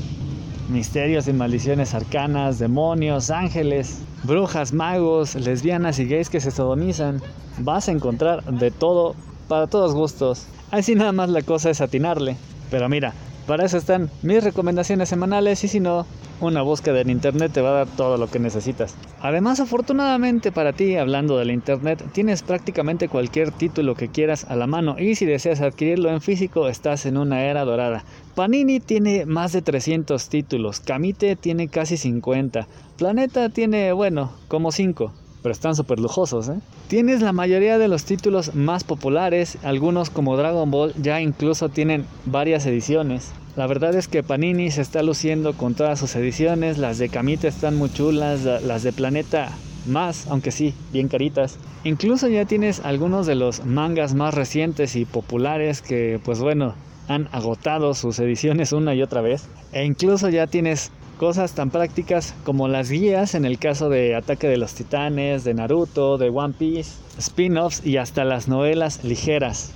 [0.68, 7.22] misterios y maldiciones arcanas, demonios, ángeles, brujas, magos, lesbianas y gays que se sodomizan.
[7.58, 9.14] Vas a encontrar de todo
[9.50, 10.46] para todos gustos.
[10.70, 12.36] Así nada más la cosa es atinarle.
[12.70, 13.14] Pero mira,
[13.48, 16.06] para eso están mis recomendaciones semanales y si no,
[16.40, 18.94] una búsqueda en internet te va a dar todo lo que necesitas.
[19.20, 24.68] Además, afortunadamente para ti, hablando del internet, tienes prácticamente cualquier título que quieras a la
[24.68, 28.04] mano y si deseas adquirirlo en físico, estás en una era dorada.
[28.36, 35.12] Panini tiene más de 300 títulos, Kamite tiene casi 50, Planeta tiene, bueno, como 5.
[35.42, 36.48] Pero están súper lujosos.
[36.48, 36.60] ¿eh?
[36.88, 42.06] Tienes la mayoría de los títulos más populares, algunos como Dragon Ball ya incluso tienen
[42.26, 43.32] varias ediciones.
[43.56, 47.48] La verdad es que Panini se está luciendo con todas sus ediciones, las de Kamita
[47.48, 49.50] están muy chulas, las de Planeta
[49.86, 51.58] más, aunque sí, bien caritas.
[51.82, 56.74] Incluso ya tienes algunos de los mangas más recientes y populares que, pues bueno,
[57.08, 59.48] han agotado sus ediciones una y otra vez.
[59.72, 64.48] E incluso ya tienes cosas tan prácticas como las guías en el caso de Ataque
[64.48, 69.70] de los Titanes, de Naruto, de One Piece, spin-offs y hasta las novelas ligeras.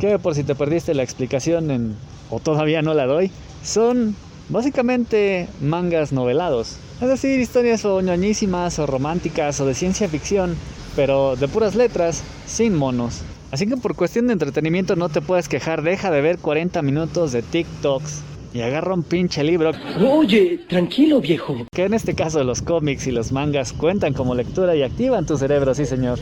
[0.00, 1.94] Que por si te perdiste la explicación en,
[2.30, 3.30] o todavía no la doy,
[3.62, 4.16] son
[4.48, 6.78] básicamente mangas novelados.
[7.00, 10.56] Es decir, historias o ñoñísimas o románticas o de ciencia ficción,
[10.96, 13.20] pero de puras letras, sin monos.
[13.52, 17.30] Así que por cuestión de entretenimiento no te puedes quejar, deja de ver 40 minutos
[17.30, 19.72] de TikToks y agarra un pinche libro.
[20.00, 21.56] Oye, tranquilo viejo.
[21.72, 25.36] Que en este caso los cómics y los mangas cuentan como lectura y activan tu
[25.36, 26.18] cerebro, sí señor.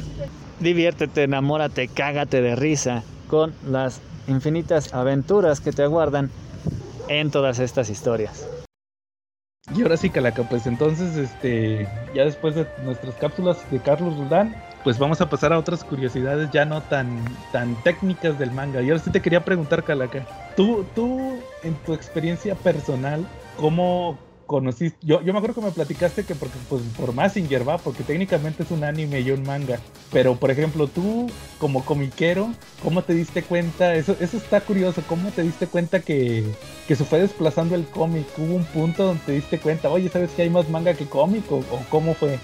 [0.61, 6.31] Diviértete, enamórate, cágate de risa con las infinitas aventuras que te aguardan
[7.09, 8.47] en todas estas historias.
[9.75, 14.55] Y ahora sí, Calaca, pues entonces, este, ya después de nuestras cápsulas de Carlos Roldán,
[14.83, 18.83] pues vamos a pasar a otras curiosidades ya no tan, tan técnicas del manga.
[18.83, 20.27] Y ahora sí te quería preguntar, Calaca,
[20.57, 23.27] tú, tú, en tu experiencia personal,
[23.57, 24.19] ¿cómo,
[24.51, 28.03] conociste, yo, yo me acuerdo que me platicaste que porque, pues, por Massinger, va, porque
[28.03, 29.79] técnicamente es un anime y un manga.
[30.11, 31.31] Pero, por ejemplo, tú,
[31.61, 33.95] como comiquero, ¿cómo te diste cuenta?
[33.95, 36.45] Eso, eso está curioso, ¿cómo te diste cuenta que,
[36.89, 38.27] que se fue desplazando el cómic?
[38.37, 41.45] ¿Hubo un punto donde te diste cuenta, oye, ¿sabes que hay más manga que cómic?
[41.53, 42.41] ¿O, cómo fue?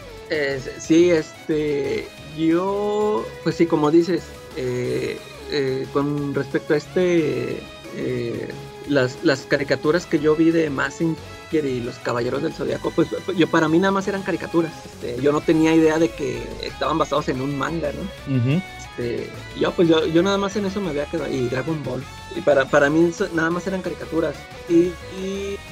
[0.78, 2.06] sí, este,
[2.38, 4.22] yo, pues sí, como dices,
[4.56, 5.18] eh,
[5.50, 7.62] eh, con respecto a este,
[7.96, 8.48] eh,
[8.88, 11.16] las, las caricaturas que yo vi de Massinger,
[11.52, 14.72] y los Caballeros del Zodiaco, pues yo para mí nada más eran caricaturas.
[14.84, 18.62] Este, yo no tenía idea de que estaban basados en un manga, ¿no?
[18.98, 22.02] este, yo pues yo, yo, nada más en eso me había quedado y Dragon Ball.
[22.34, 24.34] Y para, para mí nada más eran caricaturas.
[24.68, 24.92] Y,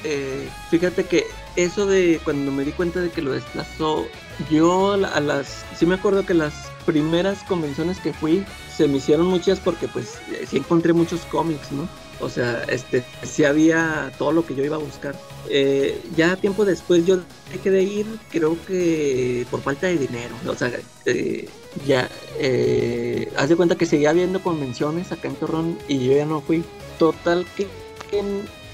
[0.03, 1.25] eh, fíjate que
[1.55, 4.05] eso de cuando me di cuenta de que lo desplazó,
[4.49, 6.53] yo a las, sí me acuerdo que las
[6.85, 11.87] primeras convenciones que fui se me hicieron muchas porque pues sí encontré muchos cómics, ¿no?
[12.19, 15.15] O sea, este, sí había todo lo que yo iba a buscar.
[15.49, 17.19] Eh, ya tiempo después yo
[17.51, 20.35] dejé de ir, creo que por falta de dinero.
[20.47, 20.71] O sea,
[21.05, 21.47] eh,
[21.85, 22.09] ya,
[22.39, 26.41] eh, haz de cuenta que seguía habiendo convenciones acá en Torrón y yo ya no
[26.41, 26.63] fui.
[26.97, 27.67] Total que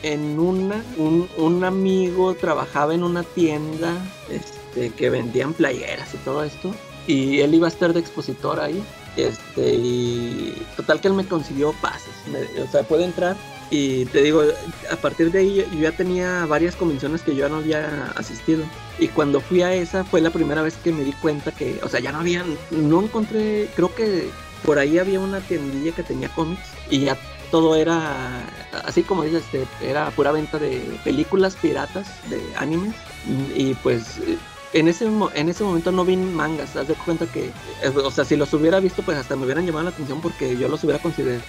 [0.03, 3.93] en, una, un, amigo trabajaba en una tienda
[4.29, 6.73] este, que vendían playeras y todo esto.
[7.07, 8.83] Y él iba a estar de expositor ahí.
[9.15, 12.13] Este, y total que él me consiguió pases.
[12.61, 13.35] o sea, puede entrar.
[13.69, 14.43] Y te digo,
[14.91, 18.65] a partir de ahí yo ya tenía varias convenciones que yo no había asistido.
[18.99, 21.87] Y cuando fui a esa fue la primera vez que me di cuenta que, o
[21.87, 24.29] sea, ya no había, no encontré, creo que
[24.65, 27.17] por ahí había una tiendilla que tenía cómics y ya
[27.49, 28.43] todo era,
[28.85, 32.95] así como dices, este, era pura venta de películas piratas, de animes.
[33.55, 34.19] Y pues
[34.73, 38.23] en ese, en ese momento no vi mangas, haz de cuenta que, eh, o sea,
[38.23, 40.99] si los hubiera visto, pues hasta me hubieran llamado la atención porque yo los hubiera
[40.99, 41.43] considerado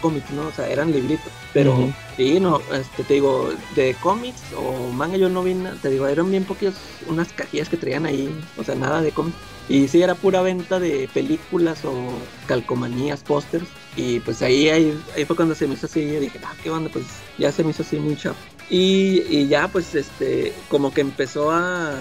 [0.00, 0.46] cómics, ¿no?
[0.48, 1.32] O sea, eran libritos.
[1.52, 5.90] Pero, sí, no, este, te digo, de cómics o manga yo no vi nada, te
[5.90, 6.74] digo, eran bien poquios,
[7.06, 9.36] unas cajillas que traían ahí, o sea, nada de cómics.
[9.68, 11.94] Y sí, era pura venta de películas o
[12.46, 13.66] calcomanías, pósters.
[13.96, 16.90] Y pues ahí, ahí, fue cuando se me hizo así, y dije, ah, qué onda,
[16.92, 17.06] pues
[17.38, 18.36] ya se me hizo así muy chapo.
[18.68, 21.98] Y, y ya, pues, este, como que empezó a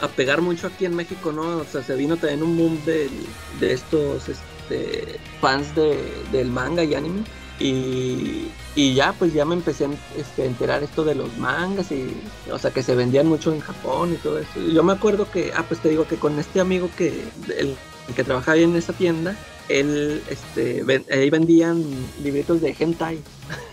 [0.00, 1.58] a pegar mucho aquí en México, ¿no?
[1.58, 3.08] O sea, se vino también un boom de,
[3.60, 5.98] de estos este, fans de,
[6.32, 7.22] del manga y anime.
[7.60, 12.12] Y, y, ya, pues ya me empecé este, a enterar esto de los mangas y,
[12.50, 14.60] o sea, que se vendían mucho en Japón y todo eso.
[14.60, 17.24] Yo me acuerdo que, ah, pues te digo que con este amigo que,
[17.56, 17.76] el,
[18.16, 19.36] que trabajaba en esa tienda,
[19.68, 21.84] él, este, ahí vendían
[22.22, 23.18] libritos de hentai.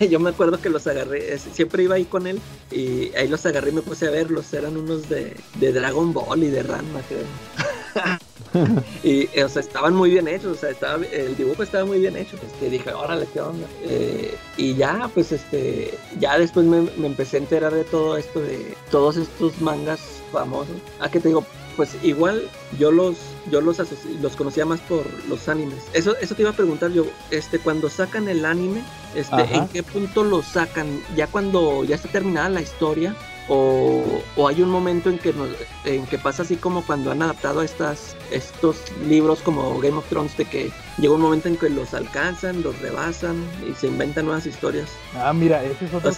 [0.10, 2.40] Yo me acuerdo que los agarré, siempre iba ahí con él
[2.70, 4.52] y ahí los agarré y me puse a verlos.
[4.52, 8.18] Eran unos de, de Dragon Ball y de Ranma, creo.
[9.02, 12.16] y, o sea, estaban muy bien hechos, o sea, estaba, el dibujo estaba muy bien
[12.16, 12.36] hecho.
[12.36, 13.66] Pues, que dije, órale, qué onda.
[13.84, 18.40] Eh, y ya, pues, este, ya después me, me empecé a enterar de todo esto,
[18.40, 20.00] de todos estos mangas
[20.32, 20.76] famosos.
[21.00, 21.44] Ah, que te digo,
[21.76, 23.16] pues igual yo los
[23.50, 23.78] yo los
[24.20, 25.84] los conocía más por los animes.
[25.92, 28.82] Eso eso te iba a preguntar yo, este cuando sacan el anime,
[29.14, 31.02] este en qué punto lo sacan?
[31.16, 33.14] Ya cuando ya está terminada la historia
[33.54, 35.50] o, o hay un momento en que, nos-
[35.84, 38.76] en que pasa así como cuando han adaptado estas, estos
[39.06, 42.78] libros como Game of Thrones, de que llega un momento en que los alcanzan, los
[42.80, 43.36] rebasan
[43.70, 44.88] y se inventan nuevas historias.
[45.14, 46.10] Ah, mira, ese es otro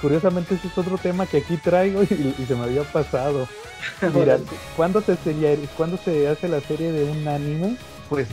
[0.00, 3.48] curiosamente ese es otro tema que aquí traigo y, y se me había pasado.
[4.14, 4.38] Mira,
[4.76, 7.76] ¿cuándo se, sería, ¿cuándo se hace la serie de un anime?
[8.08, 8.28] Pues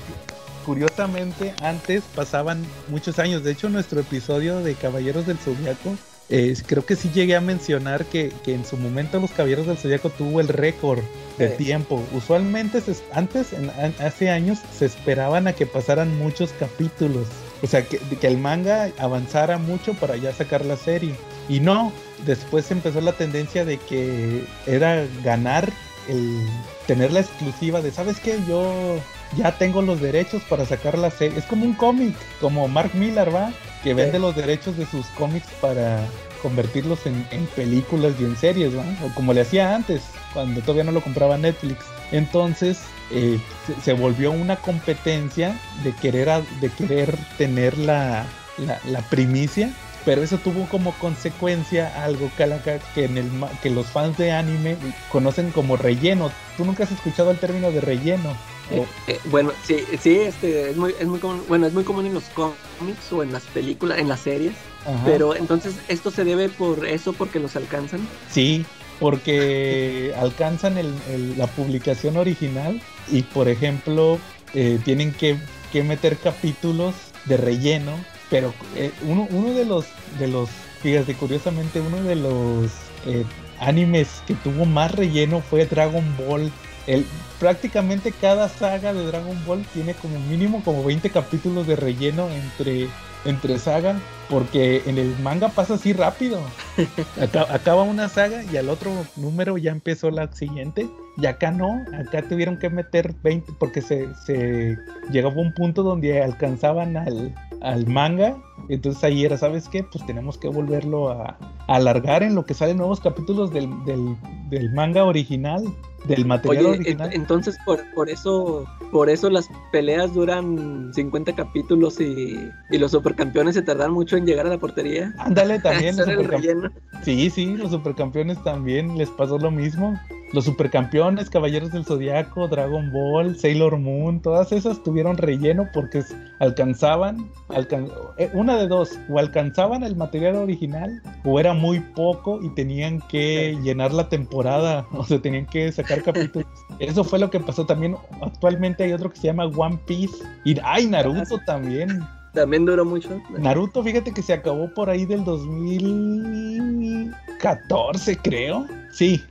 [0.66, 3.44] curiosamente antes pasaban muchos años.
[3.44, 5.96] De hecho, nuestro episodio de Caballeros del Zodiaco,
[6.30, 9.78] eh, creo que sí llegué a mencionar que, que en su momento los Caballeros del
[9.78, 11.00] Zodiaco tuvo el récord
[11.38, 11.64] de Sí.
[11.66, 12.04] tiempo.
[12.14, 17.28] Usualmente se- antes, en- hace años, se esperaban a que pasaran muchos capítulos.
[17.62, 21.16] O sea, que, que el manga avanzara mucho para ya sacar la serie.
[21.50, 21.92] Y no,
[22.26, 25.70] después empezó la tendencia de que era ganar
[26.08, 26.46] el
[26.88, 28.38] tener la exclusiva de, ¿sabes qué?
[28.48, 29.00] Yo
[29.38, 31.38] ya tengo los derechos para sacar la serie.
[31.40, 33.52] Es como un cómic, como Mark Millar, ¿va?
[33.84, 36.06] Que vende los derechos de sus cómics para
[36.42, 38.84] convertirlos en, en películas y en series, ¿va?
[39.06, 40.02] O como le hacía antes,
[40.34, 41.86] cuando todavía no lo compraba Netflix.
[42.12, 42.80] Entonces
[43.12, 48.26] eh, se, se volvió una competencia de querer, a- de querer tener la,
[48.58, 49.72] la, la primicia
[50.06, 53.30] pero eso tuvo como consecuencia algo calaca que en el
[53.62, 54.78] que los fans de anime
[55.12, 56.32] conocen como relleno.
[56.58, 58.34] Tú nunca has escuchado el término de relleno.
[58.72, 62.06] Eh, eh, bueno, sí, sí, este es muy, es muy común, bueno, es muy común
[62.06, 64.54] en los cómics o en las películas, en las series,
[64.86, 65.02] Ajá.
[65.06, 68.08] pero entonces esto se debe por eso, porque los alcanzan.
[68.30, 68.66] Sí,
[69.00, 72.80] porque alcanzan el- el- la publicación original
[73.12, 74.20] y, por ejemplo,
[74.54, 75.38] eh, tienen que,
[75.72, 76.94] que meter capítulos
[77.26, 77.94] de relleno,
[78.30, 79.86] pero eh, uno, uno de los,
[80.20, 80.50] de los,
[80.84, 82.72] fíjate, curiosamente, uno de los
[83.06, 83.26] eh,
[83.60, 86.52] animes que tuvo más relleno fue Dragon Ball.
[86.88, 87.06] El,
[87.40, 92.88] prácticamente cada saga de Dragon Ball tiene como mínimo como 20 capítulos de relleno entre,
[93.26, 93.96] entre saga,
[94.30, 96.40] porque en el manga pasa así rápido.
[97.22, 100.88] Aca- acaba una saga y al otro número ya empezó la siguiente.
[101.18, 104.78] Y acá no, acá tuvieron que meter 20 porque se, se
[105.12, 108.38] llegaba un punto donde alcanzaban al, al manga.
[108.68, 109.84] Entonces ahí era, ¿sabes qué?
[109.84, 111.38] Pues tenemos que volverlo a,
[111.68, 114.16] a alargar en lo que salen nuevos capítulos del, del,
[114.50, 115.64] del manga original,
[116.06, 117.10] del material Oye, original.
[117.10, 122.38] ent- entonces por, por eso por eso las peleas duran 50 capítulos y,
[122.72, 125.14] y los supercampeones se tardan mucho en llegar a la portería.
[125.18, 126.72] Ándale, también los.
[127.04, 130.00] Sí, sí, los supercampeones también les pasó lo mismo.
[130.32, 136.04] Los supercampeones, Caballeros del Zodiaco, Dragon Ball, Sailor Moon, todas esas tuvieron relleno porque
[136.38, 142.40] alcanzaban, alcan- eh, una de dos, o alcanzaban el material original o era muy poco
[142.42, 146.48] y tenían que llenar la temporada, o sea, tenían que sacar capítulos.
[146.80, 147.96] Eso fue lo que pasó también.
[148.22, 150.16] Actualmente hay otro que se llama One Piece
[150.46, 152.04] y ay, Naruto también.
[152.34, 153.22] También duró mucho.
[153.38, 158.66] Naruto, fíjate que se acabó por ahí del 2014, creo.
[158.92, 159.22] Sí,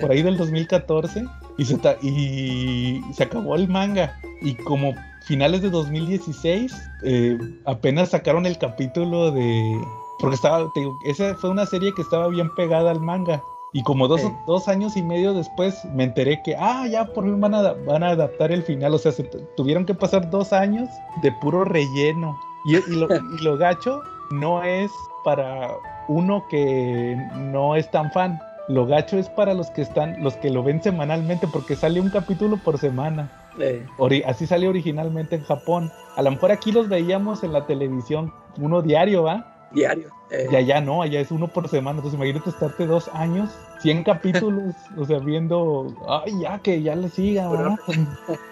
[0.00, 1.24] por ahí del 2014.
[1.58, 4.18] Y se, y se acabó el manga.
[4.42, 4.92] Y como
[5.26, 6.72] finales de 2016,
[7.02, 9.80] eh, apenas sacaron el capítulo de...
[10.20, 13.42] Porque estaba, te digo, esa fue una serie que estaba bien pegada al manga.
[13.72, 14.28] Y como dos, Sí.
[14.46, 17.74] dos años y medio después me enteré que, ah, ya por fin van a, ada-
[17.86, 18.94] van a adaptar el final.
[18.94, 19.24] O sea, se
[19.56, 20.88] tuvieron que pasar dos años
[21.22, 22.38] de puro relleno.
[22.66, 24.90] Y, y lo, y lo gacho no es
[25.24, 25.68] para
[26.08, 28.38] uno que no es tan fan.
[28.68, 32.08] Lo gacho es para los que están, los que lo ven semanalmente, porque sale un
[32.10, 33.30] capítulo por semana.
[33.58, 35.92] Eh, Ori- así salió originalmente en Japón.
[36.16, 39.44] A lo mejor aquí los veíamos en la televisión, uno diario, ¿va?
[39.70, 40.08] diario.
[40.30, 41.98] eh, Y allá no, allá es uno por semana.
[41.98, 43.50] Entonces imagínate estarte dos años,
[43.80, 47.76] 100 capítulos, o sea, viendo, ay, ya que ya le siga,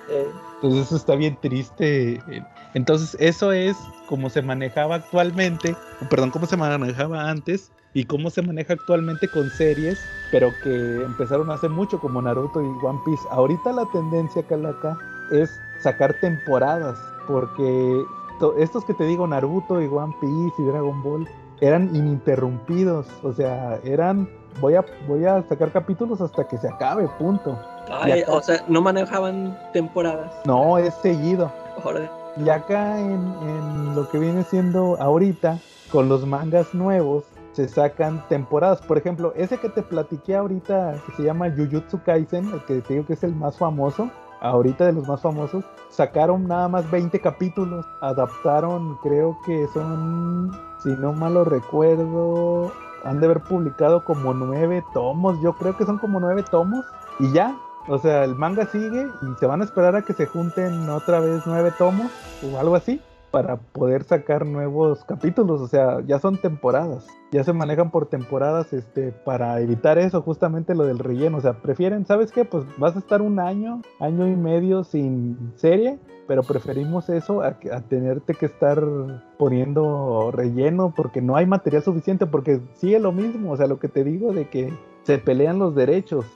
[0.08, 0.26] eh,
[0.56, 2.22] Entonces eso está bien triste.
[2.74, 3.76] Entonces eso es
[4.06, 5.74] como se manejaba actualmente,
[6.10, 10.00] perdón, cómo se manejaba antes y cómo se maneja actualmente con series,
[10.30, 13.26] pero que empezaron hace mucho como Naruto y One Piece.
[13.30, 14.96] Ahorita la tendencia, Calaca,
[15.30, 18.04] es sacar temporadas, porque
[18.38, 21.28] to- estos que te digo, Naruto y One Piece y Dragon Ball,
[21.60, 24.28] eran ininterrumpidos, o sea, eran...
[24.60, 27.58] Voy a, voy a sacar capítulos hasta que se acabe, punto.
[27.90, 30.30] ay, acá- o sea, no manejaban temporadas.
[30.44, 31.50] No, es seguido.
[31.82, 35.58] Ahora, Y acá en, en lo que viene siendo ahorita,
[35.90, 38.80] con los mangas nuevos, se sacan temporadas.
[38.82, 42.94] Por ejemplo, ese que te platiqué ahorita, que se llama Jujutsu Kaisen, el que te
[42.94, 44.10] digo que es el más famoso,
[44.40, 47.86] ahorita de los más famosos, sacaron nada más 20 capítulos.
[48.00, 50.50] Adaptaron, creo que son,
[50.82, 52.72] si no mal lo recuerdo,
[53.04, 55.40] han de haber publicado como nueve tomos.
[55.42, 56.84] Yo creo que son como nueve tomos.
[57.18, 57.56] Y ya,
[57.88, 61.20] o sea, el manga sigue y se van a esperar a que se junten otra
[61.20, 62.10] vez nueve tomos
[62.42, 63.00] o algo así.
[63.32, 68.72] Para poder sacar nuevos capítulos, o sea, ya son temporadas, ya se manejan por temporadas,
[68.74, 72.44] este, para evitar eso, justamente lo del relleno, o sea, prefieren, ¿sabes qué?
[72.44, 75.98] Pues vas a estar un año, año y medio sin serie,
[76.28, 78.80] pero preferimos eso a, a tenerte que estar
[79.38, 83.88] poniendo relleno porque no hay material suficiente, porque sigue lo mismo, o sea, lo que
[83.88, 84.72] te digo de que
[85.04, 86.26] se pelean los derechos,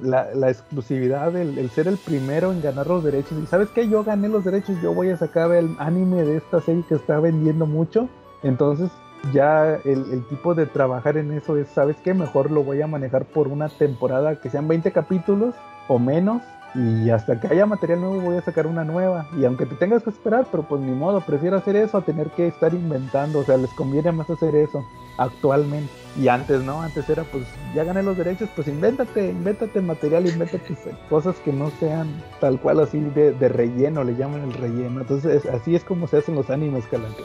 [0.00, 3.38] la, la, exclusividad, el, ser el primero en ganar los derechos.
[3.42, 6.60] Y sabes que yo gané los derechos, yo voy a sacar el anime de esta
[6.60, 8.08] serie que está vendiendo mucho.
[8.42, 8.90] Entonces
[9.32, 12.14] ya el, tipo de trabajar en eso es, ¿sabes qué?
[12.14, 15.54] Mejor lo voy a manejar por una temporada que sean 20 capítulos
[15.88, 16.42] o menos.
[16.74, 19.26] Y hasta que haya material nuevo voy a sacar una nueva.
[19.38, 22.28] Y aunque te tengas que esperar, pero pues ni modo, prefiero hacer eso a tener
[22.30, 23.38] que estar inventando.
[23.38, 24.84] O sea, les conviene más hacer eso
[25.18, 25.92] actualmente.
[26.18, 26.80] Y antes, ¿no?
[26.80, 27.44] Antes era, pues,
[27.74, 30.74] ya gané los derechos, pues invéntate, invéntate material, invéntate
[31.10, 32.08] cosas que no sean
[32.40, 35.02] tal cual así de, de relleno, le llaman el relleno.
[35.02, 37.22] Entonces, es, así es como se hacen los animes, Calanque.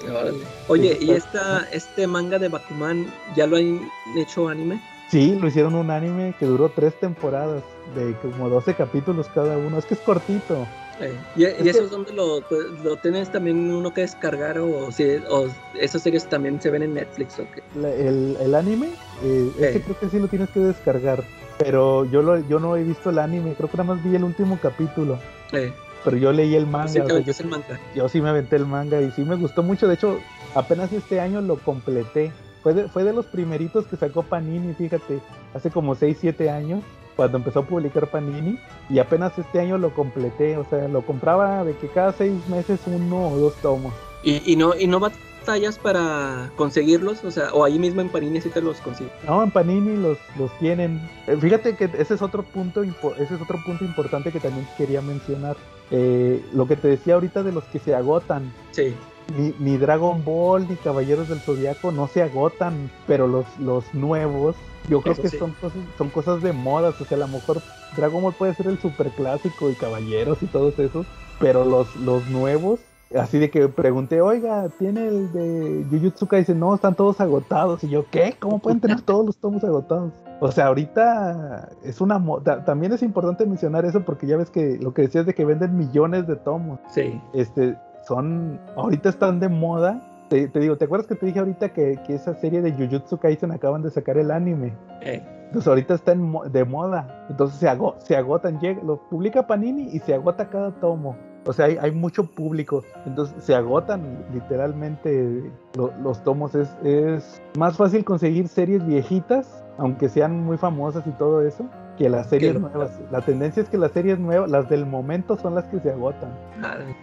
[0.68, 3.80] Oye, ¿y esta, este manga de Bakuman ya lo han
[4.18, 4.82] hecho anime?
[5.10, 7.64] Sí, lo hicieron un anime que duró tres temporadas,
[7.96, 9.78] de como 12 capítulos cada uno.
[9.78, 10.66] Es que es cortito.
[11.00, 14.92] Eh, ¿Y, y eso es donde lo, pues, lo, tienes también uno que descargar o,
[14.92, 15.48] si, o
[15.80, 17.64] esas series también se ven en Netflix o qué?
[17.80, 18.88] La, el, el, anime,
[19.24, 19.70] eh, eh.
[19.70, 21.24] Ese creo que sí lo tienes que descargar,
[21.58, 24.24] pero yo lo, yo no he visto el anime, creo que nada más vi el
[24.24, 25.18] último capítulo.
[25.54, 25.74] Eh.
[26.04, 26.88] Pero yo leí el manga.
[26.88, 27.80] Sí, o sea, yo, el manga.
[27.96, 29.88] yo sí me aventé el manga y sí me gustó mucho.
[29.88, 30.20] De hecho,
[30.56, 32.32] apenas este año lo completé.
[32.64, 35.20] Fue de, fue de los primeritos que sacó Panini, fíjate,
[35.54, 36.84] hace como 6, 7 años
[37.22, 38.58] cuando empezó a publicar Panini
[38.90, 42.80] y apenas este año lo completé, o sea, lo compraba de que cada seis meses
[42.88, 43.94] uno o dos tomos.
[44.24, 47.24] ¿Y, y no y no batallas para conseguirlos?
[47.24, 49.14] O sea, o ahí mismo en Panini sí te los consigues.
[49.28, 51.00] No, en Panini los, los tienen.
[51.28, 55.04] Eh, fíjate que ese es otro punto ese es otro punto importante que también quería
[55.04, 55.56] mencionar.
[55.92, 58.52] Eh, lo que te decía ahorita de los que se agotan.
[58.72, 58.96] Sí.
[59.38, 64.56] Ni, ni, Dragon Ball ni Caballeros del Zodiaco no se agotan, pero los, los nuevos
[64.90, 65.38] yo creo Eso que sí.
[65.38, 67.62] son, cosas, son cosas de modas, o sea, a lo mejor
[67.96, 71.06] Dragon Ball puede ser el super clásico y Caballeros y todos esos,
[71.40, 72.80] pero los, los nuevos,
[73.16, 76.60] así de que pregunté, oiga, ¿tiene el de Jujutsu Kaisen?
[76.60, 77.84] No, están todos agotados.
[77.84, 78.36] Y yo, ¿qué?
[78.40, 80.14] ¿Cómo pueden tener todos los tomos agotados?
[80.40, 82.66] O sea, ahorita es una moda.
[82.66, 85.78] También es importante mencionar eso porque ya ves que lo que decías de que venden
[85.78, 86.80] millones de tomos.
[86.90, 87.22] Sí.
[87.34, 90.02] Este, son, ahorita están de moda
[90.32, 93.18] te, te, digo, ¿te acuerdas que te dije ahorita que, que, esa serie de Jujutsu
[93.18, 94.74] Kaisen acaban de sacar el anime?
[95.02, 95.22] Eh.
[95.48, 97.26] Entonces ahorita está en, de moda.
[97.30, 101.18] Entonces se, ago, se agotan, llega, lo publica Panini y se agota cada tomo.
[101.46, 102.82] O sea, hay, hay mucho público.
[103.06, 106.56] Entonces se agotan literalmente lo, los tomos.
[106.56, 111.66] Es, es más fácil conseguir series viejitas, aunque sean muy famosas y todo eso,
[111.98, 112.92] que las series nuevas.
[113.12, 116.32] La tendencia es que las series nuevas, las del momento, son las que se agotan.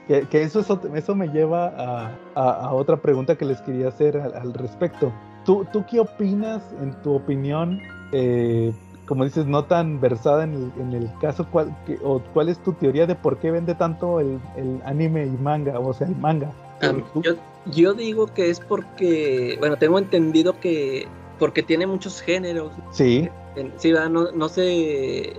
[0.06, 3.88] Que, que, eso, es, eso me lleva a, a, a, otra pregunta que les quería
[3.88, 5.12] hacer al, al respecto.
[5.44, 7.80] ¿Tú, ¿Tú, qué opinas, en tu opinión,
[8.12, 8.72] eh,
[9.06, 12.58] como dices, no tan versada en el, en el caso, cuál, que, o cuál es
[12.58, 16.16] tu teoría de por qué vende tanto el, el anime y manga, o sea, el
[16.16, 16.52] manga?
[16.82, 17.32] Um, yo,
[17.66, 21.08] yo digo que es porque, bueno, tengo entendido que
[21.38, 22.72] porque tiene muchos géneros.
[22.92, 23.28] Sí.
[23.76, 25.32] Sí, no, no sé,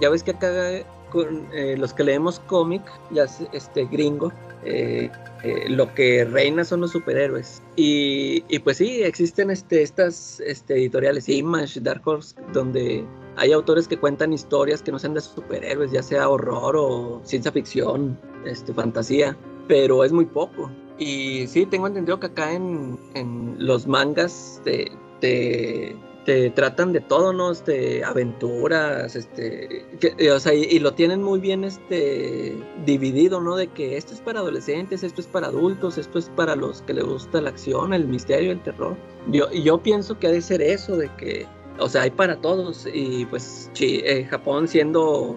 [0.00, 4.32] ya ves que acá con eh, los que leemos cómic, ya este gringo,
[4.64, 5.10] eh,
[5.42, 7.62] eh, lo que reina son los superhéroes.
[7.76, 13.04] Y, y pues sí, existen este, estas este, editoriales, Image, Dark Horse, donde
[13.36, 17.52] hay autores que cuentan historias que no sean de superhéroes, ya sea horror o ciencia
[17.52, 19.36] ficción, este, fantasía,
[19.68, 20.70] pero es muy poco.
[20.98, 24.90] Y sí, tengo entendido que acá en, en los mangas de,
[25.20, 27.52] te, te, tratan de todo, ¿no?
[27.52, 33.56] Este, aventuras, este, que, o sea, y, lo tienen muy bien, este, dividido, ¿no?
[33.56, 36.94] De que esto es para adolescentes, esto es para adultos, esto es para los que
[36.94, 38.96] les gusta la acción, el misterio, el terror.
[39.30, 41.46] Yo, yo pienso que ha de ser eso, de que,
[41.78, 45.36] o sea, hay para todos y pues sí, eh, Japón siendo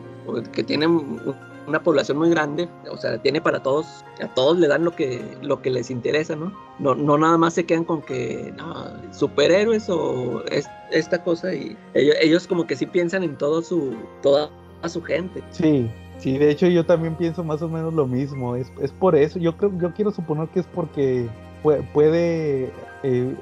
[0.53, 0.87] que tiene
[1.69, 5.37] una población muy grande, o sea, tiene para todos, a todos le dan lo que,
[5.41, 6.51] lo que les interesa, ¿no?
[6.79, 8.73] No, no nada más se quedan con que, no,
[9.13, 13.95] superhéroes o es, esta cosa y ellos, ellos, como que sí piensan en todo su,
[14.21, 14.49] toda
[14.87, 15.43] su gente.
[15.51, 15.89] Sí.
[16.17, 19.39] Sí, de hecho yo también pienso más o menos lo mismo, es, es por eso,
[19.39, 21.29] yo creo, yo quiero suponer que es porque
[21.93, 22.73] puede,
[23.03, 23.35] eh,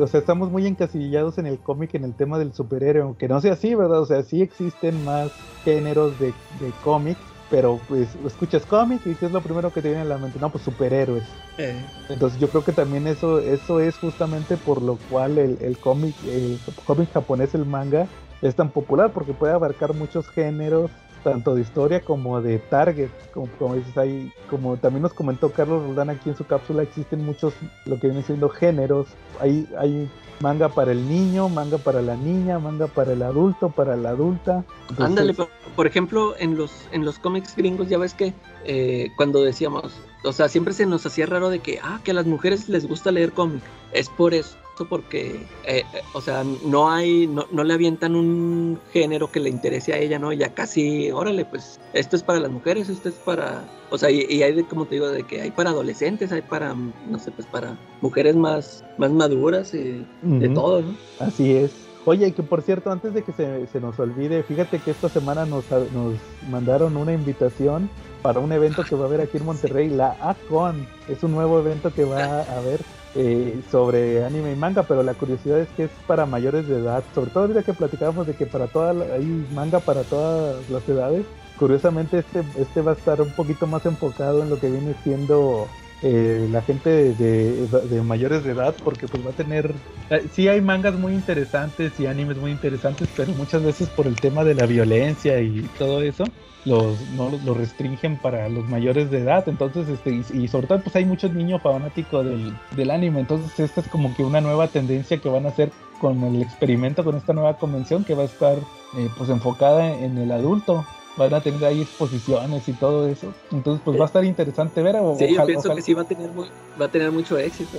[0.00, 3.40] o sea, estamos muy encasillados en el cómic en el tema del superhéroe, aunque no
[3.40, 4.00] sea así, ¿verdad?
[4.00, 5.32] O sea, sí existen más
[5.64, 7.20] géneros de, de cómics,
[7.50, 10.38] pero pues escuchas cómic y ¿qué es lo primero que te viene a la mente?
[10.38, 11.24] No, pues superhéroes.
[11.58, 11.84] Eh.
[12.08, 16.14] Entonces yo creo que también eso, eso es justamente por lo cual el, el cómic,
[16.24, 18.06] el cómic japonés, el manga,
[18.40, 20.90] es tan popular, porque puede abarcar muchos géneros
[21.22, 25.82] tanto de historia como de target, como, como dices ahí, como también nos comentó Carlos
[25.82, 27.54] Roldán aquí en su cápsula, existen muchos,
[27.86, 29.08] lo que viene siendo géneros,
[29.40, 30.10] hay, hay
[30.40, 34.64] manga para el niño, manga para la niña, manga para el adulto, para la adulta.
[34.82, 38.34] Entonces, Ándale, por, por ejemplo, en los, en los cómics gringos ya ves que
[38.64, 39.92] eh, cuando decíamos,
[40.22, 42.86] o sea, siempre se nos hacía raro de que, ah, que a las mujeres les
[42.86, 43.62] gusta leer cómic.
[43.92, 44.56] Es por eso,
[44.88, 49.50] porque, eh, eh, o sea, no hay, no, no le avientan un género que le
[49.50, 50.32] interese a ella, ¿no?
[50.32, 54.26] Ya casi, órale, pues, esto es para las mujeres, esto es para, o sea, y,
[54.28, 57.30] y hay, de, como te digo, de que hay para adolescentes, hay para, no sé,
[57.32, 60.54] pues, para mujeres más, más maduras y de Ujú.
[60.54, 60.96] todo, ¿no?
[61.18, 61.72] Así es.
[62.06, 65.10] Oye, y que por cierto, antes de que se, se nos olvide, fíjate que esta
[65.10, 66.16] semana nos, nos
[66.48, 67.90] mandaron una invitación
[68.22, 70.86] para un evento que va a haber aquí en Monterrey, la ACON.
[71.08, 72.80] Es un nuevo evento que va a haber
[73.14, 77.02] eh, sobre anime y manga, pero la curiosidad es que es para mayores de edad.
[77.14, 79.24] Sobre todo ahorita que platicábamos de que para toda hay
[79.54, 81.24] manga para todas las edades.
[81.58, 85.68] Curiosamente este, este va a estar un poquito más enfocado en lo que viene siendo
[86.02, 89.74] eh, la gente de, de- de mayores de edad, porque pues va a tener
[90.08, 94.16] eh, sí hay mangas muy interesantes y animes muy interesantes, pero muchas veces por el
[94.16, 96.30] tema de la violencia y todo eso,
[96.64, 99.48] los no los- lo restringen para los mayores de edad.
[99.48, 103.20] Entonces, este, y, y sobre todo pues hay muchos niños fanáticos del, del anime.
[103.20, 105.70] Entonces, esta es como que una nueva tendencia que van a hacer
[106.00, 108.56] con el experimento, con esta nueva convención que va a estar
[108.96, 110.84] eh, pues enfocada en el adulto.
[111.16, 113.34] Van a tener ahí exposiciones y todo eso.
[113.52, 114.96] Entonces, pues va a estar interesante ver.
[114.96, 116.46] o- Sí, yo pienso ojalá- que sí va a tener, muy,
[116.80, 117.78] va a tener mucho éxito.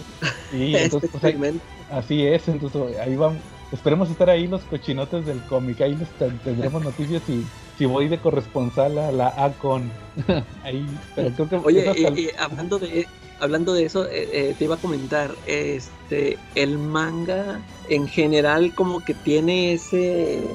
[0.51, 1.65] Sí, este entonces, pues, ahí- experimento.
[1.89, 3.39] Así es, entonces ahí vamos.
[3.71, 5.79] Esperemos estar ahí los cochinotes del cómic.
[5.81, 7.45] Ahí les ten- tendremos noticias si,
[7.81, 9.91] si voy de corresponsal a la ACON.
[10.63, 13.07] ahí, pero creo que Oye, hablando de
[13.39, 17.59] hablando de eso, eh, eh, te iba a comentar, este, el manga
[17.89, 20.47] en general como que tiene ese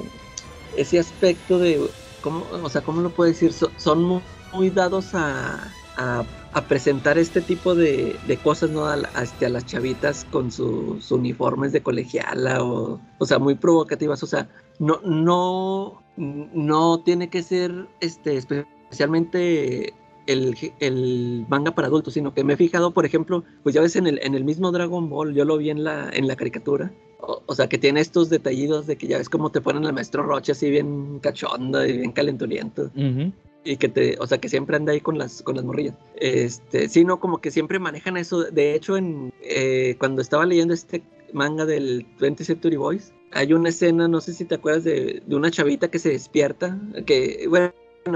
[0.77, 1.91] ese aspecto de,
[2.21, 3.51] ¿cómo, o sea, cómo lo puedo decir?
[3.51, 4.21] So- son muy,
[4.53, 6.23] muy dados a, a,
[6.57, 8.87] a presentar este tipo de, de cosas, ¿no?
[8.87, 14.23] A, este, a las chavitas con sus uniformes de colegiala o, o sea, muy provocativas,
[14.23, 19.93] o sea, no, no, no tiene que ser, este, especialmente
[20.25, 23.95] el, el manga para adultos, sino que me he fijado, por ejemplo, pues ya ves
[23.95, 26.91] en el, en el mismo Dragon Ball, yo lo vi en la, en la caricatura,
[27.19, 30.23] o, sea, que tiene estos detallidos de que ya ves cómo te ponen al maestro
[30.23, 32.89] Roche así bien cachondo y bien calenturiento.
[32.95, 33.31] Ujú.
[33.67, 35.95] Y que te, o sea, que siempre anda ahí con las, con las morrillas.
[36.15, 38.43] Este, sí, no, como que siempre manejan eso.
[38.43, 41.03] De hecho, en, eh, cuando estaba leyendo este
[41.33, 45.35] manga del 20th Century Boys, hay una escena, no sé si te acuerdas de, de
[45.35, 47.73] una chavita que se despierta, que, bueno,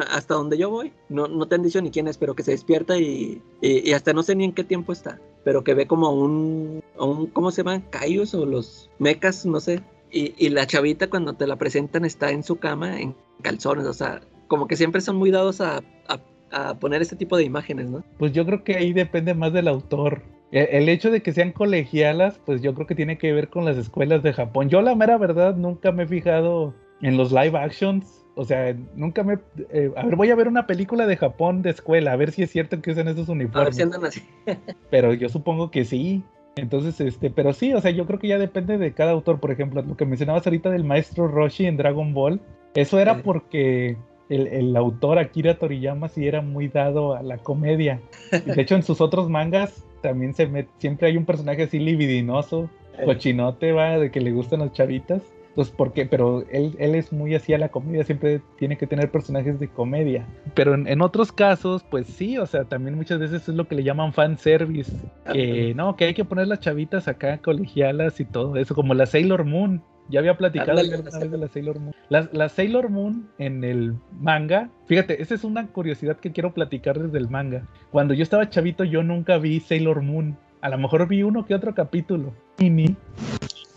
[0.09, 2.51] hasta donde yo voy, no, no te han dicho ni quién es, pero que se
[2.51, 5.87] despierta y, y, y hasta no sé ni en qué tiempo está, pero que ve
[5.87, 7.81] como un, un ¿cómo se llaman?
[7.89, 9.83] Cayos o los mecas, no sé.
[10.13, 13.93] Y, y la chavita cuando te la presentan está en su cama en calzones, o
[13.93, 14.21] sea,
[14.51, 16.19] como que siempre son muy dados a, a,
[16.51, 18.03] a poner este tipo de imágenes, ¿no?
[18.17, 20.23] Pues yo creo que ahí depende más del autor.
[20.51, 23.63] E- El hecho de que sean colegialas, pues yo creo que tiene que ver con
[23.63, 24.67] las escuelas de Japón.
[24.67, 28.25] Yo la mera verdad nunca me he fijado en los live actions.
[28.35, 29.37] O sea, nunca me...
[29.69, 32.43] eh, a ver, voy a ver una película de Japón de escuela, a ver si
[32.43, 33.75] es cierto que usan esos A ver uniformes.
[33.77, 34.21] si andan así.
[34.89, 36.23] Pero yo supongo que sí.
[36.57, 39.39] Entonces, este, pero sí, o sea, yo creo que ya depende de cada autor.
[39.39, 42.41] Por ejemplo, lo que mencionabas ahorita del maestro Roshi en Dragon Ball,
[42.75, 43.95] eso era porque
[44.33, 47.99] el, el autor Akira Toriyama sí era muy dado a la comedia.
[48.31, 52.69] De hecho, en sus otros mangas también se met- siempre hay un personaje así libidinoso,
[53.05, 55.21] cochinote, va, de que le gustan las chavitas.
[55.49, 56.05] Entonces, ¿por qué?
[56.05, 59.67] Pero él, él es muy así a la comedia, siempre tiene que tener personajes de
[59.67, 60.25] comedia.
[60.53, 63.75] Pero en, en otros casos, pues sí, o sea, también muchas veces es lo que
[63.75, 64.93] le llaman fan service.
[65.31, 69.05] Que no, que hay que poner las chavitas acá colegialas y todo eso, como la
[69.05, 69.83] Sailor Moon.
[70.09, 71.95] Ya había platicado Ándale, alguna la vez de la Sailor Moon.
[72.09, 76.99] La, la Sailor Moon en el manga, fíjate, esa es una curiosidad que quiero platicar
[76.99, 77.63] desde el manga.
[77.91, 80.37] Cuando yo estaba chavito, yo nunca vi Sailor Moon.
[80.61, 82.33] A lo mejor vi uno que otro capítulo.
[82.59, 82.95] Y ni.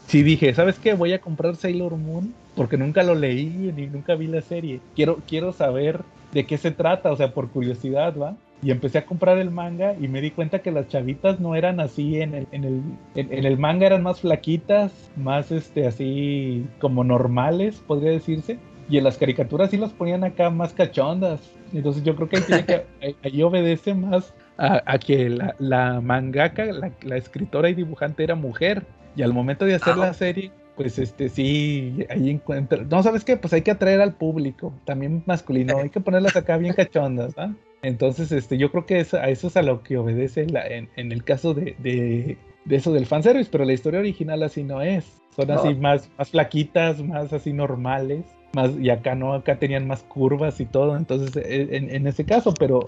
[0.07, 0.95] Sí dije, ¿sabes qué?
[0.95, 4.81] Voy a comprar Sailor Moon porque nunca lo leí ni nunca vi la serie.
[4.95, 6.01] Quiero, quiero saber
[6.33, 8.37] de qué se trata, o sea, por curiosidad, ¿va?
[8.63, 11.81] Y empecé a comprar el manga y me di cuenta que las chavitas no eran
[11.81, 12.81] así en el, en el,
[13.15, 18.59] en, en el manga eran más flaquitas, más este así como normales, podría decirse.
[18.89, 21.41] Y en las caricaturas sí las ponían acá más cachondas.
[21.73, 25.55] Entonces yo creo que ahí, tiene que, ahí- ahí obedece más a, a que la,
[25.59, 28.83] la mangaka, la, la escritora y dibujante era mujer.
[29.17, 32.83] Y al momento de hacer Ah, la serie, pues este sí, ahí encuentra.
[32.83, 33.37] No, ¿sabes qué?
[33.37, 37.53] Pues hay que atraer al público, también masculino, hay que ponerlas acá bien cachondas, ¿ah?
[37.83, 40.89] Entonces, este, yo creo que eso, a eso es a lo que obedece la- en,
[40.97, 44.81] en el caso de, de, de eso del fanservice, pero la historia original así no
[44.81, 45.21] es.
[45.37, 45.81] Son así No.
[45.81, 48.25] más, más flaquitas, más así normales.
[48.55, 52.25] más, y acá no, acá tenían más curvas y todo, entonces e, en, en ese
[52.25, 52.85] caso, pero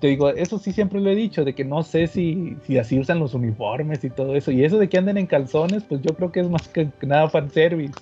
[0.00, 2.98] te digo, eso sí siempre lo he dicho, de que no sé si, si así
[2.98, 4.50] usan los uniformes y todo eso.
[4.50, 7.28] Y eso de que anden en calzones, pues yo creo que es más que nada
[7.28, 7.94] fanservice,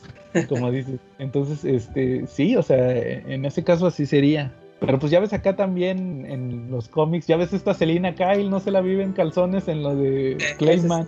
[0.49, 1.01] como dices.
[1.19, 4.53] Entonces, este, sí, o sea, en ese caso así sería.
[4.81, 8.61] Pero pues ya ves acá también en los cómics, ya ves esta Selina Kyle, no
[8.61, 11.07] se la vive en calzones en lo de Clayman.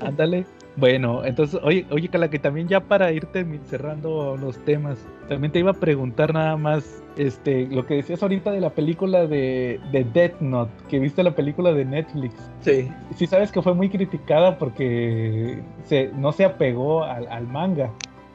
[0.00, 0.46] Ándale.
[0.80, 4.96] Bueno, entonces, oye, oye, Cala, que también ya para irte cerrando los temas,
[5.28, 9.26] también te iba a preguntar nada más, este, lo que decías ahorita de la película
[9.26, 12.34] de, de Death Note, que viste la película de Netflix.
[12.62, 12.90] Sí.
[13.14, 17.90] Sí sabes que fue muy criticada porque se, no se apegó al, manga.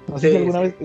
[0.07, 0.75] No sé si alguna vez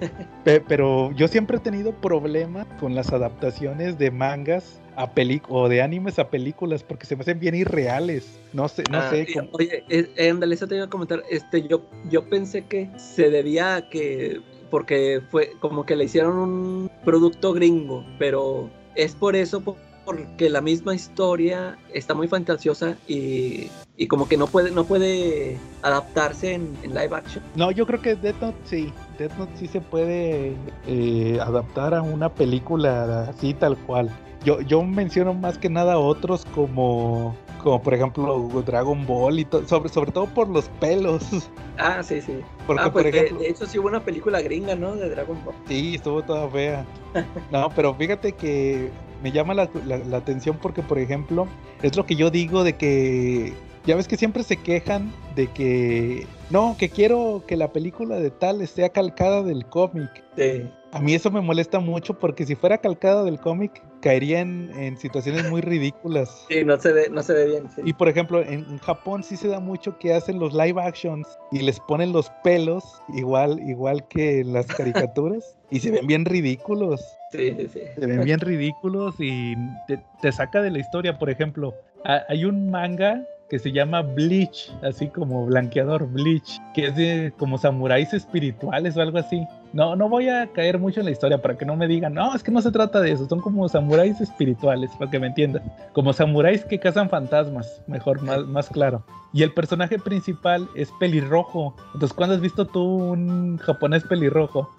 [0.66, 5.12] pero yo siempre he tenido problemas con las adaptaciones de mangas a
[5.48, 8.38] o de animes a películas porque se me hacen bien irreales.
[8.52, 9.26] No sé, no ah, sé.
[9.52, 9.84] Oye,
[10.30, 11.22] Ándale, eso te iba a comentar.
[11.30, 14.40] Este, yo, yo pensé que se debía a que
[14.70, 19.62] porque fue como que le hicieron un producto gringo, pero es por eso
[20.04, 25.58] porque la misma historia está muy fantasiosa y, y como que no puede no puede
[25.82, 27.44] adaptarse en, live action.
[27.54, 30.54] No, yo creo que Death Note sí, Death Note sí se puede
[30.86, 34.10] eh, adaptar a una película así tal cual.
[34.44, 39.88] Yo, yo menciono más que nada otros como como por ejemplo Dragon Ball y sobre,
[39.88, 41.22] sobre todo por los pelos.
[41.82, 42.40] Ah, sí, sí.
[42.66, 44.96] Porque, ah, pues por ejemplo, de, hecho sí hubo una película gringa, ¿no?
[44.96, 45.54] De Dragon Ball.
[45.66, 46.84] Sí, estuvo toda fea.
[47.50, 48.90] no, pero fíjate que
[49.22, 51.46] me llama la, la, atención porque, por ejemplo,
[51.80, 53.54] es lo que yo digo de que
[53.86, 58.30] ya ves que siempre se quejan de que no, que quiero que la película de
[58.30, 60.22] tal esté calcada del cómic.
[60.36, 60.70] Sí.
[60.92, 65.48] A mí eso me molesta mucho porque si fuera calcada del cómic, caería en, situaciones
[65.48, 66.46] muy ridículas.
[66.48, 67.68] Sí, no se ve, no se ve bien.
[67.84, 71.60] Y por ejemplo, en, Japón sí se da mucho que hacen los live actions y
[71.60, 72.84] les ponen los pelos
[73.14, 77.00] igual, igual que en las caricaturas y se ven bien ridículos.
[77.30, 77.80] Sí, sí, sí.
[77.94, 79.54] Se ven bien ridículos y
[79.86, 81.18] te, te saca de la historia.
[81.18, 86.96] Por ejemplo, hay un manga que se llama Bleach, así como blanqueador Bleach, que es
[86.96, 89.44] de como samuráis espirituales o algo así.
[89.72, 92.34] No, no voy a caer mucho en la historia para que no me digan, no,
[92.34, 95.62] es que no se trata de eso, son como samuráis espirituales, para que me entiendan.
[95.92, 99.04] Como samuráis que cazan fantasmas, mejor, más, más claro.
[99.32, 101.74] Y el personaje principal es pelirrojo.
[101.94, 104.70] Entonces, ¿cuándo has visto tú un japonés pelirrojo?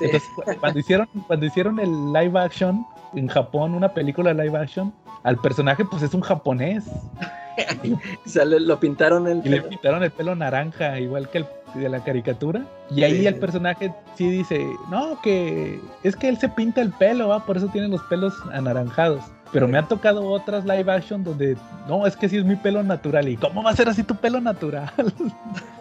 [0.00, 0.22] Entonces,
[0.60, 4.92] cuando hicieron, cuando hicieron el live action en Japón, una película live action,
[5.28, 6.84] al personaje pues es un japonés.
[8.44, 12.64] lo pintaron el y le pintaron el pelo naranja, igual que el de la caricatura.
[12.90, 17.42] Y ahí el personaje sí dice, no, que es que él se pinta el pelo,
[17.44, 19.22] por eso tiene los pelos anaranjados.
[19.52, 21.56] Pero me han tocado otras live action donde,
[21.88, 23.28] no, es que sí es mi pelo natural.
[23.28, 24.92] ¿Y cómo va a ser así tu pelo natural?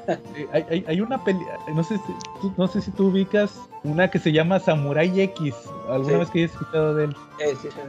[0.53, 1.39] hay, hay, una peli,
[1.73, 5.55] no sé, si, no sé si tú ubicas una que se llama Samurai X.
[5.89, 7.15] ¿Alguna vez que hayas escuchado de él?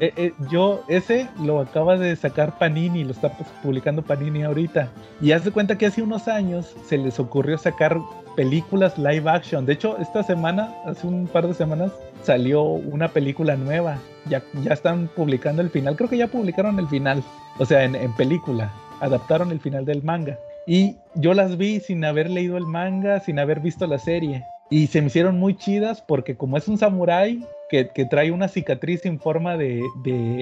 [0.00, 4.90] Eh, eh, yo, ese lo acaba de sacar Panini, lo está pues, publicando Panini ahorita.
[5.20, 7.98] Y haz de cuenta que hace unos años se les ocurrió sacar
[8.36, 9.66] películas live action.
[9.66, 11.92] De hecho, esta semana, hace un par de semanas,
[12.22, 13.98] salió una película nueva.
[14.28, 15.96] Ya, ya están publicando el final.
[15.96, 17.22] Creo que ya publicaron el final.
[17.58, 18.72] O sea, en, película.
[19.00, 20.38] Adaptaron el final del manga.
[20.66, 24.44] Y yo las vi sin haber leído el manga, sin haber visto la serie.
[24.70, 29.04] Y se me hicieron muy chidas porque como es un samurái que, trae una cicatriz
[29.06, 29.82] en forma de,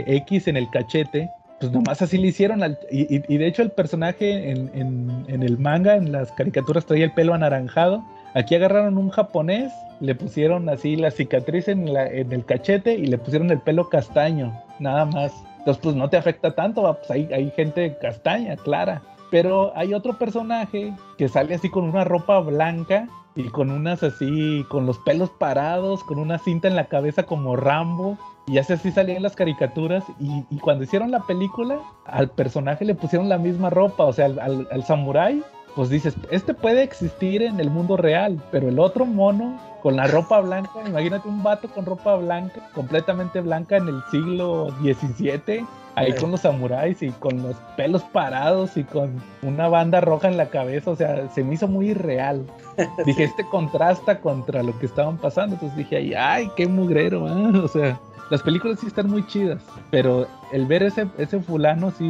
[0.06, 1.30] X en el cachete,
[1.60, 2.60] pues nomás así le hicieron.
[2.90, 7.34] y, de hecho el personaje en, en, el manga, en las caricaturas, traía el pelo
[7.34, 8.04] anaranjado.
[8.34, 13.06] Aquí agarraron un japonés le pusieron así la cicatriz en, la, en el cachete y
[13.06, 15.32] le pusieron el pelo castaño, nada más.
[15.58, 19.02] Entonces, pues no te afecta tanto, pues hay, hay gente castaña, clara.
[19.30, 24.64] Pero hay otro personaje que sale así con una ropa blanca y con unas así,
[24.68, 28.18] con los pelos parados, con una cinta en la cabeza como Rambo.
[28.46, 30.04] Y así así salían las caricaturas.
[30.20, 34.04] Y, cuando hicieron la película, al personaje le pusieron la misma ropa.
[34.04, 35.42] O sea, al, al, al samurái
[35.76, 40.06] pues dices, este puede existir en el mundo real, pero el otro mono con la
[40.06, 46.14] ropa blanca, imagínate un vato con ropa blanca, completamente blanca en el siglo XVII, ahí
[46.14, 50.48] con los samuráis y con los pelos parados y con una banda roja en la
[50.48, 52.46] cabeza, o sea, se me hizo muy irreal.
[53.04, 57.58] Dije, este contrasta contra lo que estaban pasando, entonces dije, ay, ay qué mugrero, ¿eh?
[57.62, 58.00] o sea,
[58.30, 62.04] las películas sí están muy chidas, pero el ver ese, ese fulano sí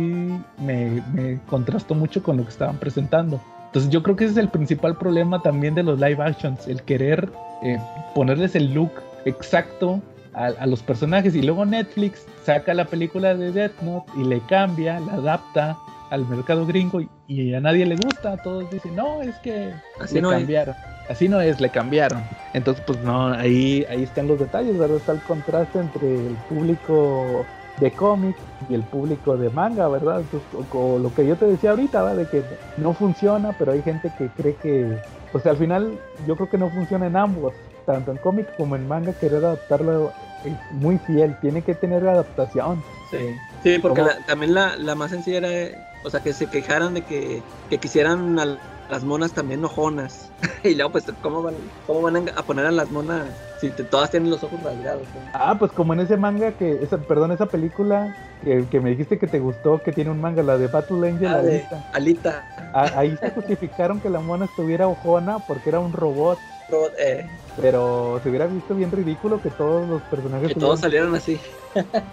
[0.56, 3.40] me, me contrastó mucho con lo que estaban presentando.
[3.76, 6.80] Entonces yo creo que ese es el principal problema también de los live actions, el
[6.80, 7.28] querer
[7.62, 7.78] eh,
[8.14, 8.90] ponerles el look
[9.26, 10.00] exacto
[10.32, 14.98] a, los personajes y luego Netflix saca la película de Death Note y le cambia,
[15.00, 15.76] la adapta
[16.08, 20.30] al mercado gringo y, a nadie le gusta, todos dicen, no, es que así no
[20.30, 20.74] cambiaron.
[21.10, 22.22] así no es, le cambiaron.
[22.54, 24.96] Entonces, pues no, ahí, ahí están los detalles, ¿verdad?
[24.96, 27.44] Está el contraste entre el público
[27.80, 28.36] de cómic
[28.68, 30.20] y el público de manga, ¿verdad?
[30.20, 32.16] Entonces, o- o lo que yo te decía ahorita, ¿verdad?
[32.18, 32.42] De que
[32.78, 34.96] no funciona, pero hay gente que cree que,
[35.32, 37.52] o sea, al final yo creo que no funciona en ambos,
[37.84, 40.12] tanto en cómic como en manga, querer adaptarlo
[40.44, 42.82] es muy fiel, tiene que tener adaptación.
[43.10, 46.94] Sí, sí porque la- también la, la más sencilla era, o sea, que se quejaran
[46.94, 48.58] de que, que quisieran a
[48.88, 50.32] las monas también ojonas.
[50.62, 51.56] y luego, pues, ¿cómo van,
[51.86, 55.08] cómo van a poner a las monas si te- todas tienen los ojos rasgados?
[55.32, 58.14] Ah, pues como en ese manga que, esa, perdón, esa película
[58.44, 61.26] que, que me dijiste que te gustó, que tiene un manga, la de Battle Angel,
[61.28, 61.82] Ah, de Alita.
[61.92, 62.44] Alita.
[62.72, 66.38] Ah, ahí se justificaron que la mona estuviera ojona porque era un robot,
[66.68, 70.48] Robot, eh, pero se hubiera visto bien ridículo que todos los personajes...
[70.48, 71.40] que todos salieron así.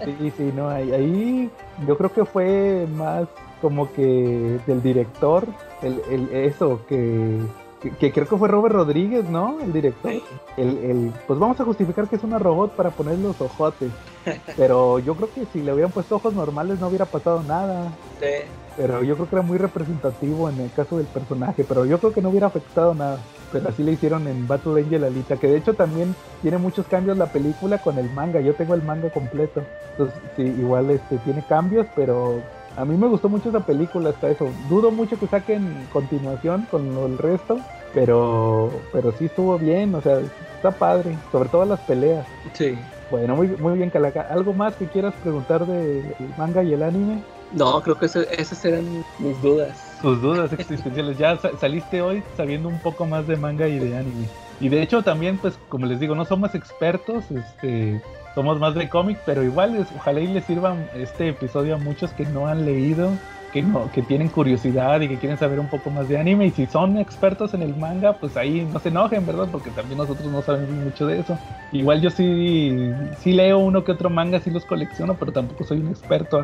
[0.05, 1.51] Sí, sí, no, ahí, ahí
[1.87, 3.27] yo creo que fue más
[3.61, 5.47] como que del director,
[5.83, 7.39] el, el- eso, que,
[7.81, 9.59] que, que creo que fue Robert Rodríguez, ¿no?
[9.59, 10.11] El director.
[10.57, 13.91] El, el, pues vamos a justificar que es una robot para poner los ojotes.
[14.57, 17.91] Pero yo creo que si le hubieran puesto ojos normales no hubiera pasado nada.
[18.19, 18.27] Sí.
[18.75, 22.11] Pero yo creo que era muy representativo en el caso del personaje, pero yo creo
[22.11, 23.19] que no hubiera afectado nada.
[23.51, 27.15] Pero así le hicieron en Battle Angel Alita, que de hecho también tiene muchos cambios
[27.17, 28.41] la película con el manga.
[28.41, 29.61] Yo tengo el manga completo.
[29.91, 32.41] Entonces, sí, igual este tiene cambios, pero
[32.75, 34.51] a mí me gustó mucho esa película hasta eso.
[34.67, 37.59] Dudo mucho que saquen continuación con lo- el resto,
[37.93, 40.19] pero pero sí estuvo bien, o sea,
[40.55, 42.27] está padre, sobre todo las peleas.
[42.53, 42.77] Sí.
[43.09, 44.21] Bueno, muy, muy bien, Calaca.
[44.21, 46.03] ¿Algo más que quieras preguntar del
[46.37, 47.23] manga y el anime?
[47.51, 49.99] No, creo que eso- esas eran mis dudas.
[50.01, 51.17] Tus dudas existenciales.
[51.19, 54.27] Ya sa- saliste hoy sabiendo un poco más de manga y de anime.
[54.59, 58.01] Y de hecho también, pues, como les digo, no somos expertos, este,
[58.33, 62.13] somos más de cómic, pero igual es- ojalá y les sirva este episodio a muchos
[62.13, 65.91] que no han leído, que no, que tienen curiosidad y que quieren saber un poco
[65.91, 66.47] más de anime.
[66.47, 69.49] Y si son expertos en el manga, pues ahí no se enojen, ¿verdad?
[69.51, 71.41] Porque también nosotros no sabemos mucho de eso.
[71.71, 75.79] Igual yo sí, sí leo uno que otro manga, sí los colecciono, pero tampoco soy
[75.81, 76.43] un experto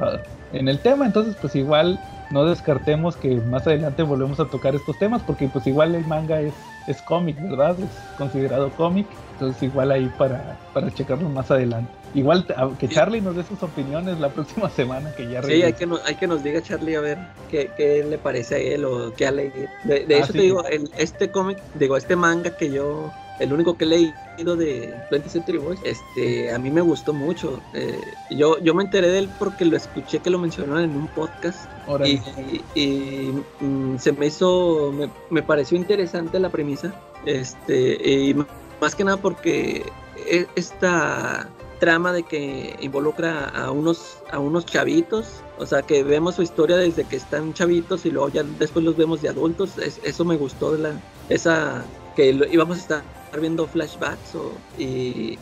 [0.51, 1.05] en el tema.
[1.05, 5.65] Entonces, pues igual no descartemos que más adelante volvemos a tocar estos temas, porque pues
[5.67, 7.81] igual el manga es, es cómic, ¿verdad?
[7.83, 9.19] Es considerado cómic.
[9.39, 11.89] Entonces igual ahí para, para checarlo más adelante.
[12.13, 12.45] Igual
[12.77, 15.99] que Charlie nos dé sus opiniones la próxima semana que ya Sí, hay que, no-
[16.05, 17.17] hay que nos diga Charlie a ver
[17.49, 19.53] qué, qué le parece a él o qué ha leído.
[19.85, 20.39] De, de Ah, eso sí.
[20.39, 24.57] te digo, el- este cómic, digo, este manga que yo, el único que he leído
[24.57, 27.61] de 20th Century Boys, este, a mí me gustó mucho.
[27.73, 27.97] Eh,
[28.31, 31.69] yo, yo me enteré de él porque lo escuché que lo mencionaron en un podcast
[31.87, 32.21] Órale.
[32.75, 36.93] y, y, mm, se me hizo, me, me pareció interesante la premisa,
[37.25, 38.35] este, y
[38.81, 45.43] más que nada porque e- esta trama de que involucra a unos a unos chavitos,
[45.57, 48.97] o sea que vemos su historia desde que están chavitos y luego ya después los
[48.97, 51.85] vemos de adultos, es- eso me gustó de la esa
[52.15, 55.39] que íbamos a estar viendo flashbacks o, y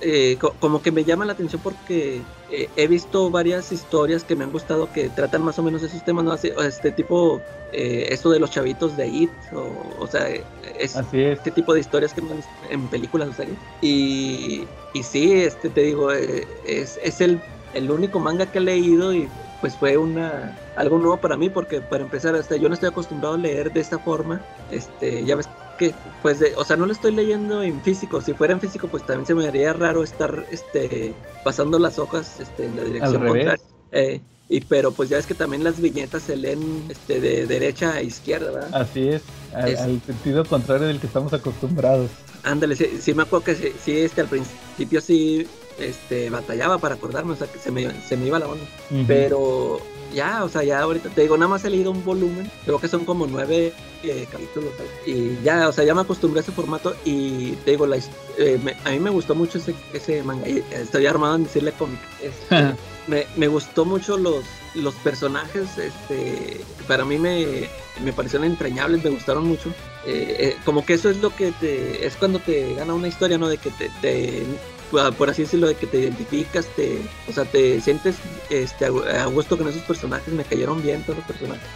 [0.00, 4.36] eh, co- como que me llama la atención porque eh, he visto varias historias que
[4.36, 6.32] me han gustado que tratan más o menos esos temas, ¿no?
[6.32, 11.22] Así, este tipo, eh, esto de los chavitos de IT, o, o sea, es Así
[11.22, 11.38] es.
[11.38, 13.58] este tipo de historias que hemos visto en películas o series.
[13.80, 18.60] Y, y sí, este te digo, eh, es, es el, el único manga que he
[18.60, 22.74] leído y pues fue una algo nuevo para mí porque para empezar, este, yo no
[22.74, 24.46] estoy acostumbrado a leer de esta forma.
[24.68, 28.32] Este, ya ves que pues de, o sea, no lo estoy leyendo en físico, si
[28.32, 31.12] fuera en físico pues también se me haría raro estar este
[31.44, 33.44] pasando las hojas este en la dirección revés.
[33.46, 33.64] contraria.
[33.92, 37.94] Eh, y pero pues ya es que también las viñetas se leen este de derecha
[37.94, 38.70] a izquierda, ¿verdad?
[38.80, 39.22] Así es,
[39.54, 42.10] al, Es- al sentido contrario del que estamos acostumbrados.
[42.44, 45.46] Ándale, sí, sí me acuerdo que sí, sí, este, al principio sí
[45.80, 48.64] este, batallaba para acordarme, o sea, que se me, se me iba la onda.
[49.08, 49.80] Pero
[50.16, 52.88] ya, o sea, ya ahorita te digo, nada más he leído un volumen, creo que
[52.88, 53.72] son como nueve
[54.02, 54.70] eh, capítulos.
[55.06, 57.96] Y ya, o sea, ya me acostumbré a ese formato y te digo, la,
[58.38, 60.48] eh, me- a mí me gustó mucho ese, ese manga.
[60.48, 62.00] y Estoy armado en decirle cómic.
[62.22, 62.74] Este,
[63.06, 64.44] me, me gustó mucho los,
[64.74, 67.68] los personajes, este, para mí me,
[68.02, 69.68] me parecieron entrañables, me gustaron mucho.
[70.06, 73.38] Eh, eh, como que eso es lo que te, es cuando te gana una historia,
[73.38, 73.48] ¿no?
[73.48, 74.44] De que te, te
[74.90, 76.98] por por así decirlo, de que te identificas, te,
[77.28, 78.16] o sea, te sientes
[78.50, 81.68] este, a gusto con esos personajes, me cayeron bien todos los personajes.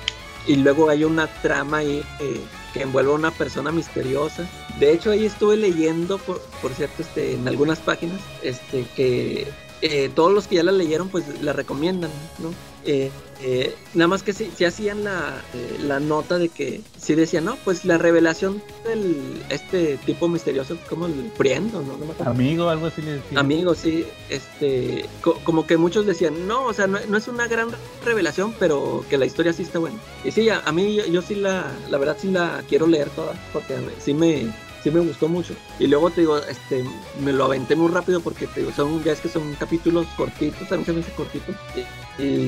[0.47, 2.41] Y luego hay una trama ahí eh,
[2.73, 4.49] que envuelve a una persona misteriosa.
[4.79, 9.47] De hecho, ahí estuve leyendo, por, por cierto, este, en algunas páginas, este, que
[9.83, 12.53] eh, todos los que ya la leyeron, pues la recomiendan, ¿no?
[12.85, 13.11] Eh,
[13.43, 15.43] eh, nada más que si, hacían la,
[15.83, 21.07] la, nota de que si decían, no, pues la revelación del este tipo misterioso, como
[21.07, 21.97] el Priendo, ¿no?
[22.25, 23.39] Amigo, algo así le decían.
[23.39, 25.07] Amigo, sí, este,
[25.45, 27.69] como que muchos decían, no, o sea, no, es una gran
[28.05, 29.97] revelación, pero que la historia sí está buena.
[30.25, 33.33] Y sí, a, mí yo, yo, sí la, la verdad sí la quiero leer toda,
[33.53, 34.53] porque sí me,
[34.83, 35.55] sí me gustó mucho.
[35.79, 36.85] Y luego te digo, este,
[37.23, 40.71] me lo aventé muy rápido porque te digo, son, ya es que son capítulos cortitos,
[40.71, 41.53] a mí se me hace cortito.
[41.75, 41.85] Y,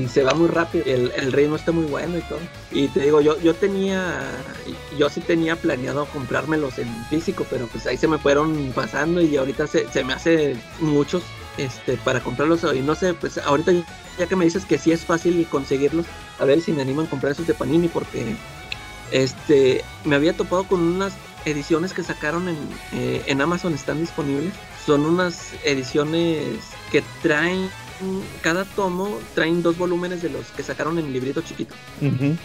[0.08, 2.40] se va muy rápido, el, el, ritmo está muy bueno y todo.
[2.70, 4.20] Y te digo, yo, yo tenía,
[4.98, 9.36] yo sí tenía planeado comprármelos en físico, pero pues ahí se me fueron pasando y
[9.36, 11.22] ahorita se, se me hace muchos
[11.58, 13.72] este, para comprarlos y no sé, pues ahorita
[14.18, 16.06] ya que me dices que sí es fácil conseguirlos,
[16.38, 18.36] a ver si me animan a comprar esos de Panini porque
[19.10, 21.12] este me había topado con unas
[21.44, 22.56] ediciones que sacaron en,
[22.92, 24.52] eh, en Amazon están disponibles.
[24.86, 26.44] Son unas ediciones
[26.90, 27.68] que traen
[28.40, 31.74] cada tomo traen dos volúmenes de los que sacaron en el librito chiquito.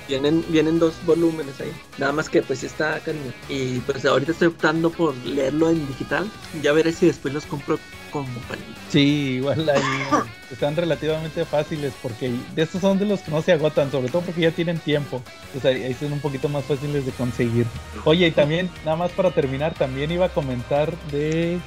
[0.07, 1.71] Vienen, vienen dos volúmenes ahí.
[1.97, 3.33] Nada más que pues está cariño.
[3.49, 6.29] Y pues ahorita estoy optando por leerlo en digital.
[6.61, 7.79] Ya veré si después los compro
[8.11, 8.73] como panini.
[8.89, 9.81] Sí, igual ahí
[10.51, 14.21] están relativamente fáciles porque de estos son de los que no se agotan, sobre todo
[14.21, 15.21] porque ya tienen tiempo.
[15.51, 17.65] Pues ahí, son un poquito más fáciles de conseguir.
[18.05, 21.59] Oye, y también, nada más para terminar, también iba a comentar de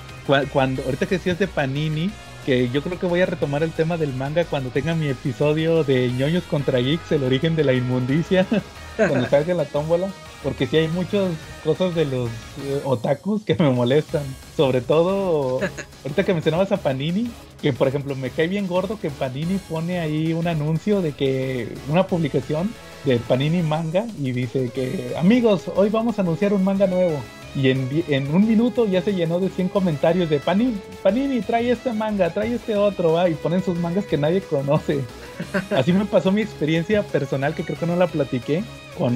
[0.53, 2.11] cuando, ahorita que decías de Panini,
[2.45, 5.85] que yo creo que voy a retomar el tema del manga cuando tenga mi episodio
[5.85, 8.47] de ñoños contra geeks, el origen de la inmundicia,
[8.97, 10.09] cuando salga la tómbola,
[10.43, 11.31] porque sí hay muchas
[11.65, 14.23] cosas de los eh, otakus que me molestan,
[14.57, 15.61] sobre todo
[16.05, 17.31] ahorita que mencionabas a Panini,
[17.61, 21.69] que por ejemplo me cae bien gordo que Panini pone ahí un anuncio de que
[21.89, 22.71] una publicación
[23.05, 27.19] de Panini Manga y dice que amigos, hoy vamos a anunciar un manga nuevo
[27.55, 31.93] y en, un minuto ya se llenó de 100 comentarios de Panini, Panini, trae este
[31.93, 33.29] manga, trae este otro, ¿va?
[33.29, 35.01] y ponen sus mangas que nadie conoce.
[35.71, 38.63] Así me pasó mi experiencia personal, que creo que no la platiqué,
[38.97, 39.15] con,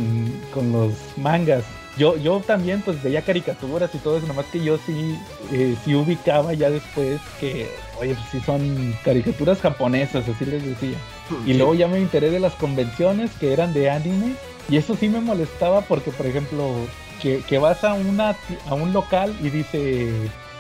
[0.53, 1.65] con los mangas.
[1.97, 5.17] Yo, yo también pues veía caricaturas y todo eso, nomás que yo sí,
[5.53, 7.71] eh, sí ubicaba ya después que,
[8.01, 10.99] oye, pues sí son caricaturas japonesas, así les decía.
[11.47, 14.35] Y luego ya me enteré de las convenciones que eran de anime,
[14.69, 16.75] y eso sí me molestaba porque, por ejemplo,
[17.21, 18.37] que, vas a una
[18.69, 20.09] a un local y dice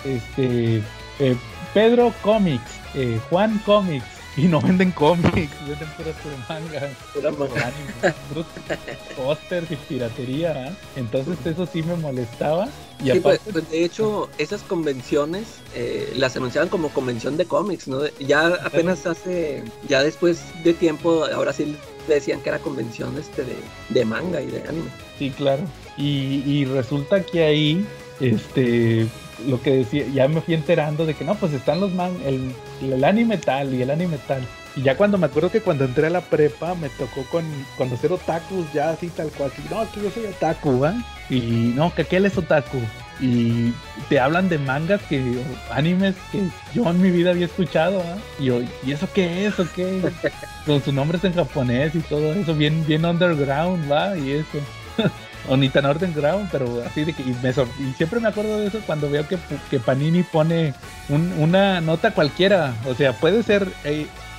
[0.05, 0.83] este
[1.19, 1.37] eh,
[1.73, 4.07] Pedro Comics, eh, Juan Comics,
[4.37, 6.17] y no venden cómics, venden puras
[6.49, 6.91] mangas,
[8.29, 8.47] puros
[9.17, 10.69] pósters y piratería.
[10.69, 10.73] ¿eh?
[10.97, 12.69] Entonces eso sí me molestaba.
[13.01, 15.45] Y sí, pues, pues, de hecho, esas convenciones
[16.17, 18.07] las anunciaban como convención de cómics, ¿no?
[18.19, 21.77] Ya apenas hace, ya después de tiempo, ahora sí
[22.09, 23.57] decían que era convención este de,
[23.91, 24.91] de manga y de anime.
[25.19, 25.63] Sí, claro.
[25.97, 27.87] Y, resulta que ahí,
[28.21, 29.07] este,
[29.47, 32.53] lo que decía, ya me fui enterando de que no, pues están los man, el,
[32.83, 34.47] el anime tal y el anime tal.
[34.77, 37.45] Y ya cuando me acuerdo que cuando entré a la prepa me tocó con
[37.77, 40.95] conocer otakus ya así tal cual, no, que yo soy otaku, ¿va?
[41.31, 42.79] Y no, que aquel es otaku.
[43.21, 43.73] Y
[44.09, 45.23] te hablan de mangas que,
[45.71, 46.43] animes que
[46.75, 48.17] yo en mi vida había escuchado, ¿va?
[48.41, 50.03] Y yo, ¿y eso qué es o qué?
[50.67, 54.17] Con sus nombres en japonés y todo eso, bien, bien underground, ¿va?
[54.19, 54.59] Y eso.
[55.49, 55.85] o ni tan
[56.15, 59.27] ground, pero así de que y, me y siempre me acuerdo de eso cuando veo
[59.27, 59.39] que,
[59.71, 60.75] que Panini pone
[61.39, 63.69] una nota cualquiera, o sea, puede ser,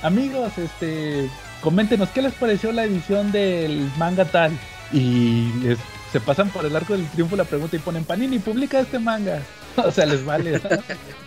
[0.02, 1.30] amigos, este,
[1.60, 4.52] coméntenos qué les pareció la edición del manga tal
[4.92, 5.50] y
[6.12, 9.40] se pasan por el arco del triunfo la pregunta y ponen Panini publica este manga,
[9.76, 10.64] o sea, les vale, eso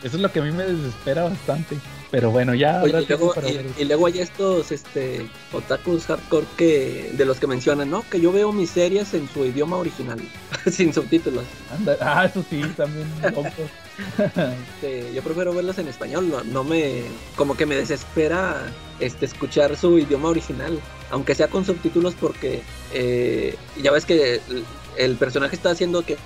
[0.03, 1.77] es lo que a mí me desespera bastante.
[2.11, 2.81] Pero bueno, ya.
[2.85, 3.33] y, luego,
[3.77, 8.03] y, luego hay estos este, otakus hardcore que, de los que mencionan, ¿no?
[8.09, 10.19] Que yo veo mis series en su idioma original,
[10.71, 11.45] sin subtítulos.
[12.01, 13.07] ah, eso sí, también.
[14.17, 17.03] Este, yo prefiero verlos en español, no, no, me.
[17.35, 18.55] Como que me desespera
[19.01, 20.79] este, escuchar su idioma original,
[21.11, 22.61] aunque sea con subtítulos, porque
[22.93, 24.39] eh, ya ves que
[24.99, 26.17] el personaje está haciendo que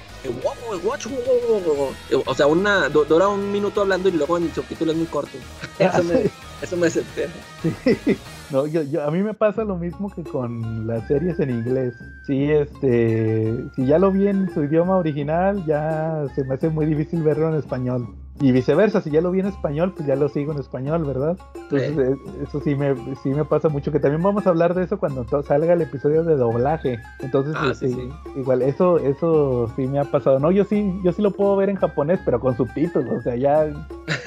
[2.25, 5.37] o sea, una dura un minuto hablando y luego el subtítulo es muy corto.
[5.79, 6.29] Eso me,
[6.61, 7.31] eso me desespera.
[8.51, 11.95] No, yo, yo, a mí me pasa lo mismo que con las series en inglés.
[12.27, 16.85] Sí, este, si ya lo vi en su idioma original, ya se me hace muy
[16.85, 18.15] difícil verlo en español.
[18.43, 21.37] Y viceversa, si ya lo vi en español, pues ya lo sigo en español, ¿verdad?
[21.55, 22.15] Entonces, eh,
[22.45, 22.93] eso sí me,
[23.23, 26.25] sí me pasa mucho, que también vamos a hablar de eso cuando salga el episodio
[26.25, 26.99] de doblaje.
[27.21, 30.41] Entonces, ah, este, igual, eso, eso sí me ha pasado.
[30.41, 33.37] No, yo sí, yo sí lo puedo ver en japonés, pero con subtítulos, o sea,
[33.37, 33.65] ya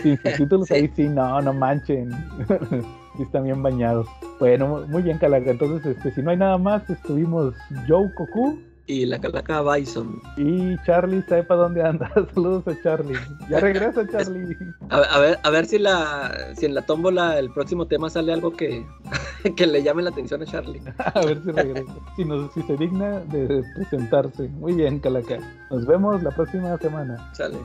[0.02, 2.10] sin subtítulos ahí sí, no, no manchen.
[3.18, 4.06] sí están bien bañados.
[4.40, 5.50] Bueno, muy bien, Calaga.
[5.50, 7.54] Entonces, este, si no hay nada más, estuvimos
[7.86, 10.20] Joe Koku y la calaca Bison.
[10.36, 12.10] Y Charlie sabe para dónde anda.
[12.34, 13.18] Saludos a Charlie.
[13.50, 14.56] Ya regresa Charlie.
[14.90, 18.32] A, a ver, a ver si la si en la tómbola el próximo tema sale
[18.32, 18.86] algo que,
[19.56, 20.80] que le llame la atención a Charlie.
[20.98, 21.92] A ver si regresa.
[22.14, 24.48] Si, nos, si se digna de presentarse.
[24.48, 25.38] Muy bien, Calaca.
[25.70, 27.32] Nos vemos la próxima semana.
[27.34, 27.58] Sale.